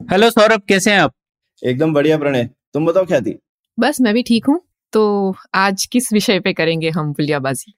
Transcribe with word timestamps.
Hello 0.00 0.28
Saurabh 0.30 0.60
कैसे 0.68 0.90
हैं 0.90 0.98
आप? 0.98 1.12
एकदम 1.62 1.92
बढ़िया 1.94 2.16
प्रणय। 2.18 2.44
तुम 2.74 2.84
बताओ 2.86 3.04
ख्याति 3.06 3.34
बस 3.78 4.00
मैं 4.00 4.12
भी 4.14 4.22
ठीक 4.22 4.46
हूँ। 4.46 4.60
तो 4.92 5.34
आज 5.54 5.84
किस 5.92 6.12
विषय 6.12 6.40
पे 6.40 6.52
करेंगे 6.52 6.90
हम 6.90 7.12
पुलियाबाजी 7.12 7.74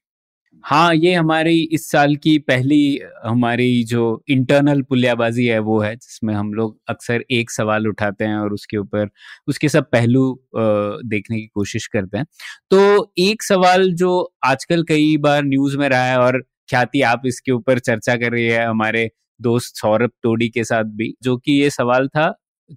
हाँ 0.65 0.95
ये 0.95 1.12
हमारी 1.15 1.60
इस 1.73 1.91
साल 1.91 2.16
की 2.16 2.38
पहली 2.38 3.01
हमारी 3.24 3.84
जो 3.84 4.02
इंटरनल 4.30 4.83
पुलियाबाजी 4.83 5.46
है 5.46 5.59
वो 5.60 5.79
है 5.80 5.95
जिसमें 5.96 6.34
हम 6.34 6.52
लोग 6.55 6.77
अक्सर 6.88 7.24
एक 7.30 7.51
सवाल 7.51 7.87
उठाते 7.88 8.24
हैं 8.24 8.37
और 8.37 8.52
उसके 8.52 8.77
ऊपर 8.77 9.09
उसके 9.48 9.69
सब 9.69 9.88
पहलू 9.93 10.24
देखने 10.57 11.37
की 11.37 11.46
कोशिश 11.46 11.87
करते 11.87 12.19
हैं। 12.19 12.27
तो 12.71 13.12
एक 13.19 13.43
सवाल 13.43 13.93
जो 13.95 14.21
आजकल 14.45 14.82
कई 14.82 15.16
बार 15.19 15.43
न्यूज़ 15.45 15.77
में 15.79 15.88
रहा 15.88 16.05
है 16.05 16.19
और 16.19 16.41
ख्याति 16.71 17.02
आप 17.05 17.23
इसके 17.27 17.52
ऊपर 17.52 17.79
चर्चा 17.80 18.16
कर 18.16 18.32
रही 18.32 18.46
है 18.46 18.66
हमारे 18.66 19.10
दोस्त 19.41 19.77
सौरभ 19.77 20.10
टोडी 20.23 20.48
के 20.48 20.65
साथ 20.65 20.84
भी 20.97 21.12
जो 21.23 21.37
कि 21.37 21.52
ये 21.52 21.70
सवाल 21.70 22.09
था 22.09 22.29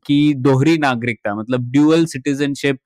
कि 0.07 0.33
दोहरी 0.38 0.77
नागरिकता 0.77 1.35
मतलब 1.35 1.71
ड्यूअल 1.71 2.05
सिटीजनशिप 2.07 2.80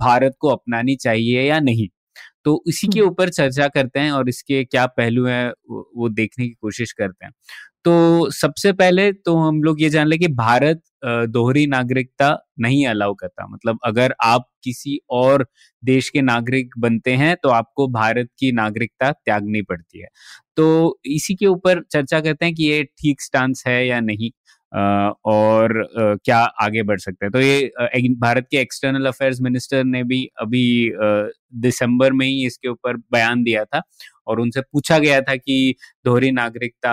भारत 0.00 0.34
को 0.40 0.48
अपनानी 0.48 0.96
चाहिए 0.96 1.42
या 1.42 1.60
नहीं? 1.60 1.88
तो 2.44 2.62
इसी 2.68 2.86
के 2.88 3.00
हम्म। 3.00 3.10
ऊपर 3.10 3.28
चर्चा 3.30 3.68
करते 3.68 4.00
हैं 4.00 4.10
और 4.12 4.28
इसके 4.28 4.64
क्या 4.64 4.86
पहलू 4.88 5.24
हैं 5.26 5.50
वो 5.68 6.08
देखने 6.10 6.46
की 6.46 6.52
कोशिश 6.52 6.92
करते 6.92 7.26
हैं। 7.26 7.32
तो 7.84 8.30
सबसे 8.32 8.72
पहले 8.72 9.12
तो 9.14 9.36
हम 9.36 9.62
लोग 9.62 9.80
ये 9.82 9.88
जान 9.90 10.06
ले 10.08 10.18
कि 10.18 10.28
भारत 10.28 10.82
दोहरी 11.04 11.66
नागरिकता 11.66 12.30
नहीं 12.60 12.86
अलाउ 12.86 13.14
करता। 13.14 13.46
मतलब 13.48 13.78
अगर 13.84 14.14
आप 14.24 14.48
किसी 14.64 14.98
और 15.10 15.46
देश 15.82 16.08
के 16.10 16.22
नागरिक 16.22 16.74
बनते 16.78 17.14
हैं 17.16 17.34
तो 17.42 17.48
आपको 17.50 17.88
भारत 17.88 18.28
की 18.38 18.52
नागरिकता 18.52 19.12
त्यागनी 19.12 19.62
पड़ती 19.62 20.00
है। 20.00 20.08
तो 20.56 20.98
इसी 21.08 21.34
के 21.34 21.46
ऊपर 21.48 21.82
चर्चा 21.92 22.20
करते 22.20 22.44
हैं 22.44 22.54
कि 22.54 22.64
ये 22.64 22.82
ठीक 22.98 23.22
स्टांस 23.22 23.62
है 23.66 23.86
या 23.86 24.00
नहीं 24.02 24.30
और 24.72 25.72
क्या 26.24 26.38
आगे 26.62 26.82
बढ़ 26.84 26.98
सकते 27.00 27.26
हैं। 27.26 27.32
तो 27.32 27.40
ये 27.40 28.08
भारत 28.20 28.46
के 28.50 28.56
एक्सटर्नल 28.58 29.06
अफेयर्स 29.06 29.40
मिनिस्टर 29.42 29.84
ने 29.84 30.02
भी 30.04 30.24
अभी 30.42 30.64
दिसंबर 31.60 32.12
में 32.12 32.26
ही 32.26 32.46
इसके 32.46 32.68
ऊपर 32.68 32.96
बयान 33.12 33.42
दिया 33.44 33.64
था 33.66 33.82
और 34.26 34.40
उनसे 34.40 34.60
पूछा 34.62 34.98
गया 34.98 35.20
था 35.22 35.34
कि 35.36 35.74
दोहरी 36.04 36.30
नागरिकता 36.32 36.92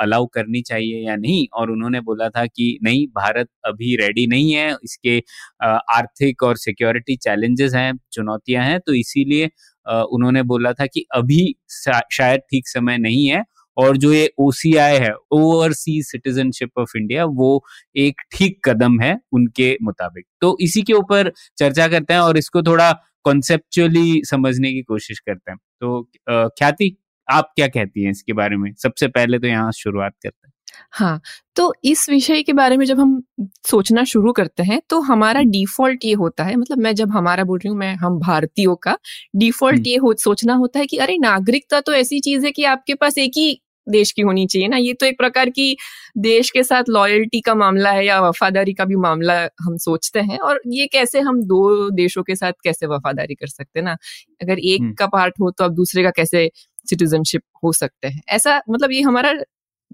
अलाउ 0.00 0.26
करनी 0.34 0.62
चाहिए 0.62 1.06
या 1.06 1.16
नहीं? 1.16 1.46
और 1.54 1.70
उन्होंने 1.70 2.00
बोला 2.02 2.28
था 2.30 2.44
कि 2.46 2.78
नहीं, 2.84 3.06
भारत 3.08 3.48
अभी 3.66 3.94
रेडी 3.96 4.26
नहीं 4.28 4.52
है, 4.54 4.70
इसके 4.84 5.18
आर्थिक 5.64 6.42
और 6.42 6.56
सिक्योरिटी 6.58 7.16
चैलेंजेस 7.18 7.74
हैं, 7.74 7.92
चुनौतियाँ 8.12 8.64
हैं 8.64 8.78
तो 8.86 8.94
इसीलिए 8.94 9.50
उन्होंने 9.86 10.42
बोला 10.44 10.72
था 10.72 10.86
कि 10.86 11.04
अभी 11.14 11.54
शायद 11.70 12.40
ठीक 12.50 12.68
समय 12.68 12.98
नहीं 12.98 13.26
है 13.26 13.42
और 13.76 13.96
जो 13.96 14.12
ये 14.12 14.30
ओसीआई 14.40 14.96
है 14.98 15.12
ओवरसीज 15.32 16.06
सिटीजनशिप 16.06 16.78
ऑफ़ 16.78 16.96
इंडिया 16.96 17.24
वो 17.26 17.64
एक 17.96 18.20
ठीक 18.32 18.60
कदम 18.64 19.00
है 19.00 19.16
उनके 19.32 19.76
मुताबिक। 19.82 20.24
तो 20.40 20.56
इसी 20.60 20.82
के 20.82 20.92
ऊपर 20.92 21.32
चर्चा 21.58 21.88
करते 21.88 22.14
हैं 22.14 22.20
और 22.20 22.38
इसको 22.38 22.62
थोड़ा 22.62 22.90
कॉन्सेप्चुअली 23.24 24.22
समझने 24.26 24.72
की 24.72 24.82
कोशिश 24.82 25.18
करते 25.20 25.50
हैं। 25.52 25.58
तो 25.80 26.02
ख्याति, 26.28 26.96
आप 27.28 27.52
क्या 27.56 27.68
कहती 27.68 28.02
हैं 28.04 28.10
इसके 28.10 28.32
बारे 28.34 28.56
में? 28.56 28.72
सबसे 28.74 29.08
पहले 29.08 29.38
तो 29.38 29.46
यहाँ 29.46 29.72
शुरुआत 29.74 30.12
करते 30.22 30.46
हैं। 30.46 30.51
हाँ 30.92 31.20
तो 31.56 31.72
इस 31.84 32.08
विषय 32.10 32.42
के 32.42 32.52
बारे 32.52 32.76
में 32.76 32.84
जब 32.86 33.00
हम 33.00 33.22
सोचना 33.66 34.04
शुरू 34.04 34.32
करते 34.32 34.62
हैं 34.62 34.80
तो 34.90 35.00
हमारा 35.00 35.40
डिफ़ॉल्ट 35.48 36.04
ये 36.04 36.12
होता 36.14 36.44
है 36.44 36.56
मतलब 36.56 36.78
मैं 36.78 36.94
जब 36.94 37.10
हमारा 37.10 37.44
बोल 37.44 37.58
रही 37.58 37.68
हूँ 37.68 37.78
मैं 37.78 37.94
हम 37.96 38.18
भारतीयों 38.18 38.76
का 38.76 38.96
डिफ़ॉल्ट 39.36 39.76
हम्म। 39.76 39.86
ये 39.86 39.96
हो, 39.96 40.14
सोचना 40.14 40.54
होता 40.54 40.78
है 40.78 40.86
कि 40.86 40.96
अरे 40.98 41.16
नागरिकता 41.18 41.80
तो 41.80 41.92
ऐसी 41.94 42.20
चीज़ 42.20 42.46
है 42.46 42.52
कि 42.52 42.64
आपके 42.66 42.94
पास 42.94 43.18
एक 43.18 43.32
ही 43.36 43.60
देश 43.86 44.12
की 44.12 44.22
होनी 44.22 44.46
चाहिए 44.46 44.68
ना 44.68 44.76
ये 44.76 44.92
तो 44.94 45.06
एक 45.06 45.16
प्रकार 45.18 45.50
की 45.50 45.76
देश 46.18 46.50
के 46.50 46.62
साथ 46.62 46.88
लॉयल्टी 46.88 47.40
का 47.40 47.54
मामला 47.54 47.90
है 47.90 48.04
या 48.06 48.20
वफादारी 48.20 48.72
का 48.72 48.84
भी 48.84 48.96
मामला 48.96 49.40
हम 49.60 49.76
सोचते 49.78 50.20
हैं 50.20 50.38
और 50.40 50.60
ये 50.68 50.86
कैसे 50.86 51.20
हम 51.20 51.42
दो 51.44 51.90
देशों 51.92 52.22
के 52.22 52.36
साथ 52.36 52.52
कैसे 52.64 52.86
वफादारी 52.86 53.34
कर 53.34 53.46
सकते 53.46 53.80
हैं 53.80 53.84
ना 53.84 53.96
अगर 54.40 54.58
एक 54.58 54.80
हम्म। 54.80 54.92
का 54.92 55.06
पार्ट 55.06 55.40
हो 55.40 55.50
तो 55.50 55.64
अब 55.64 55.74
दूसरे 55.74 56.02
का 56.02 56.10
कैसे 56.10 56.50
सिटीजनशिप 56.86 57.42
हो 57.64 57.72
सकते 57.72 58.08
हैं 58.08 58.22
ऐसा 58.28 58.60
मतलब 58.70 58.92
ये 58.92 59.00
हमारा 59.02 59.32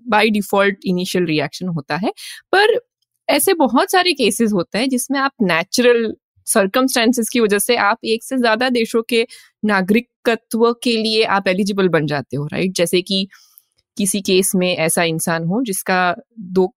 बाय 0.08 0.28
डिफ़ॉल्ट 0.30 0.78
इनिशियल 0.86 1.24
रिएक्शन 1.24 1.68
होता 1.68 1.96
है। 1.96 2.12
पर 2.52 2.78
ऐसे 3.28 3.54
बहुत 3.54 3.90
सारे 3.92 4.12
केसेस 4.12 4.52
होते 4.52 4.78
हैं 4.78 4.88
जिसमें 4.88 5.18
आप 5.20 5.32
नेचुरल 5.42 6.12
सर्कमस्टेंसेस 6.46 7.28
की 7.28 7.40
वजह 7.40 7.58
से 7.58 7.76
आप 7.76 7.98
एक 8.04 8.24
से 8.24 8.36
ज़्यादा 8.36 8.68
देशों 8.70 9.02
के 9.08 9.26
नागरिकत्व 9.64 10.72
के 10.82 10.96
लिए 10.96 11.24
आप 11.30 11.48
एलिजिबल 11.48 11.88
बन 11.88 12.06
जाते 12.06 12.36
हो 12.36 12.46
राइट 12.46 12.72
जैसे 12.72 13.02
कि 13.02 13.26
किसी 13.96 14.20
केस 14.20 14.52
में 14.54 14.76
ऐसा 14.76 15.02
इंसान 15.04 15.44
हो 15.44 15.62
जिसका 15.62 16.00
दो 16.38 16.72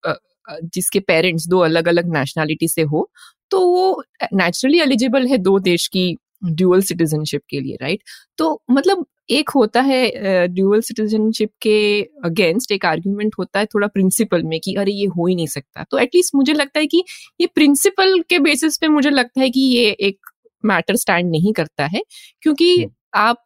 जिसके 0.64 1.00
पेरेंट्स 1.00 1.48
दो 1.48 1.60
अलग 1.60 1.88
अलग 1.88 2.14
नेशनैलिटी 2.18 2.68
से 2.68 2.82
हो 2.84 3.10
तो 3.52 3.60
वो 3.68 4.04
नेचुरली 4.34 4.80
एलिजिबल 4.80 5.28
है 5.28 5.38
दो 5.38 5.58
देश 5.60 5.88
की 5.88 6.18
ड्यूअल 6.46 6.82
सिटीजनशिप 6.82 7.42
के 7.50 7.60
लिए 7.60 7.78
राइट 7.82 8.04
तो 8.38 8.62
मतलब 8.72 9.06
एक 9.32 9.50
होता 9.50 9.82
है 9.82 10.48
ड्यूअल 10.48 10.82
सिटीजनशिप 10.82 11.50
के 11.62 12.02
अगेंस्ट 12.26 12.72
एक 12.72 12.86
आर्ग्यूमेंट 12.86 13.36
होता 13.40 13.60
है 13.60 13.66
थोड़ा 13.66 13.88
प्रिंसिपल 13.88 14.44
में 14.44 14.60
कि 14.60 14.74
अरे 14.76 14.92
ये 14.92 15.06
हो 15.08 15.28
ही 15.28 15.36
नहीं 15.36 15.48
सकता। 15.48 15.86
तो 15.92 15.98
एटलीस्ट 15.98 16.36
मुझे 16.36 16.54
लगता 16.54 16.80
है 16.80 16.88
कि 16.88 17.04
ये 17.42 17.48
प्रिंसिपल 17.48 18.20
के 18.30 18.40
बेसिस 18.40 18.78
पे 18.78 18.88
मुझे 18.88 19.10
लगता 19.10 19.42
है 19.42 19.50
कि 19.50 19.62
ये 19.62 19.90
एक 20.02 20.20
मैटर 20.66 20.96
स्टैंड 20.96 21.32
नहीं 21.32 21.54
करता 21.54 21.86
है। 21.86 22.02
क्योंकि 22.42 22.76
हम्म। 22.78 22.92
आप 23.16 23.46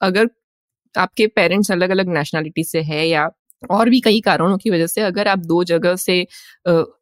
अगर 0.00 0.28
आपके 0.94 1.26
पेरेंट्स 1.26 1.70
अलग 1.72 1.90
अलग 1.90 2.08
नेशनैलिटी 2.08 2.64
से 2.64 2.80
है 2.82 3.08
या 3.08 3.28
और 3.70 3.88
भी 3.90 4.00
कई 4.00 4.20
कारणों 4.20 4.56
की 4.58 4.70
वजह 4.70 4.86
से 4.86 5.00
अगर 5.00 5.28
आप 5.28 5.38
दो 5.38 5.64
जगह 5.64 5.96
से 5.96 6.20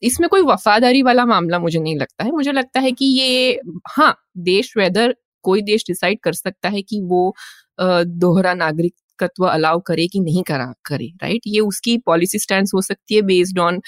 इसमें 0.03 0.29
कोई 0.29 0.43
वफादारी 0.43 1.03
वाला 1.03 1.25
मामला 1.27 1.59
मुझे 1.59 1.81
नहीं 1.81 1.97
लगता 1.97 2.25
है। 2.25 2.31
मुझे 2.33 2.53
लगता 2.53 2.81
है 2.81 2.93
कि 2.93 3.05
ये 3.05 3.61
हाँ 3.91 4.15
देश 4.39 4.75
वेदर 4.79 5.15
कोई 5.43 5.63
देश 5.63 5.85
डिसाइड 5.89 6.19
कर 6.23 6.33
सकता 6.33 6.69
है 6.69 6.83
कि 6.83 7.01
वो 7.03 7.35
दोहरा 7.81 8.55
नागरिक 8.55 8.95
तत्व 9.19 9.45
अलाउ 9.47 9.81
करे 9.81 10.07
कि 10.09 10.21
नहीं 10.21 10.43
करा, 10.43 10.73
करे 10.87 11.07
राइट 11.23 11.41
ये 11.47 11.61
उसकी 11.61 11.97
पॉलिसी 12.07 12.39
स्टैंड 12.39 12.69
हो 12.75 12.81
सकती 12.83 13.15
है 13.15 13.23
बेस्ड 13.23 13.59
ऑन 13.59 13.81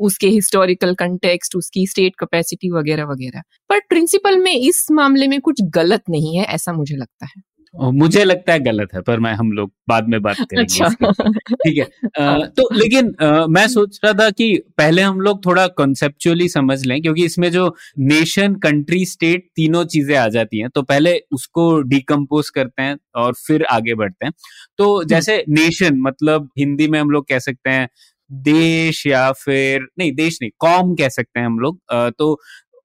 उसके 0.00 0.28
हिस्टोरिकल 0.28 0.94
कंटेक्स्ट 0.94 1.56
उसकी 1.56 1.86
स्टेट 1.86 2.12
कैपेसिटी 2.20 2.70
वगैरह 2.70 3.04
वगैरह। 3.04 3.42
पर 3.70 3.80
प्रिंसिपल 3.88 4.38
में 4.38 4.52
इस 4.52 4.86
मामले 4.92 5.26
में 5.28 5.40
कुछ 5.40 5.62
गलत 5.74 6.02
नहीं 6.10 6.36
है, 6.36 6.44
ऐसा 6.44 6.72
मुझे 6.72 6.96
लगता 6.96 7.26
है। 7.26 7.42
मुझे 7.74 8.24
लगता 8.24 8.52
है 8.52 8.60
गलत 8.60 8.94
है 8.94 9.00
पर 9.02 9.20
मैं 9.20 9.32
हम 9.32 9.50
लोग 9.52 9.70
बाद 9.88 10.08
में 10.08 10.20
बात 10.22 10.36
करेंगे 10.40 10.84
अच्छा। 10.84 11.10
ठीक 11.54 11.76
है 11.78 11.84
हाँ। 12.18 12.46
तो 12.48 12.68
लेकिन 12.74 13.14
आ, 13.22 13.46
मैं 13.46 13.66
सोच 13.68 13.98
रहा 14.04 14.12
था 14.14 14.28
कि 14.30 14.54
पहले 14.78 15.02
हम 15.02 15.20
लोग 15.20 15.44
थोड़ा 15.44 15.66
कॉन्सेप्चुअली 15.76 16.48
समझ 16.48 16.84
लें 16.86 17.00
क्योंकि 17.02 17.24
इसमें 17.24 17.50
जो 17.52 17.74
नेशन 18.00 18.54
कंट्री 18.60 19.04
स्टेट 19.06 19.48
तीनों 19.56 19.84
चीज़ें 19.86 20.16
आ 20.16 20.26
जाती 20.28 20.60
हैं 20.60 20.70
तो 20.70 20.82
पहले 20.82 21.18
उसको 21.32 21.70
डिकम्पोज 21.88 22.50
करते 22.50 22.82
हैं 22.82 22.96
और 23.16 23.34
फिर 23.36 23.64
आगे 23.70 23.94
बढ़ते 23.94 24.26
हैं 24.26 24.32
तो 24.78 24.94
हम्म। 24.96 25.08
जैसे 25.08 25.44
नेशन 25.50 26.00
मतलब 26.00 26.50
हिंदी 26.58 26.88
में 26.88 26.98
हम 27.00 27.10
लोग 27.10 27.28
कह 27.28 27.38
सकते 27.38 27.70
हैं 27.70 27.88
देश 28.30 29.06
या 29.06 29.30
फिर 29.34 29.86
नहीं 29.98 30.12
देश 30.14 30.38
नहीं 30.42 30.50
कॉम 30.58 30.94
कह 30.94 31.08
सकते 31.10 31.40
हैं 31.40 31.46
हम 31.46 31.58
लोग 31.58 31.78
तो 32.18 32.32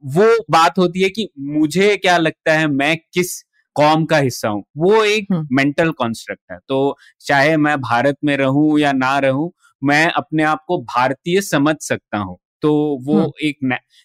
वो 0.03 0.25
बात 0.51 0.77
होती 0.77 1.01
है 1.01 1.09
कि 1.09 1.27
मुझे 1.39 1.95
क्या 1.97 2.17
लगता 2.17 2.53
है 2.53 2.67
मैं 2.69 2.95
किस 3.13 3.44
कॉम 3.75 4.05
का 4.05 4.17
हिस्सा 4.19 4.49
हूँ। 4.49 4.63
वो 4.77 5.03
एक 5.05 5.27
मेंटल 5.51 5.83
हम्म। 5.83 5.93
कॉन्स्ट्रक्ट 5.93 6.41
है। 6.51 6.57
तो 6.69 6.97
चाहे 7.21 7.57
मैं 7.57 7.77
भारत 7.81 8.17
में 8.25 8.35
रहूँ 8.37 8.79
या 8.79 8.91
ना 8.93 9.17
रहूँ 9.19 9.51
मैं 9.81 10.05
अपने 10.11 10.43
आप 10.43 10.63
को 10.67 10.77
भारतीय 10.87 11.41
समझ 11.41 11.75
सकता 11.81 12.17
हूँ। 12.17 12.37
तो 12.61 12.71
वो 13.05 13.19
हम्म। 13.19 13.31
एक 13.43 13.57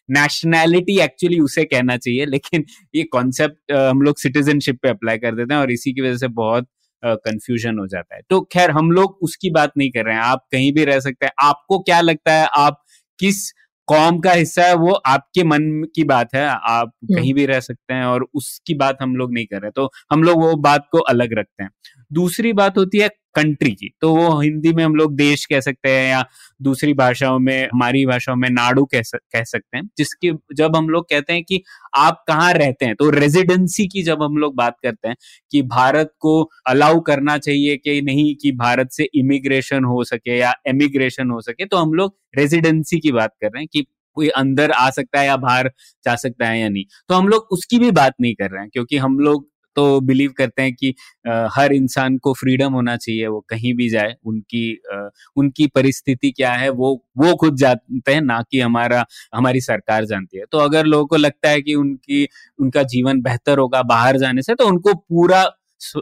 नेशनैलिटी 0.09 0.99
एक्चुअली 1.01 1.39
उसे 1.41 1.65
कहना 1.65 1.97
चाहिए 1.97 2.27
लेकिन 2.27 2.65
ये 2.95 3.03
कॉन्सेप्ट 3.13 3.73
हम 3.73 4.03
लोग 4.03 4.19
सिटीजनशिप 4.19 4.79
पे 4.83 4.89
अप्लाई 4.89 5.19
कर 5.19 5.35
देते 5.35 5.55
हैं 5.55 5.61
और 5.61 5.71
इसी 5.73 5.93
की 5.93 6.01
वजह 6.03 6.17
से 6.17 6.29
बहुत 6.35 6.67
कंफ्यूजन 7.03 7.79
हो 7.79 7.87
जाता 7.87 8.15
है। 8.17 8.21
तो 8.31 8.41
खैर 8.53 8.71
हम 8.71 8.91
लोग 8.93 9.19
उसकी 9.23 9.51
बात 9.51 9.73
नहीं 9.79 9.91
कर 9.91 10.05
रहे 10.05 10.15
हैं। 10.15 10.23
आप 10.23 10.47
कहीं 10.53 10.73
भी 10.73 10.85
रह 10.85 11.01
सकते 11.01 11.27
हैं। 11.27 11.33
आपको 11.43 11.79
क्या 11.81 12.01
लगता 12.01 12.33
है? 12.33 12.47
आप 12.57 12.83
किस 13.19 13.51
कौम 13.91 14.19
का 14.21 14.33
हिस्सा 14.33 14.63
है 14.63 14.75
वो 14.75 14.93
आपके 15.07 15.45
मन 15.45 15.63
की 15.95 16.05
बात 16.05 16.35
है 16.35 16.45
आप 16.71 16.93
कहीं 17.15 17.35
भी 17.35 17.47
रह 17.47 17.61
सकते 17.61 17.95
हैं 17.95 18.05
और 18.05 18.27
उसकी 18.35 18.75
बात 18.75 18.99
हम 19.03 19.17
लोग 19.17 19.33
नहीं 19.35 19.47
कर 19.47 19.63
रहे 19.63 19.71
तो 19.71 19.91
हम 20.13 20.23
लोग 20.23 20.43
वो 20.43 20.55
बात 20.61 20.87
को 20.93 20.99
अलग 20.99 21.39
रखते 21.39 21.63
हैं। 21.63 21.71
दूसरी 22.13 22.53
बात 22.53 22.79
होती 22.79 22.99
है 22.99 23.09
कंट्री 23.35 23.71
की। 23.73 23.91
तो 24.01 24.15
वो 24.17 24.41
हिंदी 24.41 24.73
में 24.73 24.85
हम 24.85 24.95
लोग 24.95 25.15
देश 25.17 25.45
कह 25.47 25.61
सकते 25.61 25.91
हैं 25.91 26.09
या 26.11 26.25
दूसरी 26.63 26.95
भाषाओं 26.95 27.39
में 27.39 27.65
हमारी 27.65 28.05
भाषाओं 28.07 28.37
में 28.37 28.49
नाडू 28.51 28.85
कह 28.85 29.03
सक, 29.03 29.19
कह 29.33 29.45
सकते 29.45 29.77
हैं 29.79 29.89
जिसकी 29.99 30.33
जब 30.57 30.77
हम 30.77 30.89
लोग 30.89 31.05
कहते 31.11 31.33
हैं 31.33 31.43
कि 31.45 31.63
आप 31.97 32.25
कहाँ 32.29 32.53
रहते 32.55 32.87
हैं 32.87 32.95
तो 32.95 33.11
रेजिडेंसी 33.11 33.87
की 33.89 34.03
जब 34.03 34.23
हम 34.23 34.37
लोग 34.39 34.55
बात 34.57 34.77
करते 34.83 35.09
हैं 35.09 35.17
कि 35.53 35.63
भारत 35.69 36.13
को 36.21 36.43
अलाउ 36.69 37.01
करना 37.03 37.39
चाहिए 37.39 37.77
कि 37.79 38.01
नहीं 38.03 38.35
कि 38.37 38.53
भारत 38.57 38.91
से 38.93 39.09
इमिग्रेशन 39.15 39.85
हो 39.85 40.05
सके 40.05 40.39
या 40.39 40.55
एमिग्रेशन 40.69 41.31
हो 41.31 41.41
सके 41.41 41.67
तो 41.67 41.77
हम 41.77 41.95
लोग 41.95 42.17
रेजिडेंसी 42.39 43.01
की 43.01 43.13
बात 43.13 43.33
कर 43.43 43.47
रहे 43.47 43.63
हैं 43.63 43.69
कि 43.73 43.87
कोई 44.17 44.29
अंदर 44.31 44.71
आ 44.71 44.89
सकता 44.91 45.21
है 45.21 45.27
या 45.27 45.37
बाहर 45.37 45.71
जा 46.05 46.15
सकता 46.17 46.47
है 46.49 46.61
या 46.61 46.69
नहीं। 46.69 46.85
तो 47.09 47.15
हम 47.15 47.29
लोग 47.29 47.49
उसकी 47.53 47.79
भी 47.79 47.91
बात 47.93 48.15
नहीं 48.21 48.35
कर 48.35 48.51
रहे 48.51 48.61
हैं 48.63 48.71
क्योंकि 48.73 48.97
हम 48.99 49.19
लोग 49.19 49.47
तो 49.77 50.01
बिलीव 50.03 50.33
करते 50.39 50.63
हैं 50.63 50.73
कि 50.75 50.95
हर 51.57 51.73
इंसान 51.75 52.17
को 52.19 52.33
फ्रीडम 52.35 52.73
होना 52.73 52.97
चाहिए, 52.97 53.27
वो 53.27 53.41
कहीं 53.51 53.75
भी 53.75 53.89
जाए, 53.89 54.15
उनकी 54.27 54.65
उनकी 55.37 55.67
परिस्थिति 55.75 56.31
क्या 56.31 56.53
है, 56.55 56.69
वो 56.71 56.95
वो 57.19 57.35
खुद 57.37 57.57
जानते 57.57 58.13
हैं, 58.15 58.21
ना 58.23 58.41
कि 58.51 58.61
हमारा, 58.61 59.05
हमारी 59.35 59.61
सरकार 59.61 60.05
जानती 60.07 60.39
है। 60.39 60.45
तो 60.53 60.59
अगर 60.59 60.85
लोगों 60.87 61.07
को 61.07 61.17
लगता 61.17 61.49
है 61.51 61.61
कि 61.63 61.75
उनकी, 61.77 62.27
उनका 62.59 62.83
जीवन 62.87 63.21
बेहतर 63.23 63.59
होगा 63.59 63.83
बाहर 63.85 64.17
जाने 64.19 64.43
से 64.43 64.55
तो 64.55 64.67
उनको 64.69 64.95
पूरा 64.95 65.45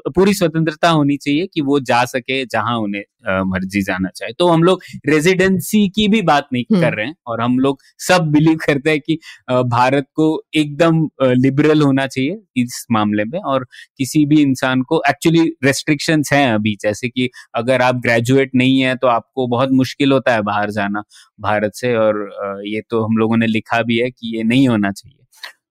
पूरी 0.09 0.35
स्वतंत्रता 0.35 0.89
होनी 0.91 1.17
चाहिए 1.17 1.47
कि 1.47 1.61
वो 1.61 1.79
जा 1.83 2.05
सके 2.07 2.45
जहाँ 2.47 2.77
उन्हें 2.79 3.03
मर्ज़ी 3.47 3.83
जाना 3.83 4.09
चाहे। 4.09 4.33
तो 4.33 4.47
हम 4.49 4.63
लोग 4.63 4.83
रेजिडेंसी 5.07 5.89
की 5.89 6.07
भी 6.09 6.21
बात 6.23 6.49
नहीं 6.53 6.65
हम्म। 6.65 6.81
कर 6.83 6.95
रहे 6.97 7.07
हैं 7.07 7.15
और 7.27 7.41
हम 7.41 7.59
लोग 7.59 7.81
सब 8.01 8.31
बिलीव 8.33 8.59
करते 8.65 8.91
हैं 8.91 9.01
कि 9.01 9.19
भारत 9.69 10.07
को 10.15 10.29
एकदम 10.57 11.03
लिबरल 11.23 11.83
होना 11.83 12.07
चाहिए 12.07 12.39
इस 12.57 12.85
मामले 12.93 13.25
में 13.25 13.39
और 13.41 13.67
किसी 13.99 14.25
भी 14.27 14.41
इंसान 14.43 14.83
को 14.83 15.03
एक्चुअली 15.09 15.45
रेस्ट्रिक्शन 15.65 16.23
हैं 16.33 16.53
अभी। 16.53 16.77
जैसे 16.83 17.09
कि 17.09 17.29
अगर 17.55 17.83
आप 17.83 18.01
ग्रेजुएट 18.03 18.51
नहीं 18.55 18.81
है 18.81 18.95
तो 18.97 19.07
आपको 19.09 19.47
बहुत 19.47 19.73
मुश्किल 19.75 20.13
होता 20.13 20.35
है 20.35 20.43
बाहर 20.43 20.71
जाना 20.71 21.03
भारत 21.41 21.73
से 21.75 21.95
और 21.97 22.29
ये 22.67 22.83
तो 22.91 23.05
हम 23.05 23.17
लोगों 23.17 23.37
ने 23.37 23.47
लिखा 23.47 23.83
भी 23.83 23.99
है 23.99 24.11
कि 24.11 24.37
ये 24.37 24.43
नहीं 24.45 24.69
होना 24.69 24.91
चाहिए। 24.93 25.15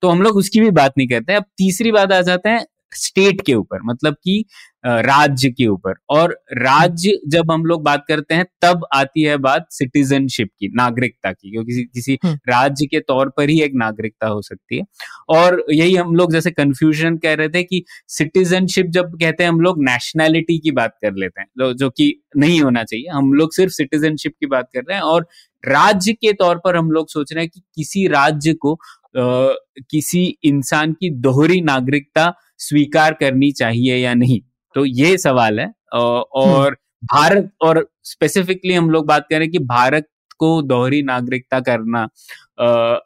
तो 0.02 0.10
हम 0.10 0.22
लोग 0.22 0.36
उसकी 0.38 0.60
भी 0.60 0.70
बात 0.72 0.94
नहीं 0.98 1.08
करते 1.08 1.34
अब 1.34 1.44
तीसरी 1.58 1.92
बात 1.92 2.12
आ 2.12 2.22
जाते 2.22 2.50
हैं 2.50 2.66
स्टेट 2.96 3.42
के 3.42 3.54
ऊपर 3.54 3.80
मतलब 3.86 4.16
कि 4.24 4.44
राज्य 4.86 5.50
के 5.50 5.66
ऊपर। 5.68 5.94
और 6.10 6.32
राज्य 6.54 7.18
जब 7.28 7.52
हम 7.52 7.64
लोग 7.66 7.84
बात 7.84 8.04
करते 8.08 8.36
हैं 8.36 8.46
तब 8.62 8.86
आती 8.94 9.24
है 9.24 9.38
बात 9.38 9.66
सिटीजनशिप 9.72 10.50
की 10.60 10.68
नागरिकता 10.76 11.32
की 11.32 11.52
क्योंकि 11.52 11.84
किसी 11.86 12.18
हम्म। 12.26 12.38
राज्य 12.50 12.86
के 12.86 13.00
तौर 13.00 13.30
पर 13.30 13.50
ही 13.50 13.60
एक 13.62 13.72
नागरिकता 13.76 14.28
हो 14.28 14.42
सकती 14.42 14.78
है। 14.78 14.84
और 15.30 15.64
यही 15.72 15.96
हम 15.96 16.16
लोग 16.16 16.32
जैसे 16.32 16.52
कंफ्यूजन 16.52 17.18
कह 17.18 17.34
रहे 17.34 17.50
थे 17.50 17.64
कि 17.64 17.84
सिटीजनशिप 18.08 18.88
जब 18.90 19.16
कहते 19.16 19.44
हैं 19.44 19.50
हम 19.50 19.60
लोग 19.62 19.84
नेशनैलिटी 19.84 20.58
की 20.60 20.72
बात 20.72 20.96
कर 21.02 21.14
लेते 21.14 21.42
हैं 21.42 21.74
जो 21.74 21.90
कि 21.90 22.14
नहीं 22.38 22.62
होना 22.62 22.84
चाहिए। 22.84 23.10
हम 23.10 23.34
लोग 23.34 23.54
सिर्फ़ 23.54 23.74
सिटीजनशिप 23.74 24.34
की 24.40 24.46
बात 24.48 24.70
कर 24.74 24.80
रहे 24.80 24.96
हैं 24.96 25.04
और 25.04 25.28
राज्य 25.64 26.14
के 26.14 26.32
तौर 26.34 26.58
पर 26.58 26.76
हम 26.76 26.92
लोग 26.92 27.10
सोच 27.10 27.32
रहे 27.34 27.44
हैं 27.44 27.50
कि 27.54 27.62
किसी 27.76 28.08
राज्य 28.08 28.54
को 28.54 28.74
किसी 29.16 30.24
इंसान 30.44 30.94
की 30.94 31.10
दोहरी 31.22 31.62
नागरिकता 31.62 32.34
स्वीकार 32.60 33.14
करनी 33.14 33.52
चाहिए 33.52 33.98
या 33.98 34.14
नहीं? 34.14 34.40
तो 34.76 34.86
ये 34.86 35.18
सवाल 35.18 35.60
है। 35.60 35.72
और 35.94 36.78
भारत 37.04 37.52
और 37.62 37.88
स्पेसिफिकली 38.04 38.74
हम 38.74 38.90
लोग 38.90 39.06
बात 39.08 39.28
करें 39.30 39.50
कि 39.52 39.60
भारत 39.60 40.08
को 40.40 40.62
दोहरी 40.62 41.02
नागरिकता 41.04 41.60
करना 41.60 42.08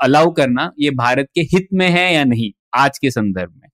अलाउ 0.03 0.31
करना 0.31 0.71
ये 0.79 0.89
भारत 0.95 1.27
के 1.35 1.41
हित 1.53 1.67
में 1.73 1.89
है 1.89 2.13
या 2.13 2.23
नहीं 2.23 2.51
आज 2.75 2.97
के 2.97 3.11
संदर्भ 3.11 3.51
में? 3.51 3.69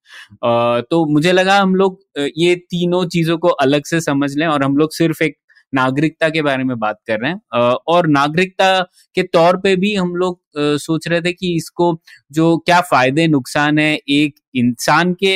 तो 0.82 1.06
मुझे 1.14 1.32
लगा 1.32 1.58
हम 1.60 1.76
लोग 1.76 2.00
ये 2.38 2.56
तीनों 2.56 3.06
चीज़ों 3.08 3.38
को 3.38 3.48
अलग 3.66 3.86
से 3.86 4.02
समझ 4.02 4.36
लें 4.38 4.46
और 4.48 4.64
हम 4.64 4.78
लोग 4.78 4.92
सिर्फ़ 4.94 5.24
एक 5.24 5.38
नागरिकता 5.74 6.30
के 6.30 6.42
बारे 6.42 6.64
में 6.64 6.78
बात 6.80 7.00
कर 7.08 7.20
रहे 7.20 7.32
हैं। 7.32 7.40
और 7.88 8.08
नागरिकता 8.10 8.80
के 9.16 9.24
तौर 9.24 9.58
पे 9.58 9.76
भी 9.76 9.94
हम 9.96 10.16
लोग 10.16 10.40
सोच 10.80 11.08
रहे 11.08 11.22
थे 11.22 11.34
कि 11.34 11.56
इसको 11.56 11.94
जो 12.32 12.58
क्या 12.60 12.80
फ़ायदे, 12.84 13.28
नुकसान 13.28 13.80
है 13.80 13.94
एक 13.96 14.36
इंसान 14.56 15.14
के 15.24 15.36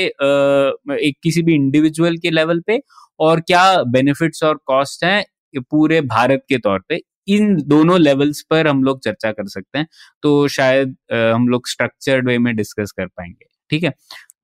एक 1.00 1.18
किसी 1.24 1.42
भी 1.42 1.56
इंडिविजुअल 1.56 2.18
के 2.18 2.32
लेवल 2.32 2.60
पे 2.68 2.82
और 3.20 3.40
क्या 3.42 3.84
बेनिफिट्स 3.86 4.44
और 4.44 4.60
कॉस्ट 4.68 5.04
हैं 5.04 5.24
पूरे 5.62 6.02
भारत 6.04 6.44
के 6.50 6.58
तौर 6.60 6.80
पे। 6.90 7.02
इन 7.28 7.56
दोनों 7.64 8.00
लेवल्स 8.00 8.42
पर 8.50 8.68
हम 8.68 8.84
लोग 8.84 9.00
चर्चा 9.04 9.32
कर 9.32 9.48
सकते 9.50 9.80
हैं। 9.80 9.88
तो 10.24 10.48
शायद 10.50 10.96
हम 11.14 11.48
लोग 11.48 11.68
स्ट्रक्चर्ड 11.70 12.28
वे 12.28 12.38
में 12.38 12.56
डिस्कस 12.56 12.92
कर 12.92 13.06
पाएँगे। 13.08 13.46
ठीक 13.70 13.84
है? 13.84 13.94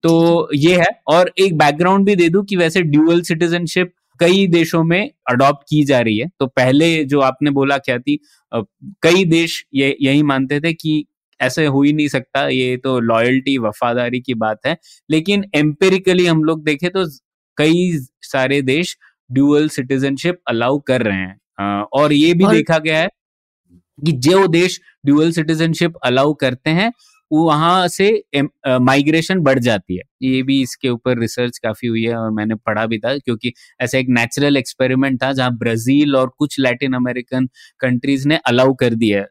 तो 0.03 0.49
ये 0.55 0.75
है 0.77 0.85
और 1.07 1.31
एक 1.39 1.57
बैकग्राउंड 1.57 2.05
भी 2.05 2.15
दे 2.15 2.27
दूँ 2.29 2.43
कि 2.45 2.55
वैसे 2.55 2.81
ड्यूअल 2.83 3.21
सिटीजनशिप 3.21 3.93
कई 4.19 4.45
देशों 4.47 4.83
में 4.83 5.09
अडॉप्ट 5.29 5.63
की 5.69 5.83
जा 5.85 5.99
रही 5.99 6.17
है। 6.17 6.27
तो 6.39 6.47
पहले 6.47 7.03
जो 7.05 7.19
आपने 7.21 7.51
बोला 7.51 7.77
क्या 7.79 7.97
थी 7.99 8.19
कई 8.51 9.23
देश 9.25 9.63
ये 9.73 9.95
यही 10.01 10.23
मानते 10.23 10.59
थे 10.61 10.73
कि 10.73 11.05
ऐसे 11.39 11.65
हो 11.65 11.81
ही 11.83 11.93
नहीं 11.93 12.07
सकता 12.07 12.47
ये 12.47 12.77
तो 12.77 12.99
लॉयल्टी 12.99 13.57
वफादारी 13.57 14.19
की 14.21 14.33
बात 14.35 14.65
है। 14.65 14.77
लेकिन 15.09 15.43
एम्पेरिकली 15.55 16.25
हम 16.25 16.43
लोग 16.43 16.63
देखें 16.65 16.89
तो 16.89 17.05
कई 17.57 17.91
सारे 18.23 18.61
देश 18.61 18.97
ड्यूअल 19.29 19.67
सिटीजनशिप 19.69 20.39
अलाउ 20.47 20.79
कर 20.79 21.01
रहे 21.01 21.17
हैं। 21.17 21.81
और 21.83 22.13
ये 22.13 22.33
भी 22.33 22.45
और... 22.45 22.55
देखा 22.55 22.77
गया 22.79 22.99
है 22.99 23.07
कि 23.99 24.11
जो 24.11 24.45
देश 24.47 24.79
ड्यूअल 25.05 25.31
सिटीजनशिप 25.31 25.93
अलाउ 26.05 26.33
करते 26.33 26.69
हैं 26.69 26.91
वहाँ 27.31 27.87
से 27.89 28.09
माइग्रेशन 28.67 29.39
बढ़ 29.41 29.59
जाती 29.59 29.95
है। 29.97 30.03
ये 30.23 30.41
भी 30.43 30.61
इसके 30.61 30.89
ऊपर 30.89 31.19
रिसर्च 31.19 31.57
काफ़ी 31.57 31.87
हुई 31.87 32.03
है 32.03 32.15
और 32.17 32.31
मैंने 32.31 32.55
पढ़ा 32.57 32.85
भी 32.85 32.99
था 32.99 33.17
क्योंकि 33.17 33.51
ऐसा 33.81 33.97
एक 33.97 34.07
नेचुरल 34.09 34.57
एक्सपेरिमेंट 34.57 35.21
था 35.23 35.31
जहाँ 35.33 35.55
ब्राज़ील 35.57 36.15
और 36.15 36.31
कुछ 36.39 36.59
लैटिन 36.59 36.93
अमेरिकन 36.95 37.47
कंट्रीज़ 37.81 38.27
ने 38.27 38.39
अलाउ 38.47 38.73
कर 38.75 38.95
दिया 38.95 39.23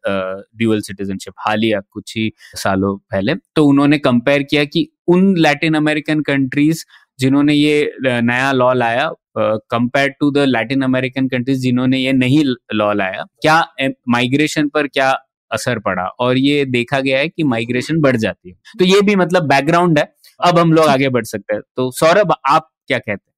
ड्यूअल 0.57 0.81
सिटीजनशिप 0.83 1.35
हालिया 1.47 1.81
कुछ 1.83 2.17
ही 2.17 2.31
सालों 2.57 2.97
पहले। 3.13 3.35
तो 3.57 3.67
उन्होंने 3.67 3.99
कंपेयर 4.01 4.43
किया 4.43 4.65
कि 4.67 4.89
उन 5.09 5.37
लैटिन 5.39 5.75
अमेरिकन 5.75 6.21
कंट्रीज़ 6.23 6.85
जिन्होंने 7.19 7.55
ये 7.55 7.93
नया 8.03 8.51
लॉ 8.53 8.73
लाया 8.75 9.11
compare 9.39 10.09
to 10.21 10.31
the 10.31 10.39
Latin 10.49 10.83
American 10.83 11.29
countries 11.29 11.61
जिन्होंने 11.61 11.99
ये 11.99 12.13
नहीं 12.15 12.45
लॉ 12.75 12.93
लाया, 12.95 13.25
क्या 13.43 13.65
माइग्रेशन 14.09 14.69
पर 14.69 14.87
क्या 14.89 15.11
असर 15.51 15.79
पड़ा 15.81 16.05
और 16.21 16.39
ये 16.39 16.65
देखा 16.67 17.01
गया 17.01 17.19
है 17.19 17.29
कि 17.29 17.45
माइग्रेशन 17.45 18.01
बढ़ 18.01 18.17
जाती 18.19 18.49
है। 18.51 18.57
तो 18.79 18.85
ये 18.87 19.01
भी 19.03 19.17
मतलब 19.17 19.47
बैकग्राउंड 19.49 19.99
है। 19.99 20.09
अब 20.41 20.59
हम 20.59 20.73
लोग 20.73 20.87
आगे 20.89 21.09
बढ़ 21.11 21.25
सकते 21.27 21.55
हैं। 21.55 21.63
तो 21.77 21.91
सौरभ, 21.93 22.33
आप 22.47 22.69
क्या 22.89 22.99
कहते 22.99 23.13
हैं? 23.13 23.35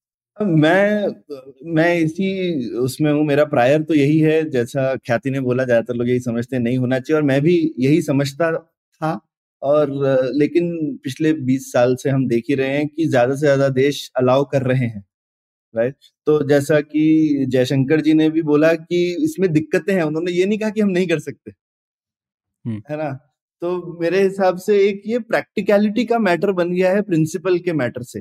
मैं 0.56 1.72
मैं 1.74 1.94
इसी 1.96 2.68
उसमें 2.78 3.10
हूँ। 3.12 3.24
मेरा 3.26 3.44
प्रायर 3.46 3.82
तो 3.82 3.94
यही 3.94 4.18
है। 4.20 4.42
जैसा 4.50 4.94
ख्याति 4.96 5.30
ने 5.30 5.40
बोला, 5.42 5.64
ज़्यादातर 5.64 5.94
लोग 5.94 6.08
यही 6.08 6.20
समझते 6.22 6.58
नहीं 6.58 6.78
होना 6.78 6.98
चाहिए। 7.00 7.16
और 7.16 7.26
मैं 7.26 7.40
भी 7.42 7.56
यही 7.80 8.02
समझता 8.02 8.52
था। 8.52 9.18
और, 9.62 9.90
लेकिन 10.34 10.70
पिछले 11.04 11.32
20 11.34 11.72
साल 11.72 11.94
से 11.96 12.10
हम 12.10 12.26
देख 12.28 12.44
ही 12.48 12.54
रहे 12.56 12.76
हैं 12.76 12.86
कि 12.88 13.06
ज़्यादा 13.06 13.34
से 13.34 13.40
ज़्यादा 13.40 13.68
देश 13.70 14.10
अलाउ 14.18 14.44
कर 14.52 14.62
रहे 14.64 14.86
हैं। 14.86 15.04
राइट 15.74 15.94
तो 16.26 16.40
जैसा 16.48 16.80
कि 16.82 17.46
जयशंकर 17.50 18.00
जी 18.00 18.14
ने 18.14 18.28
भी 18.30 18.42
बोला 18.44 18.72
कि 18.74 19.00
इसमें 19.24 19.52
दिक्कतें 19.52 19.94
हैं। 19.94 20.02
उन्होंने 20.02 20.32
ये 20.32 20.46
नहीं 20.46 20.58
कहा 20.58 20.70
कि 20.70 20.80
हम 20.80 20.90
नहीं 20.90 21.08
कर 21.08 21.18
सकते। 21.20 21.52
है 22.90 22.96
ना? 22.96 23.10
तो 23.62 23.98
मेरे 24.00 24.22
हिसाब 24.22 24.56
से 24.58 24.78
एक 24.80 25.02
ये 25.06 25.18
प्रैक्टिकलिटी 25.20 26.04
का 26.06 26.18
मैटर 26.20 26.52
बन 26.52 26.72
गया 26.72 26.90
है 26.92 27.02
प्रिंसिपल 27.02 27.58
के 27.60 27.72
मैटर 27.74 28.02
से। 28.04 28.20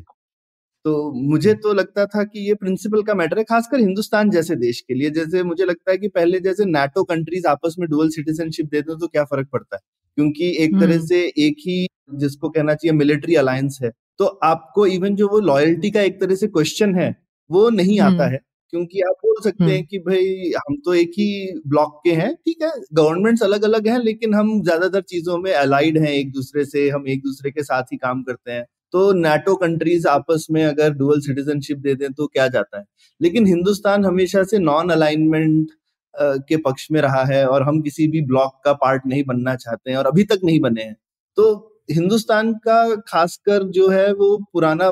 तो 0.86 1.14
मुझे 1.24 1.54
तो 1.56 1.74
लगता 1.74 2.06
था 2.08 2.24
कि 2.26 2.48
ये 2.48 2.56
प्रिंसिपल 2.56 3.04
का 3.04 3.16
मैटर 3.16 3.38
है 3.38 3.44
खासकर 3.46 3.80
हिंदुस्तान 3.80 4.30
जैसे 4.32 4.56
देश 4.58 4.82
के 4.82 4.94
लिए। 4.94 5.10
जैसे 5.12 5.44
मुझे 5.44 5.66
लगता 5.66 5.92
है 5.92 5.98
कि 5.98 6.08
पहले 6.10 6.40
जैसे 6.42 6.66
नाटो 6.68 7.04
कंट्रीज़ 7.06 7.48
आपस 7.48 7.76
में 7.80 7.90
डुअल 7.90 8.10
सिटीजनशिप 8.12 8.68
देते 8.68 8.98
तो 8.98 9.08
क्या 9.08 9.24
फ़र्क 9.26 9.50
पड़ता 9.54 9.76
है? 9.76 9.82
क्योंकि 10.18 10.56
एक 10.60 10.80
तरह 10.80 11.00
से 11.02 11.22
एक 11.40 11.56
ही 11.62 11.88
जिसको 12.16 12.50
कहना 12.50 12.76
चाहिए 12.76 12.94
मिलिट्री 12.94 13.36
अलायंस 13.38 13.80
है। 13.84 13.92
तो 14.20 14.26
आपको 14.46 14.86
इवन 14.88 15.16
जो 15.16 15.28
वो 15.30 15.40
लॉयल्टी 15.42 15.92
का 15.92 16.02
एक 16.02 16.22
तरह 16.22 16.36
से 16.36 16.48
क्वेश्चन 16.50 16.96
है 16.96 17.16
वो 17.50 17.70
नहीं 17.72 18.00
आता 18.02 18.28
है। 18.28 18.40
क्योंकि 18.74 19.02
आप 19.02 19.16
बोल 19.24 19.36
सकते 19.44 19.66
हैं 19.66 19.86
कि 19.86 20.00
भाई 20.02 20.52
हम 20.58 20.76
तो 20.86 20.94
एक 20.96 21.12
ही 21.20 21.60
ब्लॉक 21.68 22.00
के 22.04 22.12
हैं 22.14 22.34
ठीक 22.36 22.64
है? 22.64 22.72
गवर्नमेंट्स 22.94 23.44
अलग 23.44 23.64
अलग 23.66 23.88
हैं 23.88 24.00
लेकिन 24.00 24.34
हम 24.36 24.62
ज़्यादातर 24.64 25.02
चीज़ों 25.04 25.38
में 25.40 25.52
अलाइड 25.54 25.98
हैं 25.98 26.12
एक 26.12 26.32
दूसरे 26.34 26.66
से 26.66 26.88
हम 26.90 27.08
एक 27.10 27.22
दूसरे 27.24 27.52
के 27.52 27.64
साथ 27.64 27.84
ही 27.94 27.98
काम 27.98 28.24
करते 28.24 28.52
हैं। 28.52 28.64
तो 28.94 29.12
नाटो 29.14 29.56
कंट्रीज़ 29.58 30.08
आपस 30.08 30.48
में 30.52 30.64
अगर 30.66 30.94
डुअल 30.96 31.20
सिटीजनशिप 31.22 31.78
दे 31.80 31.96
दें 31.96 32.12
तो 32.14 32.28
क्या 32.28 32.48
जाता 32.50 32.78
है? 32.78 32.84
लेकिन 33.22 33.48
हिंदुस्तान 33.48 34.06
हमेशा 34.06 34.44
से 34.44 34.60
नॉन 34.60 34.90
अलाइनमेंट 34.92 35.72
के 36.14 36.58
पक्ष 36.60 36.88
में 36.92 37.00
रहा 37.02 37.24
है 37.26 37.46
और 37.48 37.64
हम 37.64 37.82
किसी 37.82 38.08
भी 38.08 38.22
ब्लॉक 38.26 38.62
का 38.66 38.74
पार्ट 38.76 39.02
नहीं 39.08 39.24
बनना 39.24 39.56
चाहते 39.58 39.92
हैं 39.92 39.98
और 39.98 40.08
अभी 40.08 40.24
तक 40.26 40.40
नहीं 40.44 40.60
बने 40.60 40.84
हैं। 40.84 40.96
तो 41.38 41.46
हिंदुस्तान 41.92 42.54
का 42.64 42.84
खासकर 43.08 43.64
जो 43.72 43.90
है 43.90 44.12
वो 44.14 44.38
पुराना 44.54 44.88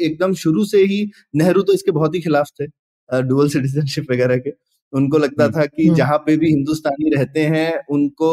एकदम 0.00 0.34
शुरू 0.36 0.64
से 0.64 0.78
ही 0.84 1.04
नेहरू 1.36 1.62
तो 1.62 1.72
इसके 1.72 1.90
बहुत 1.92 2.14
ही 2.14 2.20
खिलाफ 2.20 2.48
थे। 2.60 2.66
डुअल 3.10 3.48
सिटीजनशिप 3.48 4.06
वगैरह 4.10 4.36
के। 4.36 4.50
उनको 4.92 5.18
लगता 5.18 5.44
हम्म, 5.44 5.54
था 5.56 5.64
कि 5.66 5.86
हम्म। 5.86 5.96
जहाँ 5.96 6.18
पे 6.18 6.36
भी 6.36 6.48
हिंदुस्तानी 6.48 7.10
रहते 7.16 7.40
हैं 7.44 7.80
उनको 7.90 8.28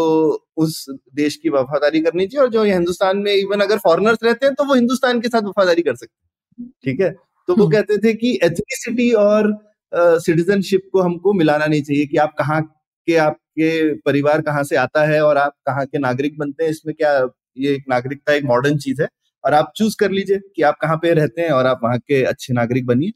उस 0.57 0.85
देश 1.15 1.35
की 1.35 1.49
वफादारी 1.49 1.99
करनी 2.01 2.25
चाहिए 2.27 2.43
और 2.43 2.51
जो 2.51 2.63
हिंदुस्तान 2.63 3.17
में 3.17 3.33
इवन 3.33 3.59
अगर 3.59 3.77
फॉरनर्स 3.77 4.23
रहते 4.23 4.45
हैं 4.45 4.55
तो 4.55 4.65
वो 4.65 4.75
हिंदुस्तान 4.75 5.21
के 5.21 5.29
साथ 5.29 5.41
वफादारी 5.41 5.81
कर 5.81 5.95
सकते 5.95 6.63
हैं। 6.63 6.69
ठीक 6.83 6.99
है? 7.01 7.09
तो 7.47 7.55
वो 7.55 7.63
हम्म। 7.63 7.75
कहते 7.75 7.97
थे 7.97 8.13
कि 8.13 8.33
एथनिसिटी 8.43 9.11
और 9.11 9.53
सिटीजनशिप 9.93 10.89
को 10.93 11.01
हमको 11.01 11.33
मिलाना 11.33 11.65
नहीं 11.65 11.81
चाहिए 11.83 12.05
कि 12.05 12.17
आप 12.17 12.35
कहाँ 12.37 12.61
के 13.07 13.15
आपके 13.17 13.93
परिवार 13.95 14.41
कहाँ 14.41 14.63
से 14.63 14.75
आता 14.75 15.05
है 15.05 15.21
और 15.21 15.37
आप 15.37 15.53
कहाँ 15.67 15.85
के 15.85 15.99
नागरिक 15.99 16.37
बनते 16.37 16.63
हैं। 16.63 16.71
इसमें 16.71 16.95
क्या 16.95 17.11
ये 17.57 17.73
एक 17.75 17.85
नागरिकता 17.89 18.33
एक 18.33 18.43
मॉडर्न 18.43 18.77
चीज़ 18.77 19.01
है 19.01 19.07
और 19.43 19.53
आप 19.53 19.71
चूज़ 19.75 19.95
कर 19.99 20.11
लीजिए 20.11 20.39
कि 20.55 20.61
आप 20.61 20.77
कहाँ 20.81 20.97
पे 20.97 21.13
रहते 21.13 21.41
हैं 21.41 21.49
और 21.49 21.65
आप 21.65 21.79
वहाँ 21.83 21.97
के 21.99 22.23
अच्छे 22.23 22.53
नागरिक 22.53 22.85
बनिए। 22.85 23.11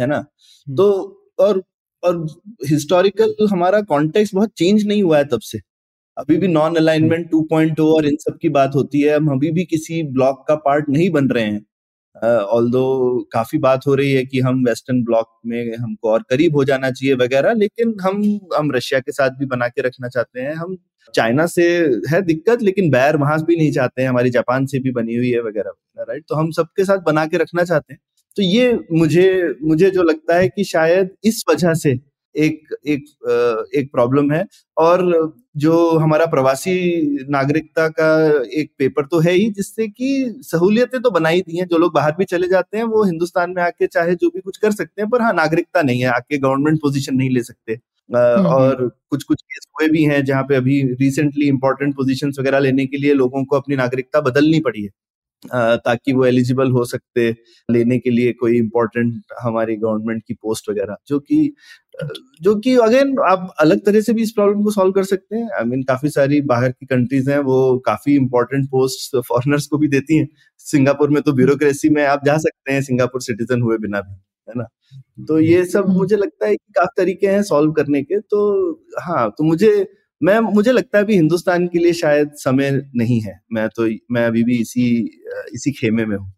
है 0.00 0.06
ना? 0.06 0.16
हम्म। 0.16 0.76
तो 0.76 0.88
और 1.38 1.62
और 2.02 2.26
हिस्टोरिकल 2.66 3.34
हमारा 3.52 3.80
कॉन्टेक्स्ट 3.82 4.34
बहुत 4.34 4.52
चेंज 4.56 4.86
नहीं 4.86 5.02
हुआ 5.02 5.18
है 5.18 5.24
तब 5.24 5.40
से। 5.40 5.60
अभी 6.16 6.36
भी 6.36 6.48
नॉन 6.48 6.76
अलाइनमेंट 6.76 7.30
2.0 7.30 7.86
और 7.94 8.06
इन 8.06 8.16
सब 8.20 8.38
की 8.42 8.48
बात 8.48 8.74
होती 8.74 9.00
है 9.02 9.16
हम 9.16 9.28
अभी 9.28 9.50
भी 9.52 9.64
किसी 9.64 10.02
ब्लॉक 10.12 10.44
का 10.48 10.54
पार्ट 10.56 10.88
नहीं 10.88 11.10
बन 11.10 11.28
रहे 11.28 11.44
हैं। 11.44 11.64
ऑल 12.16 12.66
uh, 12.66 13.24
काफ़ी 13.32 13.58
बात 13.58 13.86
हो 13.86 13.94
रही 13.94 14.12
है 14.12 14.24
कि 14.26 14.40
हम 14.40 14.64
वेस्टर्न 14.64 15.02
ब्लॉक 15.04 15.28
में 15.46 15.76
हमको 15.76 16.10
और 16.10 16.22
करीब 16.30 16.56
हो 16.56 16.64
जाना 16.64 16.90
चाहिए 16.90 17.14
वगैरह 17.14 17.52
लेकिन 17.54 17.94
हम 18.02 18.22
हम 18.56 18.72
रशिया 18.72 19.00
के 19.00 19.12
साथ 19.12 19.30
भी 19.30 19.46
बना 19.46 19.68
के 19.68 19.82
रखना 19.82 20.08
चाहते 20.08 20.40
हैं। 20.40 20.54
हम 20.54 20.76
चाइना 21.14 21.46
से 21.46 21.64
है 22.10 22.22
दिक्कत 22.22 22.62
लेकिन 22.62 22.90
बैर 22.90 23.16
वहाँ 23.16 23.38
भी 23.44 23.56
नहीं 23.56 23.72
चाहते 23.72 24.02
हैं 24.02 24.08
हमारी 24.08 24.30
जापान 24.30 24.66
से 24.66 24.78
भी 24.78 24.90
बनी 24.92 25.16
हुई 25.16 25.30
है 25.30 25.42
वगैरह 25.42 26.02
राइट 26.02 26.24
तो 26.28 26.34
हम 26.34 26.50
सबके 26.52 26.84
साथ 26.84 26.98
बना 27.06 27.26
के 27.26 27.38
रखना 27.38 27.64
चाहते 27.64 27.94
हैं। 27.94 28.00
तो 28.36 28.42
ये 28.42 28.72
मुझे 28.92 29.54
मुझे 29.64 29.90
जो 29.90 30.02
लगता 30.02 30.36
है 30.36 30.48
कि 30.48 30.64
शायद 30.64 31.10
इस 31.24 31.42
वजह 31.50 31.74
से 31.74 31.98
एक 32.34 32.74
एक 32.86 33.04
एक 33.76 33.90
प्रॉब्लम 33.92 34.30
है। 34.32 34.44
और 34.76 35.02
जो 35.56 35.76
हमारा 35.98 36.26
प्रवासी 36.26 36.74
नागरिकता 37.30 37.88
का 37.90 38.08
एक 38.60 38.70
पेपर 38.78 39.06
तो 39.06 39.18
है 39.20 39.32
ही 39.32 39.48
जिससे 39.50 39.86
कि 39.88 40.10
सहूलियतें 40.42 41.00
तो 41.02 41.10
बनाई 41.10 41.40
दी 41.40 41.56
हैं। 41.58 41.66
जो 41.66 41.78
लोग 41.78 41.94
बाहर 41.94 42.12
भी 42.18 42.24
चले 42.24 42.48
जाते 42.48 42.76
हैं 42.78 42.84
वो 42.86 43.04
हिंदुस्तान 43.04 43.50
में 43.50 43.62
आके 43.62 43.86
चाहे 43.86 44.14
जो 44.14 44.28
भी 44.28 44.40
कुछ 44.40 44.56
कर 44.56 44.72
सकते 44.72 45.02
हैं 45.02 45.10
पर 45.10 45.22
हाँ 45.22 45.32
नागरिकता 45.34 45.82
नहीं 45.82 46.00
है। 46.00 46.08
आके 46.10 46.38
गवर्नमेंट 46.38 46.78
पोजीशन 46.82 47.16
नहीं 47.16 47.30
ले 47.30 47.42
सकते। 47.42 47.72
हम्म, 47.72 48.46
और 48.46 48.76
हम्म। 48.76 48.88
कुछ 49.10 49.22
कुछ 49.24 49.42
केस 49.42 49.66
हुए 49.74 49.88
भी 49.88 50.02
हैं 50.04 50.24
जहाँ 50.24 50.42
पे 50.42 50.54
अभी 50.54 50.80
रिसेंटली 51.00 51.48
इंपॉर्टेंट 51.48 51.94
पोजीशंस 51.96 52.36
वगैरह 52.40 52.58
लेने 52.58 52.86
के 52.86 52.96
लिए 52.96 53.14
लोगों 53.14 53.44
को 53.44 53.56
अपनी 53.56 53.76
नागरिकता 53.76 54.20
बदलनी 54.20 54.60
पड़ी 54.60 54.82
है। 54.82 54.90
ताकि 55.44 56.12
वो 56.12 56.24
एलिजिबल 56.26 56.70
हो 56.72 56.84
सकते 56.86 57.28
लेने 57.68 57.98
के 57.98 58.10
लिए 58.10 58.32
कोई 58.34 58.56
इम्पोर्टेंट 58.58 59.14
हमारी 59.42 59.76
गवर्नमेंट 59.76 60.22
की 60.28 60.34
पोस्ट 60.36 60.70
वगैरह 60.70 60.96
जो 61.08 61.18
कि 61.20 61.52
जो 62.42 62.54
कि 62.60 62.74
अगेन 62.78 63.14
आप 63.28 63.54
अलग 63.60 63.84
तरह 63.86 64.00
से 64.02 64.12
भी 64.12 64.22
इस 64.22 64.32
प्रॉब्लम 64.32 64.62
को 64.64 64.70
सॉल्व 64.70 64.92
कर 64.92 65.04
सकते 65.04 65.36
हैं। 65.36 65.48
आई 65.50 65.62
I 65.62 65.66
मीन 65.66 65.78
mean, 65.78 65.88
काफ़ी 65.88 66.08
सारी 66.10 66.40
बाहर 66.44 66.72
की 66.72 66.86
कंट्रीज़ 66.86 67.30
हैं 67.30 67.38
वो 67.42 67.78
काफ़ी 67.86 68.16
इंपॉर्टेंट 68.16 68.66
पोस्ट 68.70 69.16
फॉरनर्स 69.28 69.66
को 69.66 69.78
भी 69.78 69.88
देती 69.88 70.18
हैं। 70.18 70.28
सिंगापुर 70.66 71.10
में 71.10 71.22
तो 71.22 71.32
ब्यूरोक्रेसी 71.34 71.90
में 71.90 72.04
आप 72.06 72.24
जा 72.26 72.36
सकते 72.38 72.72
हैं 72.72 72.82
सिंगापुर 72.82 73.22
सिटीजन 73.22 73.62
हुए 73.62 73.78
बिना 73.78 74.00
भी 74.02 74.12
है 74.48 74.54
ना? 74.56 74.64
तो 75.28 75.38
ये 75.40 75.64
सब 75.66 75.88
मुझे 75.90 76.16
लगता 76.16 76.46
है 76.46 76.56
कि 76.56 76.72
काफ़ी 76.76 77.02
तरीके 77.02 77.26
हैं 77.28 77.42
सॉल्व 77.44 77.72
करने 77.74 78.02
के। 78.04 78.20
तो 78.22 78.72
हाँ 79.02 79.28
तो 79.38 79.44
मुझे 79.44 79.70
मैं 80.20 80.38
मुझे 80.40 80.72
लगता 80.72 80.98
है 80.98 81.04
अभी 81.04 81.14
हिंदुस्तान 81.14 81.66
के 81.68 81.78
लिए 81.78 81.92
शायद 81.94 82.30
समय 82.36 82.70
नहीं 82.96 83.20
है। 83.20 83.38
मैं 83.52 83.68
तो 83.68 83.86
मैं 84.12 84.26
अभी 84.26 84.42
भी 84.44 84.60
इसी 84.60 84.86
इसी 85.54 85.72
खेमे 85.72 86.04
में 86.06 86.16
हूँ। 86.16 86.32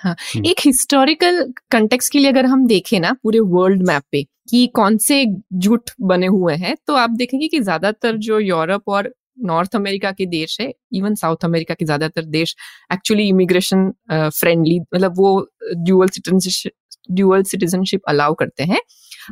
हाँ 0.00 0.14
हम्म। 0.34 0.44
एक 0.46 0.60
हिस्टोरिकल 0.66 1.42
कंटेक्स 1.70 2.08
के 2.08 2.18
लिए 2.18 2.28
अगर 2.28 2.46
हम 2.46 2.66
देखें 2.66 2.98
ना 3.00 3.12
पूरे 3.22 3.38
वर्ल्ड 3.50 3.82
मैप 3.82 4.02
पे 4.12 4.22
कि 4.50 4.66
कौन 4.74 4.96
से 4.98 5.24
जुट 5.54 5.90
बने 6.02 6.26
हुए 6.28 6.54
हैं 6.56 6.76
तो 6.86 6.94
आप 6.94 7.10
देखेंगे 7.10 7.48
कि 7.48 7.60
ज़्यादातर 7.60 8.16
जो 8.18 8.38
यूरोप 8.40 8.88
और 8.88 9.12
नॉर्थ 9.42 9.76
अमेरिका 9.76 10.10
के 10.12 10.26
देश 10.26 10.56
है 10.60 10.72
इवन 10.94 11.14
साउथ 11.14 11.44
अमेरिका 11.44 11.74
के 11.74 11.84
ज़्यादातर 11.84 12.24
देश 12.30 12.54
एक्चुअली 12.92 13.28
इमिग्रेशन 13.28 13.90
फ्रेंडली 14.10 14.78
मतलब 14.80 15.14
वो 15.16 15.38
dual 15.76 16.08
citizenship 16.08 16.72
dual 17.10 17.42
citizenship 17.42 18.00
allow 18.08 18.34
करते 18.34 18.64
हैं। 18.64 18.80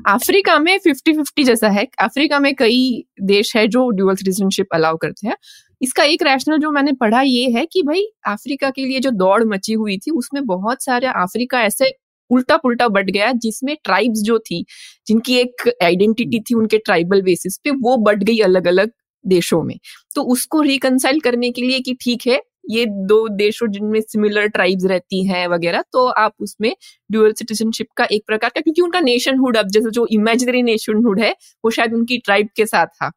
अफ्रीका 0.09 0.59
में 0.59 0.79
फिफ्टी 0.79 1.13
फिफ्टी 1.13 1.45
जैसा 1.45 1.69
है। 1.69 1.87
अफ्रीका 2.01 2.39
में 2.39 2.55
कई 2.55 3.05
देश 3.23 3.57
है 3.57 3.67
जो 3.69 3.91
ड्यूअल 3.91 4.17
सिटीजनशिप 4.17 4.67
अलाउ 4.75 4.97
करते 4.97 5.29
हैं। 5.29 5.37
इसका 5.83 6.05
एक 6.05 6.23
रैशनल 6.23 6.59
जो 6.59 6.71
मैंने 6.71 6.93
पढ़ा 6.93 7.21
ये 7.23 7.51
है 7.51 7.67
कि 7.67 7.83
भाई, 7.83 8.03
अफ्रीका 8.27 8.71
के 8.71 8.87
लिए 8.87 9.01
जो 9.01 9.11
दौड़ 9.11 9.45
मची 9.45 9.73
हुई 9.73 9.99
थी, 9.99 10.11
उसमें 10.11 10.47
बहुत 10.47 10.85
सारे 10.85 11.07
अफ्रीका 11.07 11.63
ऐसे 11.63 11.93
उल्टा 12.31 12.57
पुल्टा 12.57 12.89
बढ़ 12.89 13.11
गया 13.11 13.33
जिसमें 13.33 13.77
ट्राइब्स 13.85 14.21
जो 14.23 14.39
थी, 14.39 14.65
जिनकी 15.07 15.35
एक 15.35 15.71
आइडेंटिटी 15.83 16.41
थी 16.41 16.55
उनके 16.55 16.79
ट्राइबल 16.79 17.23
बेसिस 17.23 17.59
पे, 17.65 17.71
वो 17.71 17.97
बढ़ 17.97 18.23
गई 18.23 18.39
अलग 18.39 18.67
अलग 18.67 18.91
देशों 19.27 19.63
में। 19.63 19.79
तो 20.15 20.23
उसको 20.23 20.61
रिकनसाइल 20.61 21.21
करने 21.21 21.51
के 21.51 21.63
लिए 21.63 21.81
कि 21.81 21.95
ठीक 21.95 22.23
है 22.27 22.41
ये 22.71 22.85
दो 23.07 23.27
देशों 23.29 23.69
जिनमें 23.73 24.01
सिमिलर 24.01 24.47
ट्राइब्स 24.49 24.85
रहती 24.85 25.25
हैं 25.27 25.47
वगैरह 25.49 25.83
तो 25.93 26.07
आप 26.09 26.33
उसमें 26.41 26.73
ड्यूअल 27.11 27.33
सिटीजनशिप 27.33 27.87
का 27.97 28.07
एक 28.13 28.23
प्रकार 28.27 28.51
का, 28.51 28.61
क्योंकि 28.61 28.83
उनका 28.83 29.01
नेशनहुड 29.01 29.57
अब 29.57 29.69
जैसे 29.69 29.91
जो 29.91 30.07
इमेजिनरी 30.13 30.63
नेशनहुड 30.63 31.21
है, 31.21 31.35
वो 31.65 31.71
शायद 31.71 31.95
उनकी 31.95 32.19
ट्राइब 32.19 32.49
के 32.57 32.67
साथ 32.67 32.87
था। 32.87 33.11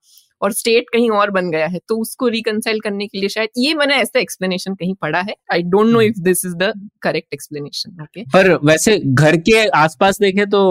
और 0.44 0.54
स्टेट 0.54 0.90
कहीं 0.94 1.10
और 1.12 1.32
बन 1.32 1.50
गया 1.52 1.68
है 1.68 1.80
तो 1.90 1.98
उसको 1.98 2.28
रिकनसाइल 2.28 2.80
करने 2.80 3.08
के 3.08 3.20
लिए 3.20 3.30
शायद 3.30 3.50
ये 3.58 3.74
मैंने 3.74 3.96
ऐसा 3.96 4.20
एक्सप्लेनेशन 4.20 4.74
कहीं 4.74 4.94
पढ़ा 5.02 5.20
है। 5.20 5.36
I 5.54 5.62
don't 5.66 5.88
know 5.88 6.02
if 6.02 6.20
this 6.20 6.46
is 6.46 6.56
the 6.56 6.72
correct 7.02 7.34
explanation 7.34 8.02
okay 8.04 8.24
पर 8.34 8.54
वैसे 8.66 8.98
घर 9.06 9.38
के 9.40 9.66
आसपास 9.78 10.20
देखे 10.20 10.46
तो 10.46 10.62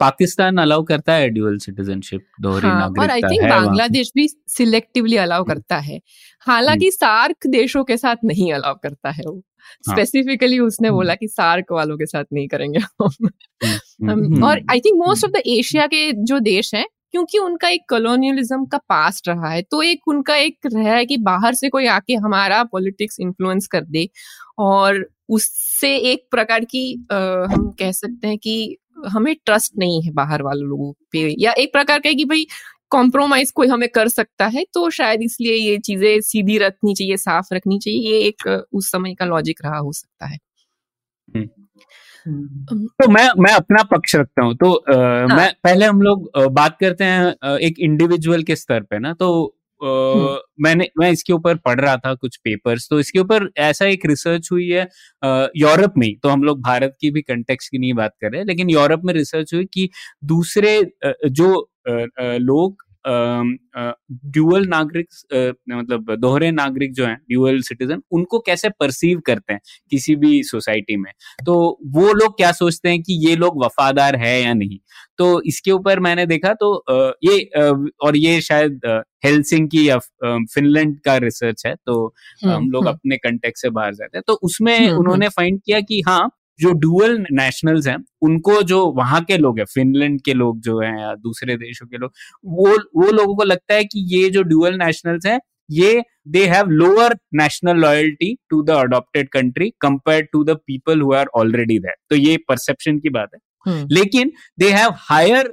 पाकिस्तान 0.00 0.58
अलाउ 0.58 0.82
करता 0.84 1.12
है 1.12 1.28
ड्यूअल 1.28 1.58
सिटीजनशिप 1.58 2.26
दोहरी 2.40 2.66
हाँ, 2.66 2.80
नागरिकता 2.80 3.02
और 3.02 3.10
आई 3.10 3.20
थिंक 3.22 3.48
बांग्लादेश 3.50 4.12
भी 4.16 4.28
सिलेक्टिवली 4.28 5.16
अलाउ 5.16 5.44
करता 5.44 5.76
है। 5.78 6.00
हालाँकि 6.46 6.90
सार्क 6.90 7.36
हम्म। 7.46 7.52
देशों 7.52 7.84
के 7.84 7.96
साथ 7.96 8.16
नहीं 8.24 8.52
अलाउ 8.52 8.74
करता 8.82 9.10
है 9.10 9.24
वो। 9.26 9.40
स्पेसिफिकली 9.84 10.56
हाँ। 10.56 10.66
उसने 10.66 10.90
बोला 10.90 11.12
हम्म। 11.12 11.18
कि 11.20 11.28
सार्क 11.28 11.72
वालों 11.72 11.96
के 11.96 12.06
साथ 12.06 12.24
नहीं 12.32 12.46
करेंगे 12.48 12.78
हम। 12.78 14.44
और 14.44 14.60
I 14.70 14.80
think 14.80 14.96
most 14.98 15.24
of 15.24 15.32
the 15.32 15.42
Asia 15.46 15.86
के 15.86 16.10
जो 16.24 16.38
देश 16.38 16.74
हैं 16.74 16.86
क्योंकि 17.14 17.38
उनका 17.38 17.68
एक 17.68 17.88
कॉलोनियलिज्म 17.88 18.64
का 18.66 18.78
पास्ट 18.88 19.28
रहा 19.28 19.50
है 19.50 19.62
तो 19.64 19.82
एक 19.82 20.08
उनका 20.08 20.36
एक 20.36 20.66
रहा 20.66 20.94
है 20.94 21.04
कि 21.06 21.16
बाहर 21.24 21.54
से 21.54 21.68
कोई 21.68 21.86
आके 21.88 22.14
हमारा 22.16 22.62
पॉलिटिक्स 22.72 23.20
इन्फ्लुएंस 23.20 23.66
कर 23.66 23.84
दे 23.86 24.08
और 24.60 25.06
उससे 25.30 25.96
एक 26.12 26.26
प्रकार 26.30 26.64
की 26.64 26.82
आ, 27.12 27.16
हम 27.46 27.70
कह 27.78 27.92
सकते 27.92 28.28
हैं 28.28 28.38
कि 28.38 28.76
हमें 29.06 29.34
ट्रस्ट 29.46 29.72
नहीं 29.78 30.02
है 30.02 30.12
बाहर 30.12 30.42
वाले 30.42 30.62
लोगों 30.64 30.92
पे 31.12 31.34
या 31.40 31.52
एक 31.58 31.72
प्रकार 31.72 31.98
का 32.00 32.08
है 32.08 32.14
कि 32.14 32.24
भाई 32.24 32.46
कॉम्प्रोमाइज 32.90 33.50
कोई 33.50 33.68
हमें 33.68 33.88
कर 33.88 34.08
सकता 34.08 34.46
है 34.46 34.64
तो 34.74 34.88
शायद 34.90 35.22
इसलिए 35.22 35.54
ये 35.54 35.78
चीज़ें 35.80 36.20
सीधी 36.22 36.58
रखनी 36.58 36.94
चाहिए 36.94 37.16
साफ़ 37.18 37.54
रखनी 37.54 37.78
चाहिए 37.78 38.10
ये 38.10 38.20
एक 38.22 38.46
उस 38.72 38.90
समय 38.90 39.14
का 39.14 39.24
लॉजिक 39.24 39.60
रहा 39.64 39.78
हो 39.78 39.92
सकता 39.92 40.26
है 40.26 40.38
हम्म। 41.28 41.67
तो 42.86 43.08
मैं 43.08 43.28
मैं 43.38 43.52
अपना 43.52 43.82
पक्ष 43.82 44.16
रखता 44.16 44.44
हूँ। 44.44 44.54
तो 44.54 44.72
आ, 44.72 44.94
हाँ. 44.94 45.36
मैं 45.36 45.52
पहले 45.64 45.84
हम 45.84 46.02
लोग 46.02 46.30
बात 46.38 46.76
करते 46.80 47.04
हैं 47.04 47.56
एक 47.58 47.74
इंडिविजुअल 47.78 48.42
के 48.42 48.56
स्तर 48.56 48.80
पे 48.80 48.98
ना 48.98 49.12
तो 49.12 49.54
Uh, 49.84 50.36
मैंने 50.60 50.88
मैं 50.98 51.10
इसके 51.10 51.32
ऊपर 51.32 51.54
पढ़ 51.54 51.80
रहा 51.80 51.96
था 51.96 52.14
कुछ 52.14 52.36
पेपर्स 52.36 52.88
तो 52.90 53.00
इसके 53.00 53.18
ऊपर 53.18 53.50
ऐसा 53.56 53.86
एक 53.86 54.06
रिसर्च 54.06 54.48
हुई 54.52 54.68
है 54.68 54.88
यूरोप 55.56 55.92
में 55.98 56.18
तो 56.22 56.28
हम 56.28 56.42
लोग 56.42 56.62
भारत 56.62 56.96
की 57.00 57.10
भी 57.10 57.22
कंटेक्स 57.22 57.68
की 57.68 57.78
नहीं 57.78 57.94
बात 57.94 58.12
कर 58.20 58.32
रहे 58.32 58.44
लेकिन 58.44 58.70
यूरोप 58.70 59.00
में 59.04 59.14
रिसर्च 59.14 59.54
हुई 59.54 59.64
कि 59.64 59.90
दूसरे 60.24 60.92
जो 61.30 61.70
लोग 62.20 62.76
ड्यूअल 63.08 64.66
नागरिक 64.66 65.08
मतलब 65.70 66.14
दोहरे 66.20 66.50
नागरिक 66.50 66.92
जो 66.94 67.06
हैं 67.06 67.16
ड्यूअल 67.28 67.60
सिटीजन 67.60 68.02
उनको 68.12 68.38
कैसे 68.38 68.68
परसीव 68.80 69.20
करते 69.20 69.52
हैं 69.52 69.60
किसी 69.90 70.16
भी 70.16 70.42
सोसाइटी 70.42 70.96
में? 70.96 71.10
तो 71.46 71.78
वो 71.86 72.12
लोग 72.12 72.36
क्या 72.36 72.52
सोचते 72.52 72.88
हैं 72.88 73.02
कि 73.02 73.28
ये 73.28 73.36
लोग 73.36 73.64
वफादार 73.64 74.16
है 74.16 74.42
या 74.42 74.54
नहीं? 74.54 74.78
तो 75.18 75.40
इसके 75.42 75.70
ऊपर 75.70 76.00
मैंने 76.00 76.26
देखा 76.26 76.52
तो 76.54 76.74
ये 77.24 77.38
और 78.00 78.16
ये 78.16 78.40
शायद 78.40 78.80
हेलसिंकी 79.24 79.88
या 79.88 79.98
फिनलैंड 80.24 80.98
का 81.00 81.16
रिसर्च 81.16 81.62
है 81.66 81.74
तो 81.74 82.14
हम्म, 82.44 82.54
हम 82.54 82.70
लोग 82.70 82.86
हम्म। 82.86 82.94
अपने 82.94 83.16
कंटेक्ट 83.16 83.58
से 83.58 83.70
बाहर 83.70 83.94
जाते 83.94 84.18
हैं। 84.18 84.22
तो 84.26 84.32
उसमें 84.42 84.78
हम्म, 84.78 84.98
उन्होंने 84.98 85.28
फाइंड 85.28 85.60
किया 85.66 85.80
कि 85.80 86.02
हाँ 86.08 86.28
जो 86.60 86.72
डुअल 86.78 87.18
नेशनल्स 87.32 87.86
हैं 87.86 87.96
उनको 88.22 88.62
जो 88.62 88.84
वहाँ 88.92 89.20
के 89.24 89.36
लोग 89.36 89.58
हैं 89.58 89.64
फिनलैंड 89.64 90.20
के 90.20 90.34
लोग 90.34 90.60
जो 90.60 90.78
हैं 90.80 90.98
या 91.00 91.14
दूसरे 91.14 91.56
देशों 91.56 91.86
के 91.86 91.98
लोग 91.98 92.12
वो 92.44 92.76
वो 92.96 93.10
लोगों 93.10 93.36
को 93.36 93.44
लगता 93.44 93.74
है 93.74 93.84
कि 93.84 94.04
ये 94.14 94.28
जो 94.30 94.42
डुअल 94.44 94.76
नेशनल्स 94.78 95.26
हैं 95.26 95.38
ये 95.70 96.02
they 96.28 96.44
have 96.46 96.70
lower 96.72 97.16
national 97.34 97.76
loyalty 97.76 98.34
to 98.50 98.62
the 98.62 98.70
adopted 98.70 99.28
country 99.28 99.70
compare 99.80 100.28
to 100.32 100.42
the 100.44 100.56
people 100.66 101.00
who 101.00 101.12
are 101.12 101.28
already 101.36 101.78
there 101.78 101.94
तो 102.10 102.16
ये 102.16 102.36
परसेप्शन 102.48 102.98
की 102.98 103.08
बात 103.08 103.28
है 103.34 103.40
hmm. 103.68 103.86
लेकिन 103.90 104.32
they 104.58 104.70
have 104.70 104.90
higher 105.00 105.52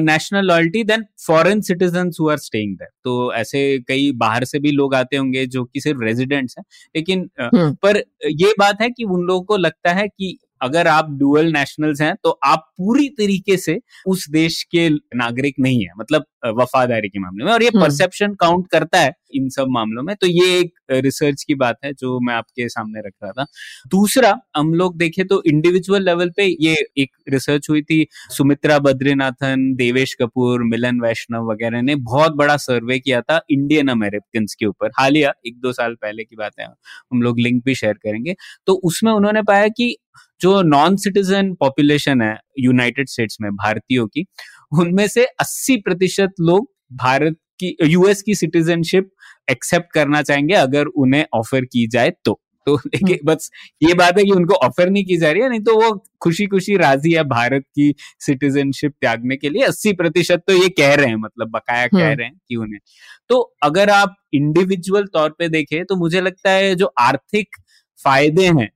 national 0.00 0.44
loyalty 0.44 0.84
than 0.84 1.04
foreign 1.26 1.60
citizen 1.60 2.10
who 2.20 2.28
are 2.28 2.36
staying 2.36 2.76
there 2.76 2.88
तो 3.04 3.34
ऐसे 3.34 3.78
कई 3.78 4.12
बाहर 4.12 4.44
से 4.44 4.58
भी 4.58 4.70
लोग 4.70 4.94
आते 4.94 5.16
होंगे 5.16 5.46
जो 5.46 5.64
कि 5.64 5.80
सिर्फ़ 5.80 6.00
रेजिडेंट्स 6.00 6.54
हैं 6.58 6.64
लेकिन 6.96 7.24
uh, 7.24 7.76
पर 7.82 7.96
ये 8.26 8.54
बात 8.58 8.80
है 8.80 8.90
कि 8.90 9.04
उन 9.04 9.20
लोगों 9.20 9.42
को 9.42 9.56
लगता 9.56 9.92
है 9.92 10.08
कि 10.08 10.38
अगर 10.62 10.88
आप 10.88 11.10
डुअल 11.10 11.46
नेशनल्स 11.46 12.00
हैं 12.00 12.14
तो 12.22 12.38
आप 12.44 12.58
पूरी 12.78 13.08
तरीके 13.08 13.56
से 13.56 13.80
उस 14.06 14.30
देश 14.30 14.62
के 14.62 14.90
नागरिक 14.90 15.54
नहीं 15.60 15.80
है 15.80 15.90
मतलब 15.98 16.24
वफादारी 16.46 17.08
के 17.08 17.18
मामले 17.18 17.44
में। 17.44 17.52
और 17.52 17.62
ये 17.62 17.70
परसेप्शन 17.70 18.34
काउंट 18.34 18.68
करता 18.68 19.00
है 19.00 19.12
इन 19.36 19.48
सब 19.48 19.66
मामलों 19.70 20.02
में। 20.02 20.14
तो 20.16 20.26
ये 20.26 20.58
एक 20.58 20.72
रिसर्च 20.90 21.42
की 21.42 21.54
बात 21.54 21.76
है 21.84 21.92
जो 21.92 22.18
मैं 22.20 22.34
आपके 22.34 22.68
सामने 22.68 23.00
रख 23.00 23.12
रहा 23.22 23.32
था। 23.32 23.46
दूसरा, 23.88 24.34
हम 24.56 24.72
लोग 24.74 24.96
देखें 24.98 25.26
तो 25.26 25.42
इंडिविजुअल 25.46 26.04
लेवल 26.04 26.30
पे 26.30 26.44
ये 26.60 26.76
एक 26.98 27.10
रिसर्च 27.28 27.66
हुई 27.70 27.82
थी। 27.82 28.06
सुमित्रा 28.30 28.78
बद्रीनाथन, 28.78 29.74
देवेश 29.74 30.14
कपूर, 30.14 30.64
मिलन 30.64 31.00
वैष्णव 31.00 31.50
वगैरह 31.50 31.82
ने 31.82 31.94
बहुत 31.96 32.36
बड़ा 32.36 32.56
सर्वे 32.56 32.98
किया 32.98 33.20
था 33.20 33.40
इंडियन 33.50 33.88
अमेरिकन 33.88 34.46
के 34.58 34.66
ऊपर। 34.66 34.90
हालिया, 34.98 35.32
एक 35.46 35.60
दो 35.60 35.72
साल 35.72 35.94
पहले 35.94 36.24
की 36.24 36.36
बात 36.36 36.52
है, 36.60 36.66
हम 36.66 37.22
लोग 37.22 37.40
लिंक 37.40 37.62
भी 37.64 37.74
शेयर 37.74 37.94
करेंगे। 37.94 38.34
तो 38.66 38.74
उसमें 38.84 39.12
उन्होंने 39.12 39.42
पाया 39.42 39.68
कि 39.68 39.94
जो 40.40 40.60
नॉन 40.62 40.96
सिटीजन 40.96 41.52
पॉपुलेशन 41.54 42.22
है 42.22 42.36
यूनाइटेड 42.58 43.08
स्टेट्स 43.08 43.36
में, 43.40 43.50
भारतीयों 43.52 44.06
की, 44.06 44.24
उनमें 44.72 45.06
से 45.08 45.24
80 45.40 45.76
प्रतिशत 45.76 46.32
लोग 46.40 46.70
भारत 46.92 47.36
की 47.60 47.76
यूएस 47.84 48.22
की 48.22 48.34
सिटीजनशिप 48.34 49.08
एक्सेप्ट 49.48 49.92
करना 49.94 50.22
चाहेंगे 50.22 50.54
अगर 50.56 50.86
उन्हें 50.96 51.24
ऑफ़र 51.34 51.64
की 51.66 51.86
जाए 51.88 52.12
तो। 52.24 52.40
तो 52.66 52.76
देखिए 52.78 53.14
हम्म। 53.16 53.26
बस 53.26 53.50
ये 53.82 53.92
बात 53.94 54.16
है 54.18 54.24
कि 54.24 54.30
उनको 54.32 54.54
ऑफ़र 54.56 54.88
नहीं 54.90 55.04
की 55.06 55.16
जा 55.16 55.30
रही 55.32 55.42
है 55.42 55.48
नहीं 55.50 55.60
तो 55.62 55.74
वो 55.74 55.90
खुशी 56.22 56.46
खुशी 56.46 56.76
राज़ी 56.76 57.12
है 57.12 57.22
भारत 57.26 57.64
की 57.74 57.92
सिटीजनशिप 58.20 58.92
त्यागने 59.00 59.36
के 59.36 59.50
लिए। 59.50 59.62
अस्सी 59.64 59.92
प्रतिशत 59.94 60.42
तो 60.48 60.52
ये 60.54 60.68
कह 60.70 60.94
रहे 60.94 61.06
हैं 61.06 61.16
मतलब 61.18 61.50
बकाया 61.50 61.86
कह 61.86 61.98
हम्म। 61.98 62.14
रहे 62.14 62.26
हैं 62.26 62.34
कि 62.48 62.56
उन्हें। 62.56 62.80
तो 63.28 63.40
अगर 63.62 63.90
आप 63.90 64.16
इंडिविजुअल 64.34 65.06
तौर 65.12 65.30
पे 65.38 65.48
देखें 65.50 65.84
तो 65.84 65.96
मुझे 65.96 66.20
लगता 66.20 66.50
है 66.52 66.74
जो 66.74 66.92
आर्थिक 67.00 67.56
फ़ायदे 68.00 68.46
हैं 68.48 68.68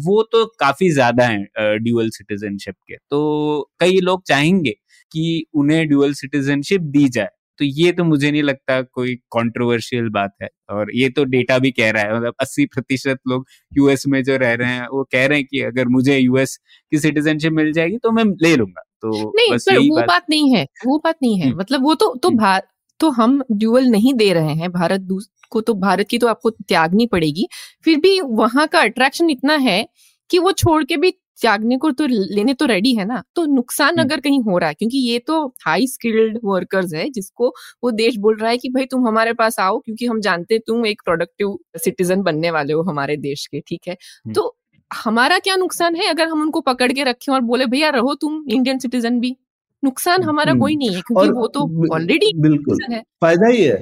वो 0.00 0.22
तो 0.32 0.44
काफ़ी 0.60 0.90
ज़्यादा 0.90 1.26
है 1.26 1.78
ड्यूअल 1.78 2.08
सिटीजनशिप 2.10 2.74
के। 2.88 2.96
तो 3.10 3.70
कई 3.80 4.00
लोग 4.02 4.22
चाहेंगे 4.26 4.70
कि 5.12 5.44
उन्हें 5.54 5.86
ड्यूअल 5.88 6.12
सिटीजनशिप 6.14 6.80
दी 6.92 7.08
जाए। 7.10 7.28
तो 7.60 7.64
ये 7.66 7.90
तो 7.92 8.04
मुझे 8.04 8.30
नहीं 8.30 8.42
लगता 8.42 8.80
कोई 8.82 9.14
कंट्रोवर्शियल 9.32 10.08
बात 10.10 10.32
है 10.42 10.48
और 10.70 10.90
ये 10.94 11.08
तो 11.10 11.24
डेटा 11.26 11.58
भी 11.58 11.70
कह 11.70 11.90
रहा 11.90 12.02
है 12.02 12.14
मतलब 12.14 12.34
अस्सी 12.40 12.64
प्रतिशत 12.66 13.18
लोग 13.28 13.46
यूएस 13.72 14.06
में 14.06 14.22
जो 14.24 14.36
रह 14.36 14.54
रहे 14.54 14.68
हैं 14.68 14.86
वो 14.88 15.02
कह 15.12 15.26
रहे 15.26 15.38
हैं 15.38 15.46
कि 15.46 15.60
अगर 15.62 15.88
मुझे 15.88 16.16
यूएस 16.18 16.56
की 16.92 16.98
सिटीजनशिप 16.98 17.52
मिल 17.52 17.72
जाएगी 17.72 17.98
तो 17.98 18.10
मैं 18.10 18.24
ले 18.42 18.54
लूँगा 18.56 18.82
तो 19.02 19.10
नहीं 19.10 19.52
बस 19.52 19.66
वो 19.70 19.96
बात, 19.96 20.06
बात 20.06 20.24
नहीं 20.30 20.54
है 20.54 20.66
वो 20.86 20.98
बात 20.98 21.16
नहीं 21.22 21.38
है 21.38 21.46
हम्म। 21.46 21.58
मतलब 21.60 21.82
वो 21.82 21.94
तो 21.94 22.14
तो 22.14 22.28
हम्म। 22.28 22.38
भार 22.38 22.62
तो 23.00 23.10
हम 23.10 23.42
ड्यूअल 23.52 23.86
नहीं 23.88 24.14
दे 24.14 24.32
रहे 24.32 24.54
हैं 24.54 24.70
भारत 24.72 25.06
को 25.50 25.60
तो 25.60 25.74
भारत 25.80 26.08
की 26.08 26.18
तो 26.18 26.26
आपको 26.26 26.50
त्यागनी 26.50 27.06
पड़ेगी 27.06 27.48
फिर 27.84 27.98
भी 27.98 28.20
वहाँ 28.20 28.66
का 28.66 28.80
अट्रैक्शन 28.80 29.30
इतना 29.30 29.56
है 29.60 29.86
कि 30.30 30.38
वो 30.38 30.52
छोड़ 30.54 30.82
के 30.84 30.96
भी 30.96 31.14
त्यागने 31.42 31.76
को 31.78 31.90
तो 31.90 32.06
लेने 32.06 32.54
तो 32.54 32.66
रेडी 32.66 32.94
है 32.94 33.04
ना 33.04 33.22
तो 33.36 33.44
नुकसान 33.46 33.88
हम्म। 33.88 34.00
अगर 34.00 34.20
कहीं 34.20 34.40
हो 34.42 34.58
रहा 34.58 34.68
है 34.68 34.74
क्योंकि 34.74 34.98
ये 34.98 35.18
तो 35.18 35.46
हाई 35.66 35.86
स्किल्ड 35.86 36.38
वर्कर्स 36.44 36.94
है 36.94 37.08
जिसको 37.10 37.54
वो 37.84 37.90
देश 37.90 38.16
बोल 38.16 38.36
रहा 38.36 38.50
है 38.50 38.58
कि 38.58 38.68
भाई 38.68 38.86
तुम 38.86 39.06
हमारे 39.08 39.32
पास 39.32 39.58
आओ 39.60 39.78
क्योंकि 39.78 40.06
हम 40.06 40.20
जानते 40.20 40.58
तुम 40.58 40.86
एक 40.86 41.02
प्रोडक्टिव 41.04 41.58
सिटीजन 41.76 42.22
बनने 42.22 42.50
वाले 42.50 42.72
हो 42.72 42.82
हमारे 42.82 43.16
देश 43.16 43.46
के 43.46 43.60
ठीक 43.60 43.88
है 43.88 43.94
हम्म। 43.94 44.32
तो 44.32 44.56
हमारा 44.94 45.38
क्या 45.38 45.56
नुकसान 45.56 45.96
है 45.96 46.08
अगर 46.08 46.28
हम 46.28 46.42
उनको 46.42 46.60
पकड़ 46.60 46.92
के 46.92 47.04
रखें 47.04 47.32
और 47.32 47.40
बोले 47.40 47.66
भैया 47.66 47.90
रहो 47.90 48.14
तुम 48.14 48.44
इंडियन 48.48 48.78
सिटीजन 48.78 49.20
भी 49.20 49.36
नुकसान 49.84 50.22
हमारा। 50.22 50.54
कोई 50.54 50.76
नहीं 50.76 50.94
है 50.94 51.00
क्योंकि 51.00 51.28
वो 51.30 51.46
तो 51.46 51.60
ऑलरेडी 51.94 52.32
बिल्कुल 52.36 52.78
है 52.90 53.02
फ़ायदा 53.20 53.48
ही 53.48 53.62
है 53.62 53.78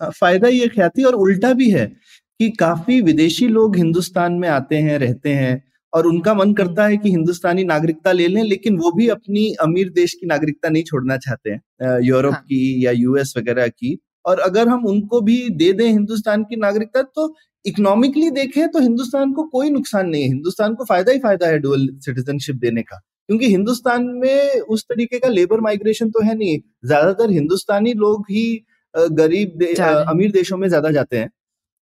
फ़ायदा 0.00 0.48
ये 0.48 0.68
ख्याति 0.68 1.02
और 1.02 1.14
उल्टा 1.14 1.52
भी 1.52 1.70
है 1.70 1.86
कि 2.40 2.50
काफ़ी 2.50 3.00
विदेशी 3.00 3.48
लोग 3.48 3.76
हिंदुस्तान 3.76 4.32
में 4.32 4.48
आते 4.48 4.76
हैं 4.76 4.98
रहते 4.98 5.30
हैं 5.30 5.67
और 5.92 6.06
उनका 6.06 6.34
मन 6.34 6.52
करता 6.54 6.86
है 6.86 6.96
कि 6.96 7.10
हिंदुस्तानी 7.10 7.64
नागरिकता 7.64 8.12
ले 8.12 8.26
लें 8.28 8.42
लेकिन 8.44 8.76
वो 8.78 8.90
भी 8.92 9.08
अपनी 9.08 9.52
अमीर 9.62 9.90
देश 9.92 10.12
की 10.12 10.26
नागरिकता 10.26 10.68
नहीं 10.68 10.82
छोड़ना 10.84 11.16
चाहते 11.18 11.50
हैं 11.50 11.98
यूरोप 12.02 12.32
हाँ. 12.32 12.42
की 12.42 12.86
या 12.86 12.90
यूएस 12.92 13.34
वगैरह 13.36 13.68
की। 13.68 13.98
और 14.24 14.40
अगर 14.40 14.68
हम 14.68 14.84
उनको 14.86 15.20
भी 15.20 15.38
दे 15.56 15.72
दें 15.72 15.86
हिंदुस्तान 15.86 16.42
की 16.44 16.56
नागरिकता 16.58 17.02
तो 17.04 17.34
इकोनॉमिकली 17.64 18.30
देखें 18.32 18.68
तो 18.68 18.80
हिंदुस्तान 18.80 19.32
को 19.32 19.42
कोई 19.48 19.70
नुकसान 19.70 20.08
नहीं 20.08 20.22
है। 20.22 20.28
हिंदुस्तान 20.28 20.74
को 20.74 20.84
फ़ायदा 20.84 21.12
ही 21.12 21.18
फ़ायदा 21.18 21.46
है 21.46 21.58
डुअल 21.58 21.88
सिटीजनशिप 22.04 22.56
देने 22.58 22.82
का 22.82 22.96
क्योंकि 23.28 23.48
हिंदुस्तान 23.48 24.04
में 24.16 24.60
उस 24.68 24.84
तरीके 24.84 25.18
का 25.18 25.28
लेबर 25.30 25.60
माइग्रेशन 25.60 26.10
तो 26.10 26.22
है 26.24 26.34
नहीं। 26.34 26.58
ज़्यादातर 26.86 27.30
हिंदुस्तानी 27.30 27.92
लोग 27.94 28.26
ही 28.30 28.44
गरीब 28.94 29.52
दे, 29.56 29.72
अमीर 29.74 30.30
देशों 30.32 30.56
में 30.58 30.68
ज़्यादा 30.68 30.90
जाते 30.90 31.16
हैं। 31.16 31.28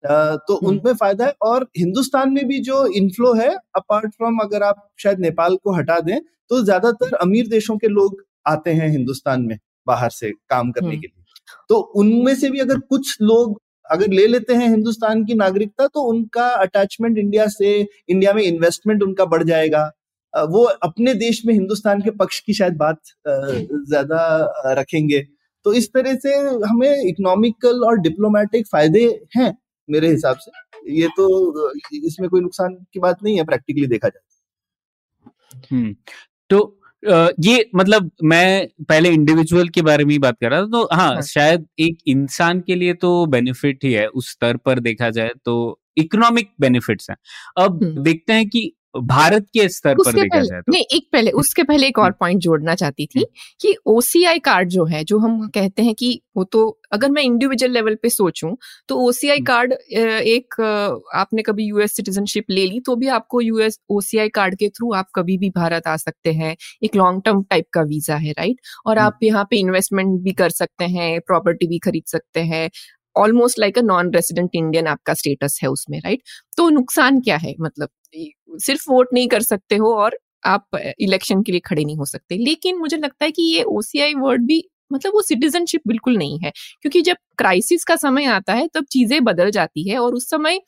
तो 0.05 0.55
हम्म। 0.55 0.67
उनमें 0.67 0.93
फ़ायदा 0.93 1.25
है 1.25 1.33
और 1.41 1.67
हिंदुस्तान 1.77 2.31
में 2.31 2.45
भी 2.47 2.59
जो 2.61 2.85
इनफ्लो 2.95 3.33
है 3.33 3.49
अपार्ट 3.75 4.11
फ्रॉम 4.11 4.39
अगर 4.39 4.63
आप 4.63 4.87
शायद 4.99 5.19
नेपाल 5.19 5.55
को 5.55 5.75
हटा 5.75 5.99
दें 5.99 6.19
तो 6.49 6.63
ज़्यादातर 6.63 7.15
अमीर 7.17 7.47
देशों 7.47 7.77
के 7.77 7.87
लोग 7.87 8.23
आते 8.47 8.71
हैं 8.71 8.89
हिंदुस्तान 8.89 9.41
में 9.41 9.57
बाहर 9.87 10.09
से 10.11 10.31
काम 10.49 10.71
करने 10.71 10.87
हम्म। 10.87 10.99
के 11.01 11.07
लिए। 11.07 11.23
तो 11.69 11.75
उनमें 11.95 12.33
से 12.35 12.49
भी 12.49 12.59
अगर 12.59 12.79
कुछ 12.79 13.17
लोग 13.21 13.59
अगर 13.89 14.11
ले 14.11 14.25
लेते 14.27 14.53
हैं 14.53 14.69
हिंदुस्तान 14.69 15.23
की 15.25 15.33
नागरिकता 15.33 15.87
तो 15.87 16.01
उनका 16.03 16.47
अटैचमेंट 16.57 17.17
इंडिया 17.17 17.47
से 17.47 17.75
इंडिया 18.09 18.33
में 18.33 18.41
इन्वेस्टमेंट 18.43 19.03
उनका 19.03 19.25
बढ़ 19.25 19.43
जाएगा। 19.43 19.83
वो 20.33 20.63
अपने 20.83 21.13
देश 21.13 21.41
में 21.45 21.53
हिंदुस्तान 21.53 22.01
के 22.01 22.11
पक्ष 22.11 22.39
की 22.39 22.53
शायद 22.53 22.77
बात 22.77 22.99
ज़्यादा 23.27 24.23
रखेंगे। 24.79 25.21
तो 25.65 25.73
इस 25.73 25.87
तरह 25.93 26.15
से 26.15 26.33
हमें 26.65 27.03
इकोनॉमिकल 27.03 27.83
और 27.83 27.99
डिप्लोमेटिक 27.99 28.67
फ़ायदे 28.67 29.03
हैं। 29.37 29.53
मेरे 29.89 30.09
हिसाब 30.09 30.37
से। 30.37 30.51
ये 30.91 31.07
तो 31.07 31.69
इसमें 32.07 32.29
कोई 32.29 32.41
नुकसान 32.41 32.73
की 32.93 32.99
बात 32.99 33.23
नहीं 33.23 33.37
है 33.37 33.43
प्रैक्टिकली 33.43 33.87
देखा 33.87 34.09
जाए 34.09 34.23
हम्म 35.71 35.95
तो 36.49 36.81
ये 37.39 37.69
मतलब 37.75 38.11
मैं 38.23 38.67
पहले 38.89 39.09
इंडिविजुअल 39.09 39.69
के 39.69 39.81
बारे 39.81 40.05
में 40.05 40.11
ही 40.11 40.19
बात 40.19 40.37
कर 40.41 40.49
रहा 40.51 40.61
था 40.61 40.65
तो 40.65 40.87
हाँ, 40.93 41.13
हाँ। 41.13 41.21
शायद 41.21 41.67
एक 41.79 41.97
इंसान 42.07 42.61
के 42.61 42.75
लिए 42.75 42.93
तो 42.93 43.25
बेनिफिट 43.25 43.83
ही 43.83 43.91
है 43.93 44.07
उस 44.07 44.31
स्तर 44.31 44.57
पर 44.57 44.79
देखा 44.79 45.09
जाए 45.09 45.31
तो 45.45 45.81
इकोनॉमिक 45.97 46.51
बेनिफिट्स 46.59 47.09
हैं। 47.09 47.17
अब 47.57 47.83
देखते 47.83 48.33
हैं 48.33 48.49
कि 48.49 48.71
भारत 48.95 49.45
के 49.53 49.67
स्तर 49.69 49.95
पर 49.95 50.11
देखा 50.13 50.39
जाए 50.39 50.61
तो। 50.61 50.71
नहीं 50.71 50.83
एक 50.93 51.07
पहले 51.13 51.31
उसके 51.33 51.63
पहले 51.63 51.87
एक 51.87 51.99
और 51.99 52.11
पॉइंट 52.11 52.41
जोड़ना 52.41 52.75
चाहती 52.75 53.05
थी 53.05 53.23
कि 53.61 53.75
ओसीआई 53.87 54.39
कार्ड 54.39 54.69
जो 54.69 54.85
है 54.85 55.03
जो 55.03 55.19
हम 55.19 55.47
कहते 55.49 55.83
हैं 55.83 55.93
कि 55.95 56.19
वो 56.37 56.43
तो 56.45 56.67
अगर 56.93 57.11
मैं 57.11 57.23
इंडिविजुअल 57.23 57.71
लेवल 57.73 57.95
पे 57.95 58.09
सोचूं 58.09 58.53
तो 58.89 58.97
ओसीआई 59.07 59.39
कार्ड 59.41 59.73
एक 59.73 60.61
आपने 61.15 61.41
कभी 61.41 61.65
यूएस 61.65 61.95
सिटीजनशिप 61.95 62.45
ले 62.51 62.65
ली 62.67 62.79
तो 62.79 62.95
भी 62.95 63.07
आपको 63.09 63.41
यूएस 63.41 63.79
ओसीआई 63.89 64.29
कार्ड 64.29 64.55
के 64.55 64.69
थ्रू 64.69 64.93
आप 64.93 65.07
कभी 65.15 65.37
भी 65.37 65.49
भारत 65.51 65.87
आ 65.87 65.95
सकते 65.97 66.33
हैं। 66.33 66.55
एक 66.83 66.95
लॉन्ग 66.95 67.21
टर्म 67.25 67.43
टाइप 67.43 67.65
का 67.73 67.81
वीज़ा 67.83 68.15
है 68.17 68.31
राइट 68.31 68.61
और 68.85 68.97
आप 68.99 69.19
यहाँ 69.23 69.43
पे 69.49 69.57
इन्वेस्टमेंट 69.57 70.19
भी 70.23 70.33
कर 70.33 70.49
सकते 70.51 70.85
हैं 70.87 71.19
प्रॉपर्टी 71.21 71.67
भी 71.67 71.79
खरीद 71.79 72.03
सकते 72.07 72.39
हैं। 72.43 72.69
Almost 73.15 73.59
like 73.59 73.77
a 73.77 73.81
non 73.83 74.11
resident 74.13 74.49
Indian 74.55 74.87
आपका 74.87 75.13
स्टेटस 75.13 75.59
है 75.63 75.69
उसमें 75.69 75.99
राइट 75.99 76.21
तो 76.57 76.69
नुकसान 76.71 77.19
क्या 77.21 77.37
है? 77.37 77.55
मतलब 77.61 77.89
सिर्फ़ 78.59 78.83
वोट 78.89 79.07
नहीं 79.13 79.27
कर 79.29 79.41
सकते 79.43 79.75
हो 79.77 79.93
और 79.95 80.17
आप 80.47 80.77
इलेक्शन 80.99 81.41
के 81.43 81.51
लिए 81.51 81.61
खड़े 81.61 81.83
नहीं 81.85 81.97
हो 81.97 82.05
सकते। 82.05 82.37
लेकिन 82.39 82.77
मुझे 82.79 82.97
लगता 82.97 83.25
है 83.25 83.31
कि 83.31 83.43
ये 83.47 83.63
ओसीआई 83.69 84.13
वर्ड 84.15 84.45
भी 84.47 84.63
मतलब 84.91 85.13
वो 85.13 85.21
सिटीजनशिप 85.23 85.81
बिल्कुल 85.87 86.17
नहीं 86.17 86.39
है। 86.39 86.51
क्योंकि 86.81 87.01
जब 87.01 87.17
क्राइसिस 87.37 87.83
का 87.85 87.95
समय 87.97 88.25
आता 88.27 88.53
है, 88.53 88.67
तब 88.69 88.85
चीज़ें 88.91 89.23
बदल 89.23 89.51
जाती 89.51 89.89
है 89.89 89.97
और 89.99 90.15
उस 90.15 90.29
समय 90.29 90.59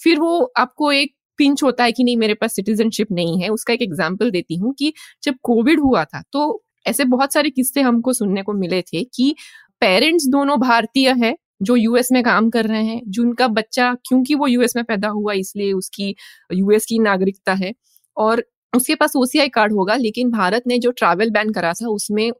फिर 0.00 0.18
वो 0.20 0.40
आपको 0.58 0.92
एक 0.92 1.14
पिंच 1.38 1.62
होता 1.62 1.84
है 1.84 1.92
कि 1.92 2.04
नहीं, 2.04 2.16
मेरे 2.18 2.34
पास 2.34 2.54
सिटीजनशिप 2.56 3.12
नहीं 3.12 3.42
है। 3.42 3.48
उसका 3.50 3.72
एक 3.74 3.82
एग्ज़ाम्पल 3.82 4.30
देती 4.30 4.56
हूँ 4.56 4.74
कि 4.78 4.92
जब 5.24 5.34
कोविड 5.44 5.80
हुआ 5.80 6.04
था 6.06 6.22
तो 6.32 6.62
ऐसे 6.86 7.04
बहुत 7.06 7.32
सारे 7.32 7.50
किस्से 7.50 7.80
हमको 7.82 8.12
सुनने 8.14 8.42
को 8.42 8.52
मिले 8.54 8.82
थे 8.84 9.02
कि 9.14 9.34
पेरेंट्स 9.82 10.26
दोनों 10.28 10.58
भारतीय 10.60 11.10
है 11.22 11.34
जो 11.60 11.76
यूएस 11.76 12.08
में 12.12 12.22
काम 12.24 12.50
कर 12.50 12.66
रहे 12.66 12.84
हैं, 12.84 13.00
जिनका 13.08 13.48
बच्चा, 13.48 13.92
क्योंकि 14.08 14.34
वो 14.34 14.46
यूएस 14.46 14.76
में 14.76 14.84
पैदा 14.84 15.08
हुआ, 15.08 15.32
इसलिए 15.34 15.72
उसकी 15.72 16.14
यूएस 16.52 16.86
की 16.86 16.98
नागरिकता 16.98 17.52
है, 17.54 17.72
और 18.16 18.44
उसके 18.72 18.94
पास 18.94 19.12
ओसीआई 19.16 19.48
कार्ड 19.48 19.72
होगा, 19.72 19.96
लेकिन 19.96 20.30
भारत 20.30 20.62
ने 20.66 20.78
जो 20.78 20.90
ट्रैवल 20.92 21.30
बैन 21.30 21.52
करा 21.52 21.72
था, 21.72 21.88
उसमें 21.88 22.30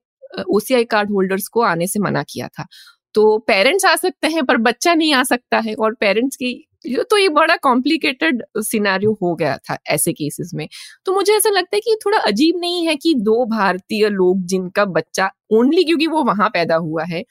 ओसीआई 0.49 0.85
कार्ड 0.87 1.11
होल्डर्स 1.11 1.49
को 1.49 1.63
आने 1.63 1.87
से 1.87 2.01
मना 2.01 2.23
किया 2.23 2.49
था। 2.49 2.67
तो 3.15 3.39
पेरेंट्स 3.39 3.85
आ 3.85 3.95
सकते 3.97 4.29
हैं, 4.29 4.45
पर 4.47 4.57
बच्चा 4.59 4.95
नहीं 4.95 5.13
आ 5.15 5.23
सकता 5.25 5.59
है, 5.59 5.75
और 5.75 5.95
पेरेंट्स 6.01 6.37
की 6.37 6.55
तो 7.11 7.17
ये 7.19 7.29
बड़ा 7.29 7.57
कॉम्प्लिकेटेड 7.57 8.43
सिनेरियो 8.59 9.13
हो 9.23 9.35
गया 9.35 9.57
था, 9.59 9.77
ऐसे 9.89 10.13
केसेस 10.13 10.51
में। 10.55 10.67
तो 11.07 11.15
मुझे 11.15 11.33
ऐसा 11.37 11.51
लगता 11.51 11.77
है 11.77 11.81
कि 11.81 11.97
थोड़ा 12.07 12.19
अजीब 12.21 12.59
नहीं 12.61 12.87
है 12.87 12.95
कि 12.97 13.15
दो 13.19 13.45
भारतीय 13.47 14.09
लोग 14.09 14.45
जिनका 14.47 14.85
बच्चा 14.87 15.31
ओनली 15.53 15.85
क्योंकि 15.85 16.07
वो 16.07 16.23
वहाँ 16.25 16.49
पैदा 16.49 16.77
हुआ 16.77 17.05
है 17.05 17.23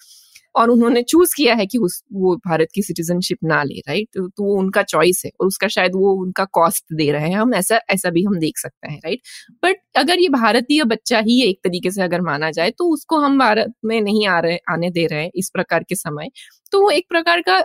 और 0.56 0.70
उन्होंने 0.70 1.02
चूज़ 1.04 1.34
किया 1.38 1.54
है 1.56 1.66
कि 1.66 1.78
उस 1.80 2.02
वो 2.14 2.36
भारत 2.48 2.68
की 2.76 2.82
सिटीजनशिप 2.84 3.38
ना 3.44 3.62
ले 3.64 3.80
राइट 3.82 4.08
तो, 4.16 4.28
तो 4.30 4.44
वो 4.44 4.58
उनका 4.60 4.82
चॉइस 4.84 5.22
है 5.26 5.32
और 5.42 5.48
उसका 5.48 5.68
शायद 5.70 5.92
वो 5.96 6.14
उनका 6.16 6.46
कॉस्ट 6.54 6.86
दे 6.94 7.12
रहे 7.12 7.30
हैं। 7.30 7.38
हम 7.38 7.54
ऐसा 7.56 7.80
ऐसा 7.92 8.10
भी 8.10 8.24
हम 8.26 8.40
देख 8.40 8.58
सकते 8.60 8.92
हैं 8.92 9.00
राइट 9.06 9.22
बट 9.64 9.78
अगर 9.98 10.20
ये 10.20 10.30
भारतीय 10.32 10.84
बच्चा 10.86 11.20
ही 11.22 11.42
एक 11.44 11.60
तरीके 11.64 11.92
से 11.92 12.02
अगर 12.04 12.22
माना 12.24 12.52
जाए 12.52 12.72
तो 12.74 12.90
उसको 12.94 13.20
हम 13.20 13.40
भारत 13.40 13.74
में 13.86 14.00
नहीं 14.02 14.28
आ 14.30 14.40
रहे 14.42 14.58
आने 14.72 14.90
दे 14.92 15.06
रहे 15.08 15.24
हैं 15.24 15.32
इस 15.36 15.50
प्रकार 15.52 15.84
के 15.84 15.96
समय। 15.96 16.30
तो 16.72 16.82
वो 16.82 16.90
एक 16.92 17.06
प्रकार 17.10 17.42
का 17.42 17.64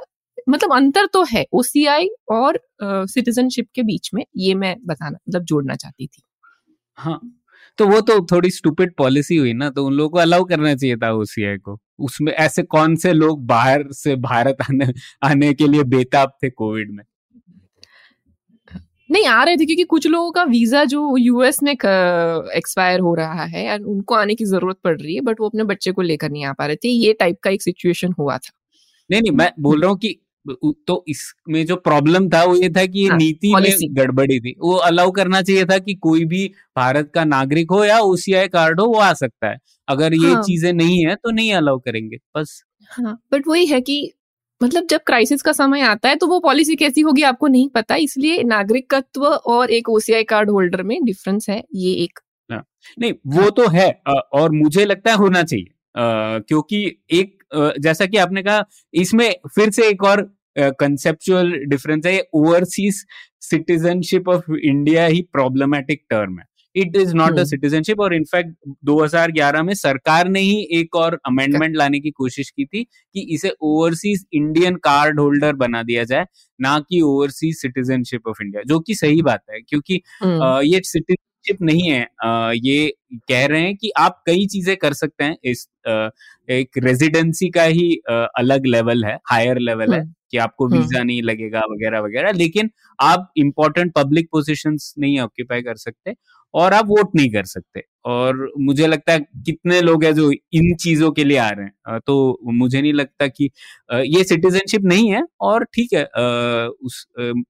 मतलब 0.49 0.75
अंतर 0.75 1.07
तो 1.09 1.25
है 1.27 1.45
ओसीआई 1.55 2.09
और 2.33 2.59
सिटीजनशिप 2.83 3.69
के 3.75 3.83
बीच 3.85 4.11
में 4.15 4.25
ये 4.39 4.55
मैं 4.57 4.75
बताना 4.87 5.19
मतलब 5.29 5.45
जोड़ना 5.45 5.75
चाहती 5.77 6.07
थी। 6.07 6.23
हाँ 6.99 7.21
तो 7.79 7.87
वो 7.87 8.01
तो 8.01 8.21
थोड़ी 8.27 8.51
स्टूपिड 8.51 8.95
पॉलिसी 8.97 9.37
हुई 9.37 9.53
ना 9.53 9.71
तो 9.71 9.85
उन 9.87 9.93
लोगों 9.93 10.11
को 10.11 10.19
अलाउ 10.19 10.45
करना 10.45 10.75
चाहिए 10.75 10.97
था 10.97 11.13
ओसीआई 11.13 11.57
को। 11.57 11.79
उसमें 11.99 12.33
ऐसे 12.33 12.63
कौन 12.65 12.97
से 12.97 13.13
लोग 13.13 13.47
बाहर 13.47 13.85
से 13.93 14.17
भारत 14.19 14.57
आने 14.71 14.93
आने 15.23 15.53
के 15.55 15.69
लिए 15.69 15.83
बेताब 15.85 16.33
थे 16.43 16.51
कोविड 16.51 16.91
में? 16.91 17.05
नहीं 19.11 19.27
आ 19.27 19.43
रहे 19.45 19.57
थे 19.57 19.65
क्योंकि 19.67 19.85
कुछ 19.85 20.07
लोगों 20.07 20.31
का 20.33 20.43
वीज़ा 20.45 20.85
जो 20.85 21.17
यूएस 21.17 21.63
में 21.63 21.73
एक्सपायर 21.73 23.01
हो 23.01 23.15
रहा 23.15 23.45
है 23.45 23.71
और 23.73 23.83
उनको 23.85 24.15
आने 24.15 24.35
की 24.35 24.45
ज़रूरत 24.45 24.77
पड़ 24.85 24.97
रही 25.01 25.15
है 25.15 25.21
बट 25.21 25.41
वो 25.41 25.49
अपने 25.49 25.65
बच्चे 25.65 25.93
को 25.93 26.03
लेकर 26.03 26.31
नहीं 26.31 26.45
आ 26.45 26.53
पा 26.53 26.67
रहे 26.67 26.77
थे। 26.77 26.89
ये 26.89 27.13
टाइप 27.13 27.39
का 27.43 27.51
एक 27.51 27.63
सिचुएशन 27.63 28.15
हुआ 28.19 28.39
था। 28.39 28.53
नहीं 29.11 29.23
नहीं 29.23 29.33
मैं 29.33 29.51
बोल 29.61 29.81
रहा 29.81 29.91
हूँ 29.91 29.99
कि 29.99 30.17
तो 30.47 31.05
इसमें 31.09 31.65
जो 31.67 31.77
प्रॉब्लम 31.79 32.29
था 32.31 32.43
वो 32.45 32.55
ये 32.57 32.69
था 32.71 32.85
कि 32.87 32.99
ये 33.01 33.09
हाँ, 33.09 33.17
नीति 33.19 33.55
में 33.55 33.95
गड़बड़ी 33.97 34.39
थी। 34.41 34.55
वो 34.61 34.75
अलाउ 34.87 35.11
करना 35.13 35.41
चाहिए 35.43 35.65
था 35.65 35.79
कि 35.81 35.95
कोई 35.97 36.25
भी 36.25 36.47
भारत 36.77 37.11
का 37.15 37.25
नागरिक 37.27 37.71
हो 37.71 37.85
या 37.85 37.99
ओसीआई 38.01 38.49
कार्ड 38.49 38.81
हो 38.81 38.87
वो 38.87 38.99
आ 39.01 39.13
सकता 39.15 39.49
है। 39.49 39.59
अगर 39.89 40.15
ये 40.15 40.27
हाँ, 40.27 40.43
चीज़ें 40.43 40.73
नहीं 40.73 41.05
है 41.07 41.15
तो 41.15 41.31
नहीं 41.31 41.53
अलाउ 41.55 41.79
करेंगे 41.81 42.17
बस। 42.37 42.63
हाँ 42.91 43.19
बट 43.33 43.49
वही 43.49 43.67
है 43.67 43.81
कि 43.81 44.13
मतलब 44.61 44.87
जब 44.87 45.01
क्राइसिस 45.07 45.43
का 45.43 45.53
समय 45.53 45.81
आता 45.83 46.09
है 46.09 46.17
तो 46.17 46.27
वो 46.27 46.39
पॉलिसी 46.41 46.75
कैसी 46.77 47.01
होगी 47.01 47.23
आपको 47.25 47.47
नहीं 47.49 47.69
पता। 47.69 47.97
इसलिए 47.99 48.43
नागरिकत्व 48.45 49.25
और 49.27 49.71
एक 49.73 49.89
ओसीआई 49.91 50.25
कार्ड 50.25 50.51
होल्डर 50.51 50.83
में 50.83 50.99
डिफरेंस 51.05 51.49
है 51.51 51.63
ये 51.77 51.93
एक। 52.05 52.19
हाँ, 52.51 52.65
नहीं 52.99 53.13
वो 53.35 53.51
तो 53.53 53.69
है 53.69 53.91
और 54.35 54.51
मुझे 54.53 54.85
लगता 54.85 55.11
है 55.11 55.17
होना 55.17 55.43
चाहिए 55.43 55.71
क्योंकि 56.41 56.85
एक 57.13 57.44
जैसा 57.55 58.07
कि 58.07 58.17
आपने 58.17 58.43
कहा 58.43 58.65
इसमें 58.95 59.35
फिर 59.55 59.71
से 59.71 59.89
एक 59.89 60.05
और 60.05 60.35
कंसेप्चुअल 60.59 61.53
डिफरेंस 61.53 62.07
है 62.07 62.23
ओवरसीज 62.35 63.05
सिटीजनशिप 63.41 64.29
ऑफ़ 64.29 64.53
इंडिया 64.53 65.07
ही 65.07 65.23
प्रॉब्लमेटिक 65.33 66.05
टर्म 66.11 66.39
है। 66.39 66.45
It 66.77 66.97
is 66.97 67.15
not 67.15 67.39
a 67.39 67.45
citizenship 67.45 68.01
और 68.01 68.15
इनफैक्ट 68.15 68.55
2011 68.85 69.63
में 69.63 69.75
सरकार 69.75 70.29
ने 70.29 70.41
ही 70.41 70.69
एक 70.73 70.97
और 70.97 71.21
अमेंडमेंट 71.27 71.77
लाने 71.77 72.01
की 72.01 72.11
कोशिश 72.11 72.51
की 72.51 72.65
थी 72.65 72.85
कि 72.85 73.21
इसे 73.21 73.53
ओवरसीज 73.61 74.27
इंडियन 74.33 74.77
कार्ड 74.77 75.21
होल्डर 75.21 75.53
बना 75.53 75.83
दिया 75.83 76.05
जाए 76.05 76.27
ना 76.61 76.79
कि 76.79 77.01
ओवरसीज 77.01 77.57
सिटीजनशिप 77.57 78.29
ऑफ़ 78.29 78.43
इंडिया 78.43 78.63
जो 78.67 78.81
कि 78.81 78.95
सही 78.95 79.23
बात 79.23 79.43
है 79.51 79.61
क्योंकि 79.61 80.01
uh, 80.25 80.61
ये 80.65 80.81
सिटीजनशिप 81.45 81.63
नहीं 81.63 81.91
है 81.91 82.07
ये 82.57 82.93
कह 83.29 83.47
रहे 83.47 83.61
हैं 83.63 83.75
कि 83.77 83.91
आप 83.99 84.23
कई 84.27 84.47
चीज़ें 84.47 84.77
कर 84.77 84.93
सकते 84.95 85.25
हैं। 85.25 85.37
इस 85.45 85.67
एक 86.49 86.79
रेजिडेंसी 86.85 87.49
का 87.51 87.63
ही 87.65 87.91
अलग 88.11 88.67
लेवल 88.67 89.05
है 89.05 89.17
हायर 89.31 89.59
लेवल 89.61 89.95
है 89.95 90.03
कि 90.31 90.39
आपको 90.39 90.69
वीज़ा 90.69 91.03
नहीं 91.03 91.23
लगेगा 91.23 91.61
वगैरह 91.73 92.01
वगैरह। 92.01 92.33
लेकिन 92.33 92.71
आप 92.99 93.33
इम्पोर्टेंट 93.39 93.93
पब्लिक 93.95 94.29
पोजिशन 94.33 94.77
नहीं 94.99 95.19
ऑक्यूपाई 95.21 95.63
कर 95.63 95.77
सकते। 95.77 96.15
और 96.55 96.75
आप 96.75 96.87
वोट 96.89 97.15
नहीं 97.17 97.31
कर 97.33 97.45
सकते। 97.47 97.83
और 98.07 98.53
मुझे 98.61 98.87
लगता 98.87 99.13
है 99.13 99.21
कितने 99.47 99.81
लोग 99.81 100.05
हैं 100.05 100.13
जो 100.15 100.31
इन 100.33 100.75
चीज़ों 100.77 101.11
के 101.13 101.25
लिए 101.25 101.37
आ 101.39 101.49
रहे 101.51 101.65
हैं। 101.65 101.99
तो 102.01 102.39
मुझे 102.53 102.81
नहीं 102.81 102.93
लगता 102.93 103.27
कि 103.29 103.51
ये 104.07 104.25
सिटीजनशिप 104.25 104.83
नहीं 104.85 105.11
है 105.13 105.23
और 105.41 105.65
ठीक 105.75 105.93
है 105.95 106.05
उस 106.05 107.07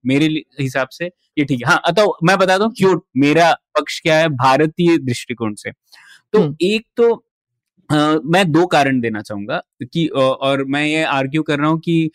मेरे 0.07 0.27
हिसाब 0.61 0.89
से 0.93 1.07
ये 1.37 1.45
ठीक 1.45 1.61
है। 1.61 1.73
हाँ 1.73 1.93
तो 1.93 2.17
मैं 2.25 2.39
बता 2.39 2.59
दूँ 2.59 2.71
क्यों? 2.77 2.99
मेरा 3.17 3.53
पक्ष 3.79 4.01
क्या 4.01 4.19
है 4.19 4.29
भारतीय 4.31 4.97
दृष्टिकोण 5.01 5.55
से। 5.55 5.71
तो 5.71 6.41
हम्म। 6.41 6.57
एक 6.63 6.87
तो 6.97 7.13
आ, 7.91 7.97
मैं 8.25 8.51
दो 8.53 8.67
कारण 8.67 9.01
देना 9.01 9.21
चाहूँगा 9.23 9.61
कि 9.85 10.07
और 10.09 10.65
मैं 10.67 10.85
ये 10.87 11.03
आर्ग्यू 11.05 11.43
कर 11.43 11.59
रहा 11.59 11.69
हूँ 11.69 11.79
कि 11.81 12.11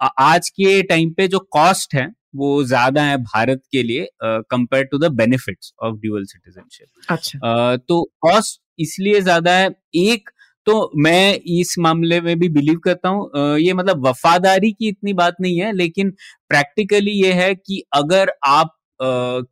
आज 0.00 0.48
के 0.50 0.82
टाइम 0.82 1.10
पे 1.10 1.26
जो 1.28 1.38
कॉस्ट 1.52 1.94
है 1.94 2.06
वो 2.34 2.62
ज़्यादा 2.64 3.02
है 3.02 3.16
भारत 3.16 3.62
के 3.72 3.82
लिए 3.82 4.08
compare 4.22 4.84
to 4.84 4.98
the 4.98 5.10
benefits 5.14 5.72
of 5.82 5.96
dual 5.96 6.24
citizenship 6.24 6.88
अच्छा। 7.10 7.76
तो 7.78 8.02
कॉस्ट 8.20 8.60
इसलिए 8.78 9.20
ज़्यादा 9.20 9.52
है 9.52 9.70
एक 9.96 10.30
तो 10.66 10.90
मैं 10.96 11.34
इस 11.52 11.74
मामले 11.78 12.20
में 12.20 12.38
भी 12.38 12.48
बिलीव 12.48 12.78
करता 12.78 13.08
हूँ 13.08 13.56
ये 13.58 13.72
मतलब 13.72 14.06
वफादारी 14.06 14.70
की 14.72 14.88
इतनी 14.88 15.12
बात 15.12 15.36
नहीं 15.40 15.58
है 15.60 15.72
लेकिन 15.72 16.10
प्रैक्टिकली 16.50 17.12
ये 17.12 17.32
है 17.32 17.54
कि 17.54 17.82
अगर 17.94 18.32
आप 18.46 18.76
आ, 19.00 19.06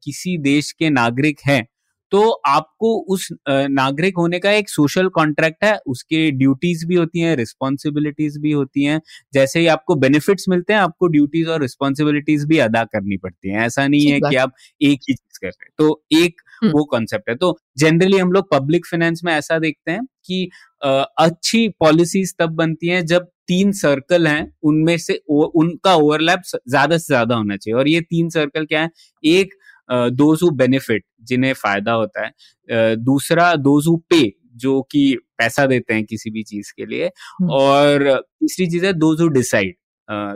किसी 0.05 0.37
देश 0.39 0.71
के 0.73 0.91
नागरिक 0.91 1.41
हैं 1.47 1.65
तो 2.13 2.29
आपको 2.49 2.95
उस 3.09 3.29
नागरिक 3.49 4.17
होने 4.19 4.39
का 4.39 4.51
एक 4.53 4.69
सोशल 4.71 5.09
कॉन्ट्रैक्ट 5.11 5.65
है 5.65 5.77
उसके 5.89 6.31
ड्यूटीज़ 6.33 6.87
भी 6.87 6.95
होती 6.97 7.21
हैं 7.21 7.35
रिस्पॉन्सिबिलिटीज 7.37 8.39
भी 8.39 8.53
होती 8.53 8.85
हैं। 8.85 9.01
जैसे 9.35 9.61
ही 9.61 9.67
आपको 9.69 9.95
बेनिफिट्स 9.97 10.49
मिलते 10.49 10.73
हैं 10.73 10.81
आपको 10.81 11.07
ड्यूटीज़ 11.09 11.49
और 11.49 11.61
रिस्पॉन्सिबिलिटीज 11.63 12.45
भी 12.47 12.59
अदा 12.61 12.85
करनी 12.87 13.17
पड़ती 13.19 13.51
हैं। 13.51 13.67
ऐसा 13.67 13.87
नहीं 13.89 14.07
है 14.09 14.21
कि 14.21 14.37
आप 14.37 14.53
एक 14.83 15.01
ही 15.09 15.15
चीज़ 15.15 15.39
कर 15.41 15.49
रहे 15.49 15.65
हैं। 15.65 15.73
तो 15.79 16.03
एक 16.23 16.41
हम्म। 16.63 16.73
वो 16.73 16.85
कॉन्सेप्ट 16.87 17.29
है। 17.31 17.35
तो 17.37 17.57
जनरली 17.79 18.19
हम 18.19 18.33
लोग 18.33 18.51
पब्लिक 18.53 18.87
फाइनेंस 18.87 19.21
में 19.25 19.33
ऐसा 19.35 19.59
देखते 19.59 19.91
हैं 19.93 20.05
कि 20.27 20.49
अच्छी 20.83 21.69
पॉलिसीज़ 21.81 22.33
तब 22.39 22.51
बनती 22.57 22.89
हैं 22.89 23.05
जब 23.07 23.29
तीन 23.49 23.73
सर्कल 23.75 24.27
हैं 24.29 24.53
उनमें 24.65 24.97
से 24.99 25.15
उनका 25.31 25.95
ओवरलैप 25.97 26.43
ज़्यादा 26.47 26.99
से 26.99 27.07
ज़्यादा 27.07 27.35
होना 27.37 27.57
चाहिए। 27.57 27.79
और 27.79 27.89
ये 27.89 28.01
तीन 28.03 28.29
सर्कल 28.31 28.65
क्या 28.67 28.83
है? 28.83 28.91
एक 29.25 29.55
दोज 29.91 30.41
हु 30.43 30.51
बेनिफिट 30.57 31.05
जिन्हें 31.23 31.53
फ़ायदा 31.55 31.93
होता 31.95 32.25
है। 32.25 32.97
दूसरा 32.99 33.55
दोज 33.59 33.87
हु 33.89 33.97
पे 34.11 34.23
जो 34.57 34.81
कि 34.93 35.03
पैसा 35.39 35.67
देते 35.67 35.95
हैं 35.95 36.05
किसी 36.05 36.31
भी 36.31 36.43
चीज़ 36.45 36.73
के 36.77 36.87
लिए। 36.87 37.07
हम्म। 37.07 37.51
और 37.53 38.11
तीसरी 38.41 38.67
चीज़ 38.69 38.87
है 38.87 38.93
दोज 38.95 39.21
हु 39.21 39.29
डिसाइड 39.31 39.75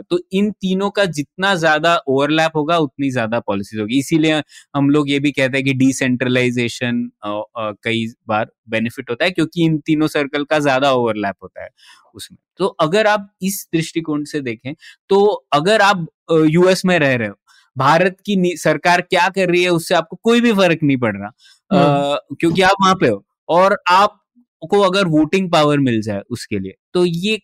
तो 0.09 0.17
इन 0.33 0.49
तीनों 0.53 0.89
का 0.89 1.03
जितना 1.07 1.53
ज़्यादा 1.55 1.95
ओवरलैप 2.09 2.51
होगा 2.55 2.77
उतनी 2.79 3.09
ज़्यादा 3.11 3.39
पॉलिसीज़ 3.41 3.79
होगी। 3.81 3.97
इसीलिए 3.99 4.41
हम 4.75 4.89
लोग 4.89 5.09
ये 5.09 5.19
भी 5.19 5.31
कहते 5.31 5.57
हैं 5.57 5.65
कि 5.65 5.73
डिसेंट्रलाइजेशन 5.75 7.09
कई 7.25 8.05
बार 8.27 8.47
बेनिफिट 8.69 9.09
होता 9.09 9.25
है 9.25 9.31
क्योंकि 9.31 9.65
इन 9.65 9.77
तीनों 9.85 10.07
सर्कल 10.09 10.43
का 10.43 10.59
ज़्यादा 10.59 10.91
ओवरलैप 10.93 11.35
होता 11.43 11.63
है 11.63 11.69
उसमें। 12.15 12.37
तो 12.57 12.67
अगर 12.81 13.07
आप 13.07 13.29
इस 13.43 13.67
दृष्टिकोण 13.73 14.23
से 14.25 14.41
देखें 14.41 14.73
तो 15.09 15.23
अगर 15.53 15.81
आप 15.83 16.07
यूएस 16.31 16.85
में 16.85 16.97
रह 16.99 17.15
रहे 17.15 17.27
हो 17.27 17.35
भारत 17.77 18.17
की 18.25 18.55
सरकार 18.57 19.01
क्या 19.01 19.27
कर 19.29 19.49
रही 19.49 19.63
है 19.63 19.69
उससे 19.69 19.95
आपको 19.95 20.19
कोई 20.23 20.41
भी 20.41 20.53
फ़र्क 20.53 20.79
नहीं 20.83 20.97
पड़ 20.97 21.15
रहा। 21.17 21.31
हम्म। 21.71 22.35
क्योंकि 22.39 22.61
आप 22.61 22.75
वहाँ 22.81 22.95
पे 22.95 23.07
हो 23.07 23.23
और 23.49 23.77
आपको 23.91 24.79
अगर 24.81 25.07
वोटिंग 25.07 25.51
पावर 25.51 25.79
मिल 25.79 26.01
जाए 26.01 26.21
उसके 26.31 26.59
लिए 26.59 26.73
तो 26.93 27.05
ये 27.05 27.39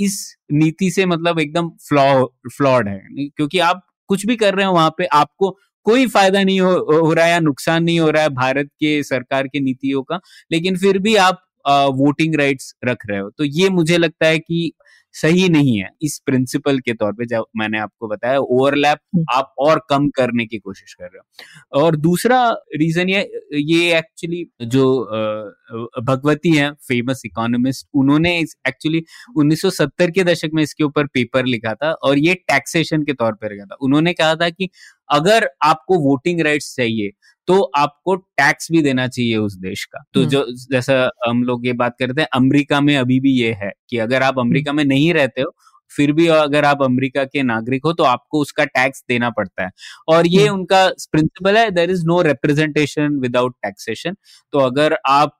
इस 0.00 0.18
नीति 0.52 0.90
से 0.90 1.06
मतलब 1.06 1.38
एकदम 1.40 1.68
फ्लॉ 1.88 2.24
फ्लॉड 2.56 2.88
है। 2.88 3.00
क्योंकि 3.36 3.58
आप 3.58 3.84
कुछ 4.08 4.26
भी 4.26 4.36
कर 4.36 4.54
रहे 4.54 4.66
हो 4.66 4.72
वहाँ 4.72 4.94
पे 4.98 5.04
आपको 5.04 5.50
कोई 5.86 6.06
फ़ायदा 6.06 6.42
नहीं 6.42 6.60
हो, 6.60 6.72
हो 6.72 7.12
रहा 7.12 7.24
है 7.24 7.30
या 7.30 7.40
नुकसान 7.40 7.84
नहीं 7.84 8.00
हो 8.00 8.10
रहा 8.10 8.22
है 8.22 8.28
भारत 8.30 8.66
के 8.80 9.02
सरकार 9.02 9.46
के 9.48 9.60
नीतियों 9.60 10.02
का 10.02 10.20
लेकिन 10.52 10.76
फिर 10.76 10.98
भी 10.98 11.14
आप 11.16 11.42
आ, 11.66 11.84
वोटिंग 11.86 12.34
राइट्स 12.34 12.74
रख 12.84 12.98
रहे 13.10 13.18
हो। 13.18 13.30
तो 13.30 13.44
ये 13.44 13.68
मुझे 13.70 13.98
लगता 13.98 14.26
है 14.26 14.38
कि 14.38 14.72
सही 15.20 15.48
नहीं 15.48 15.76
है। 15.78 15.88
इस 16.02 16.18
प्रिंसिपल 16.26 16.78
के 16.80 16.92
तौर 16.94 17.12
पे 17.12 17.26
जब 17.26 17.44
मैंने 17.56 17.78
आपको 17.78 18.08
बताया 18.08 18.38
ओवरलैप 18.38 18.98
हम्म। 19.16 19.24
आप 19.34 19.54
और 19.58 19.80
कम 19.90 20.08
करने 20.16 20.46
की 20.46 20.58
कोशिश 20.58 20.94
कर 20.94 21.04
रहे 21.04 21.18
हो। 21.18 21.80
और 21.80 21.96
दूसरा 21.98 22.40
रीजन 22.76 23.08
ये 23.08 23.20
ये 23.54 23.96
एक्चुअली 23.98 24.44
जो 24.66 24.84
भगवती 26.02 26.54
है 26.56 26.70
फ़ेमस 26.88 27.22
इकोनॉमिस्ट 27.26 27.86
उन्होंने 27.94 28.38
एक्चुअली 28.40 29.02
1970 29.36 30.10
के 30.10 30.24
दशक 30.24 30.50
में 30.54 30.62
इसके 30.62 30.84
ऊपर 30.84 31.06
पेपर 31.14 31.46
लिखा 31.46 31.74
था 31.74 31.92
और 32.02 32.18
ये 32.18 32.34
टैक्सेशन 32.48 33.02
के 33.02 33.12
तौर 33.14 33.32
पर 33.34 33.52
लिखा 33.52 33.64
था। 33.64 33.76
उन्होंने 33.82 34.12
कहा 34.12 34.34
था 34.36 34.48
कि 34.50 34.68
अगर 35.10 35.48
आपको 35.62 35.98
वोटिंग 36.00 36.40
राइट्स 36.40 36.74
चाहिए 36.76 37.10
तो 37.48 37.60
आपको 37.76 38.14
टैक्स 38.16 38.68
भी 38.72 38.82
देना 38.82 39.06
चाहिए 39.08 39.36
उस 39.36 39.54
देश 39.58 39.84
का। 39.84 40.02
तो 40.14 40.20
हम्म। 40.20 40.30
जो 40.30 40.44
जैसा 40.72 41.10
हम 41.28 41.42
लोग 41.44 41.66
ये 41.66 41.72
बात 41.74 41.94
करते 41.98 42.20
हैं 42.22 42.28
अमेरिका 42.34 42.80
में 42.80 42.96
अभी 42.96 43.18
भी 43.20 43.32
ये 43.32 43.52
है 43.62 43.70
कि 43.90 43.98
अगर 43.98 44.22
आप 44.22 44.38
अमेरिका 44.38 44.72
में 44.72 44.84
नहीं 44.84 45.12
रहते 45.14 45.42
हो 45.42 45.52
फिर 45.90 46.12
भी 46.12 46.26
अगर 46.28 46.64
आप 46.64 46.82
अमेरिका 46.82 47.24
के 47.24 47.42
नागरिक 47.42 47.84
हो 47.84 47.92
तो 47.92 48.04
आपको 48.04 48.40
उसका 48.40 48.64
टैक्स 48.64 49.04
देना 49.08 49.30
पड़ता 49.30 49.64
है। 49.64 49.70
और 50.08 50.26
ये 50.26 50.46
हम्म। 50.46 50.58
उनका 50.58 50.86
प्रिंसिपल 51.12 51.56
है 51.56 51.70
there 51.70 51.90
is 51.90 52.04
no 52.06 52.20
representation 52.22 53.18
without 53.20 53.54
taxation 53.62 54.16
तो 54.52 54.58
अगर 54.58 54.96
आप 55.06 55.38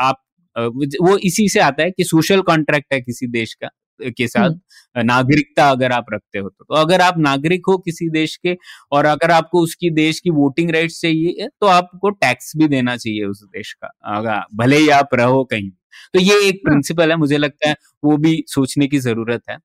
आप 0.00 0.22
वो 0.56 1.16
इसी 1.18 1.48
से 1.48 1.60
आता 1.60 1.82
है 1.82 1.90
कि 1.90 2.04
सोशल 2.04 2.40
कॉन्ट्रैक्ट 2.42 2.92
है 2.92 3.00
किसी 3.00 3.26
देश 3.26 3.54
का। 3.54 3.68
के 4.00 4.26
साथ 4.28 4.48
हम्म। 4.48 5.02
नागरिकता 5.02 5.68
अगर 5.70 5.92
आप 5.92 6.06
रखते 6.12 6.38
हो 6.38 6.48
तो, 6.48 6.64
तो 6.64 6.74
अगर 6.76 7.00
आप 7.00 7.18
नागरिक 7.20 7.66
हो 7.68 7.76
किसी 7.78 8.08
देश 8.10 8.36
के 8.38 8.56
और 8.92 9.06
अगर 9.06 9.30
आपको 9.30 9.62
उसकी 9.62 9.90
देश 9.92 10.20
की 10.20 10.30
वोटिंग 10.32 10.70
राइट्स 10.70 11.00
चाहिए 11.00 11.48
तो 11.60 11.66
आपको 11.68 12.10
टैक्स 12.10 12.52
भी 12.56 12.68
देना 12.68 12.96
चाहिए 12.96 13.24
उस 13.26 13.42
देश 13.46 13.72
का 13.74 13.90
अगर 14.10 14.40
भले 14.56 14.76
ही 14.76 14.88
आप 14.92 15.14
रहो 15.14 15.42
कहीं 15.46 15.70
तो 16.14 16.20
ये 16.20 16.46
एक 16.48 16.60
प्रिंसिपल 16.64 17.02
हाँ। 17.02 17.10
है 17.10 17.16
मुझे 17.16 17.38
लगता 17.38 17.68
है 17.68 17.76
वो 18.02 18.16
भी 18.18 18.42
सोचने 18.48 18.86
की 18.86 18.98
ज़रूरत 19.00 19.42
है 19.50 19.58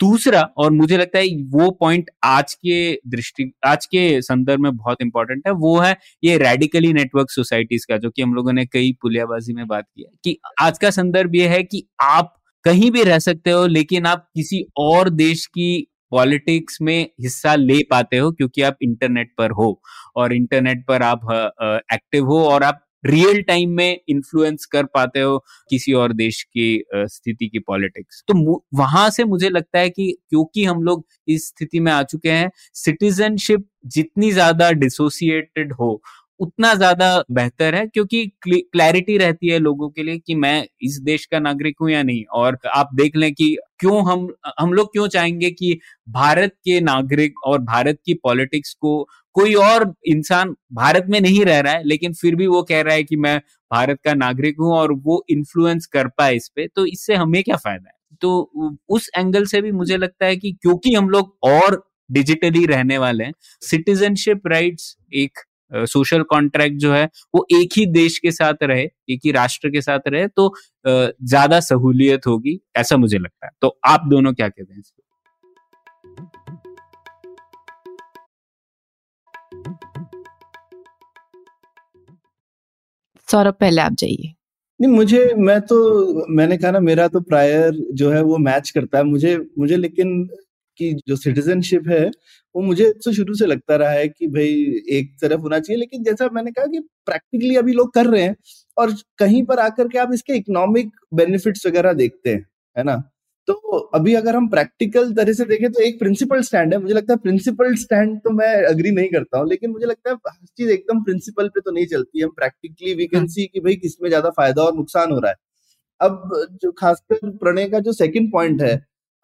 दूसरा 0.00 0.40
और 0.58 0.70
मुझे 0.70 0.96
लगता 0.96 1.18
है 1.18 1.26
वो 1.50 1.70
पॉइंट 1.80 2.10
आज 2.24 2.54
के 2.56 2.78
दृष्टि 3.08 3.50
आज 3.66 3.86
के 3.86 4.20
संदर्भ 4.22 4.60
में 4.60 4.76
बहुत 4.76 5.02
इंपॉर्टेंट 5.02 5.46
है 5.46 5.52
वो 5.56 5.78
है 5.78 5.96
ये 6.24 6.36
रेडिकली 6.38 6.92
नेटवर्क 6.92 7.30
सोसाइटीज 7.30 7.84
का 7.84 7.96
जो 7.96 8.10
कि 8.10 8.22
हम 8.22 8.34
लोगों 8.34 8.52
ने 8.52 8.64
कई 8.66 8.92
पुलियाबाजी 9.02 9.52
में 9.52 9.66
बात 9.66 9.84
की 9.86 10.02
है 10.02 10.10
कि 10.24 10.36
आज 10.60 10.78
का 10.78 10.90
संदर्भ 10.92 11.36
ये 11.36 11.48
है 11.48 11.62
कि 11.64 11.84
आप 12.02 12.34
कहीं 12.64 12.90
भी 12.90 13.02
रह 13.04 13.18
सकते 13.20 13.50
हो, 13.50 13.66
लेकिन 13.66 14.06
आप 14.06 14.28
किसी 14.34 14.64
और 14.78 15.10
देश 15.12 15.46
की 15.48 15.86
पॉलिटिक्स 16.12 16.78
में 16.82 17.08
हिस्सा 17.20 17.54
ले 17.54 17.82
पाते 17.90 18.16
हो, 18.16 18.30
क्योंकि 18.32 18.62
आप 18.62 18.76
इंटरनेट 18.82 19.32
पर 19.38 19.50
हो। 19.52 19.80
और 20.16 20.32
इंटरनेट 20.34 20.84
पर 20.88 21.02
आप 21.02 21.20
एक्टिव 21.92 22.26
हो 22.26 22.42
और 22.44 22.62
आप 22.62 22.80
रियल 23.04 23.40
टाइम 23.42 23.70
में 23.70 23.98
इन्फ्लुएंस 24.08 24.64
कर 24.66 24.84
पाते 24.86 25.20
हो 25.20 25.38
किसी 25.70 25.92
और 25.94 26.12
देश 26.14 26.42
की 26.44 26.84
स्थिति 26.94 27.48
की 27.48 27.58
पॉलिटिक्स। 27.60 28.22
तो 28.28 28.62
वहाँ 28.74 29.08
से 29.10 29.24
मुझे 29.24 29.48
लगता 29.50 29.78
है 29.78 29.90
कि 29.90 30.10
क्योंकि 30.30 30.64
हम 30.64 30.82
लोग 30.82 31.04
इस 31.28 31.46
स्थिति 31.48 31.80
में 31.80 31.92
आ 31.92 32.02
चुके 32.04 32.30
हैं, 32.30 32.50
सिटीजनशिप 32.74 33.66
जितनी 33.86 34.30
ज़्यादा 34.32 34.70
डिसोसिएटेड 34.72 35.72
हो 35.72 36.00
उतना 36.40 36.72
ज़्यादा 36.74 37.08
बेहतर 37.32 37.74
है 37.74 37.86
क्योंकि 37.88 38.24
क्लैरिटी 38.44 39.16
रहती 39.18 39.48
है 39.48 39.58
लोगों 39.58 39.88
के 39.90 40.02
लिए 40.02 40.18
कि 40.18 40.34
मैं 40.36 40.66
इस 40.82 40.98
देश 41.02 41.24
का 41.26 41.38
नागरिक 41.40 41.76
हूँ 41.80 41.90
या 41.90 42.02
नहीं। 42.02 42.24
और 42.34 42.58
आप 42.74 42.90
देख 42.94 43.16
लें 43.16 43.32
कि 43.34 43.56
क्यों 43.80 44.02
हम 44.06 44.26
हम 44.60 44.72
लोग 44.72 44.88
क्यों 44.92 45.06
चाहेंगे 45.08 45.50
कि 45.52 45.78
भारत 46.10 46.52
के 46.64 46.80
नागरिक 46.82 47.42
और 47.46 47.58
भारत 47.62 47.98
की 48.06 48.14
पॉलिटिक्स 48.24 48.72
को 48.76 49.02
कोई 49.36 49.54
और 49.56 49.92
इंसान 50.08 50.54
भारत 50.74 51.06
में 51.10 51.20
नहीं 51.20 51.44
रह 51.44 51.60
रहा 51.60 51.72
है, 51.72 51.82
लेकिन 51.84 52.12
फिर 52.14 52.34
भी 52.36 52.46
वो 52.48 52.62
कह 52.64 52.80
रहा 52.82 52.94
है 52.94 53.02
कि 53.04 53.16
मैं 53.18 53.38
भारत 53.70 53.98
का 54.04 54.14
नागरिक 54.16 54.56
हूँ 54.60 54.72
और 54.74 54.92
वो 55.04 55.24
इन्फ्लुएंस 55.30 55.86
कर 55.88 56.08
पाए 56.18 56.34
इस 56.36 56.48
पे 56.56 56.66
तो 56.68 56.86
इससे 56.86 57.14
हमें 57.16 57.42
क्या 57.42 57.56
फ़ायदा 57.58 57.88
है? 57.88 57.94
तो 58.22 58.50
उस 58.90 59.10
एंगल 59.16 59.44
से 59.46 59.60
भी 59.62 59.72
मुझे 59.72 59.96
लगता 59.96 60.26
है 60.26 60.36
कि 60.36 60.52
क्योंकि 60.54 60.94
हम 60.94 61.08
लोग 61.10 61.36
और 61.44 61.82
डिजिटली 62.10 62.64
रहने 62.66 62.98
वाले 62.98 63.24
हैं 63.24 63.32
सिटीजनशिप 63.62 64.46
राइट्स 64.48 64.96
एक 65.14 65.38
सोशल 65.72 66.18
uh, 66.18 66.24
कॉन्ट्रैक्ट 66.30 66.76
जो 66.76 66.92
है 66.92 67.04
वो 67.34 67.46
एक 67.52 67.76
ही 67.76 67.86
देश 67.86 68.18
के 68.18 68.30
साथ 68.30 68.62
रहे 68.62 68.82
एक 69.10 69.20
ही 69.24 69.32
राष्ट्र 69.32 69.70
के 69.70 69.80
साथ 69.80 70.08
रहे 70.08 70.26
तो 70.28 70.52
ज़्यादा 70.86 71.60
सहूलियत 71.60 72.26
होगी 72.26 72.60
ऐसा 72.76 72.96
मुझे 72.96 73.18
लगता 73.18 73.46
है। 73.46 73.52
तो 73.60 73.78
आप 73.84 74.06
दोनों 74.06 74.32
क्या 74.32 74.48
कहते 74.48 74.74
हैं 74.74 74.82
सौरभ 83.28 83.54
पहले 83.54 83.80
आप 83.80 83.92
जाइए। 83.92 84.32
नहीं 84.80 84.92
मुझे 84.92 85.34
मैं 85.36 85.60
तो 85.60 86.26
मैंने 86.28 86.56
कहा 86.56 86.70
ना 86.70 86.80
मेरा 86.80 87.06
तो 87.08 87.20
प्रायर 87.20 87.76
जो 87.92 88.10
है 88.10 88.22
वो 88.22 88.38
मैच 88.38 88.70
करता 88.70 88.98
है। 88.98 89.04
मुझे 89.04 89.36
मुझे 89.58 89.76
लेकिन 89.76 90.28
कि 90.78 90.92
जो 91.08 91.16
सिटीजनशिप 91.18 91.88
है 91.88 92.04
वो 92.54 92.62
मुझे 92.62 92.90
तो 93.04 93.12
शुरू 93.12 93.34
से 93.34 93.46
लगता 93.46 93.76
रहा 93.76 93.90
है 93.92 94.08
कि 94.08 94.26
भाई 94.28 94.52
एक 94.92 95.14
तरफ़ 95.22 95.40
होना 95.42 95.58
चाहिए 95.60 95.78
लेकिन 95.80 96.02
जैसा 96.04 96.28
मैंने 96.32 96.50
कहा 96.52 96.66
कि 96.68 96.80
प्रैक्टिकली 97.06 97.56
अभी 97.56 97.72
लोग 97.74 97.92
कर 97.94 98.06
रहे 98.08 98.22
हैं 98.22 98.36
और 98.76 98.92
कहीं 99.18 99.44
पर 99.46 99.58
आकर 99.60 99.88
के 99.88 99.98
आप 99.98 100.12
इसके 100.14 100.36
इकोनॉमिक 100.38 100.90
बेनिफिट्स 101.14 101.66
वगैरह 101.66 101.92
देखते 101.94 102.30
हैं 102.30 102.46
है 102.76 102.84
ना? 102.84 102.96
तो 103.48 103.54
अभी 103.94 104.14
अगर 104.14 104.36
हम 104.36 104.46
प्रैक्टिकल 104.48 105.12
तरह 105.14 105.32
से 105.34 105.44
देखें 105.46 105.70
तो 105.72 105.80
एक 105.82 105.98
प्रिंसिपल 105.98 106.42
स्टैंड 106.42 106.72
है। 106.74 106.78
मुझे 106.80 106.94
लगता 106.94 107.12
है 107.14 107.18
प्रिंसिपल 107.20 107.74
स्टैंड 107.76 108.18
तो 108.20 108.30
मैं 108.32 108.48
अग्री 108.66 108.90
नहीं 108.92 109.08
करता 109.10 109.38
हूँ 109.38 109.48
लेकिन 109.48 109.70
मुझे 109.70 109.86
लगता 109.86 110.10
है 110.10 110.16
हर 110.28 110.46
चीज़ 110.58 110.70
एकदम 110.70 111.02
प्रिंसिपल 111.04 111.48
पे 111.50 111.60
तो 111.60 111.70
नहीं 111.72 111.86
चलती 111.88 112.22
हम 112.22 112.30
प्रैक्टिकली 112.36 112.94
वी 112.94 113.06
कैन 113.08 113.26
सी 113.28 113.46
कि 113.46 113.60
भाई 113.60 113.76
किसमें 113.78 114.08
ज़्यादा 114.10 114.30
फ़ायदा 114.32 114.62
और 114.64 114.74
नुकसान 114.76 115.12
हो 115.12 115.18
रहा 115.20 115.30
है। 115.30 115.36
अब 116.00 116.30
जो 116.62 116.72
खासकर 116.74 117.30
प्रणय 117.38 117.68
का 117.70 117.78
जो 117.80 117.92
सेकंड 117.94 118.32
पॉइंट 118.32 118.62
है 118.62 118.76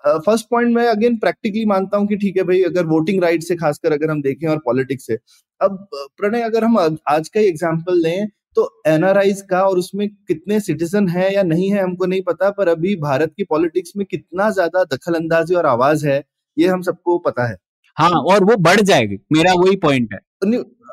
फ़र्स्ट 0.04 0.44
uh, 0.44 0.50
पॉइंट 0.50 0.74
मैं 0.74 0.86
अगेन 0.88 1.16
प्रैक्टिकली 1.18 1.64
मानता 1.66 1.96
हूँ 1.96 2.06
कि 2.06 2.16
ठीक 2.16 2.36
है 2.36 2.42
भाई 2.42 2.62
अगर 2.62 2.86
वोटिंग 2.86 3.22
राइट 3.22 3.42
से 3.42 3.56
खासकर 3.56 3.92
अगर 3.92 4.10
हम 4.10 4.22
देखें 4.22 4.46
और 4.48 4.58
पॉलिटिक्स 4.64 5.06
से 5.06 5.18
अब 5.60 5.86
प्रणय 5.92 6.42
अगर 6.42 6.64
हम 6.64 6.78
आज 7.08 7.28
का 7.28 7.40
ही 7.40 7.46
एग्ज़ाम्पल 7.46 8.00
लें 8.02 8.26
तो 8.56 8.68
एनआरआईज 8.86 9.40
का 9.50 9.62
और 9.62 9.78
उसमें 9.78 10.08
कितने 10.08 10.60
सिटीजन 10.60 11.08
है 11.08 11.32
या 11.34 11.42
नहीं 11.42 11.70
है 11.70 11.82
हमको 11.82 12.06
नहीं 12.06 12.22
पता 12.22 12.50
पर 12.50 12.68
अभी 12.68 12.94
भारत 12.98 13.32
की 13.36 13.44
पॉलिटिक्स 13.44 13.92
में 13.96 14.06
कितना 14.06 14.50
ज़्यादा 14.50 14.84
दखल 14.86 15.14
अंदाजी 15.14 15.54
और 15.54 15.66
आवाज़ 15.66 16.06
है 16.08 16.22
ये 16.56 16.68
हम 16.68 16.82
सबको 16.82 17.18
पता 17.18 17.48
है 17.48 17.56
हाँ 17.96 18.10
और 18.24 18.44
वो 18.44 18.56
बढ़ 18.60 18.80
जाएगी 18.82 19.18
मेरा 19.32 19.52
वही 19.54 19.76
पॉइंट 19.76 20.12
है 20.12 20.18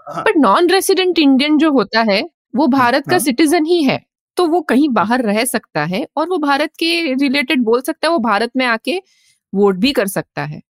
हाँ. 0.07 0.23
पर 0.23 0.37
नॉन 0.37 0.69
रेसिडेंट 0.69 1.19
इंडियन 1.19 1.57
जो 1.57 1.71
होता 1.71 2.01
है 2.03 2.21
वो 2.55 2.67
भारत 2.67 3.03
हाँ. 3.07 3.11
का 3.11 3.19
सिटीजन 3.19 3.65
ही 3.65 3.83
है 3.83 3.99
तो 4.37 4.45
वो 4.47 4.61
कहीं 4.63 4.89
बाहर 4.91 5.23
रह 5.23 5.43
सकता 5.45 5.83
है 5.85 6.05
और 6.17 6.29
वो 6.29 6.37
भारत 6.39 6.71
के 6.79 7.13
रिलेटेड 7.15 7.63
बोल 7.63 7.81
सकता 7.81 8.07
है 8.07 8.11
वो 8.13 8.19
भारत 8.21 8.51
में 8.57 8.65
आके 8.67 8.97
वोट 9.53 9.75
भी 9.77 9.91
कर 9.93 10.07
सकता 10.09 10.45
है। 10.45 10.61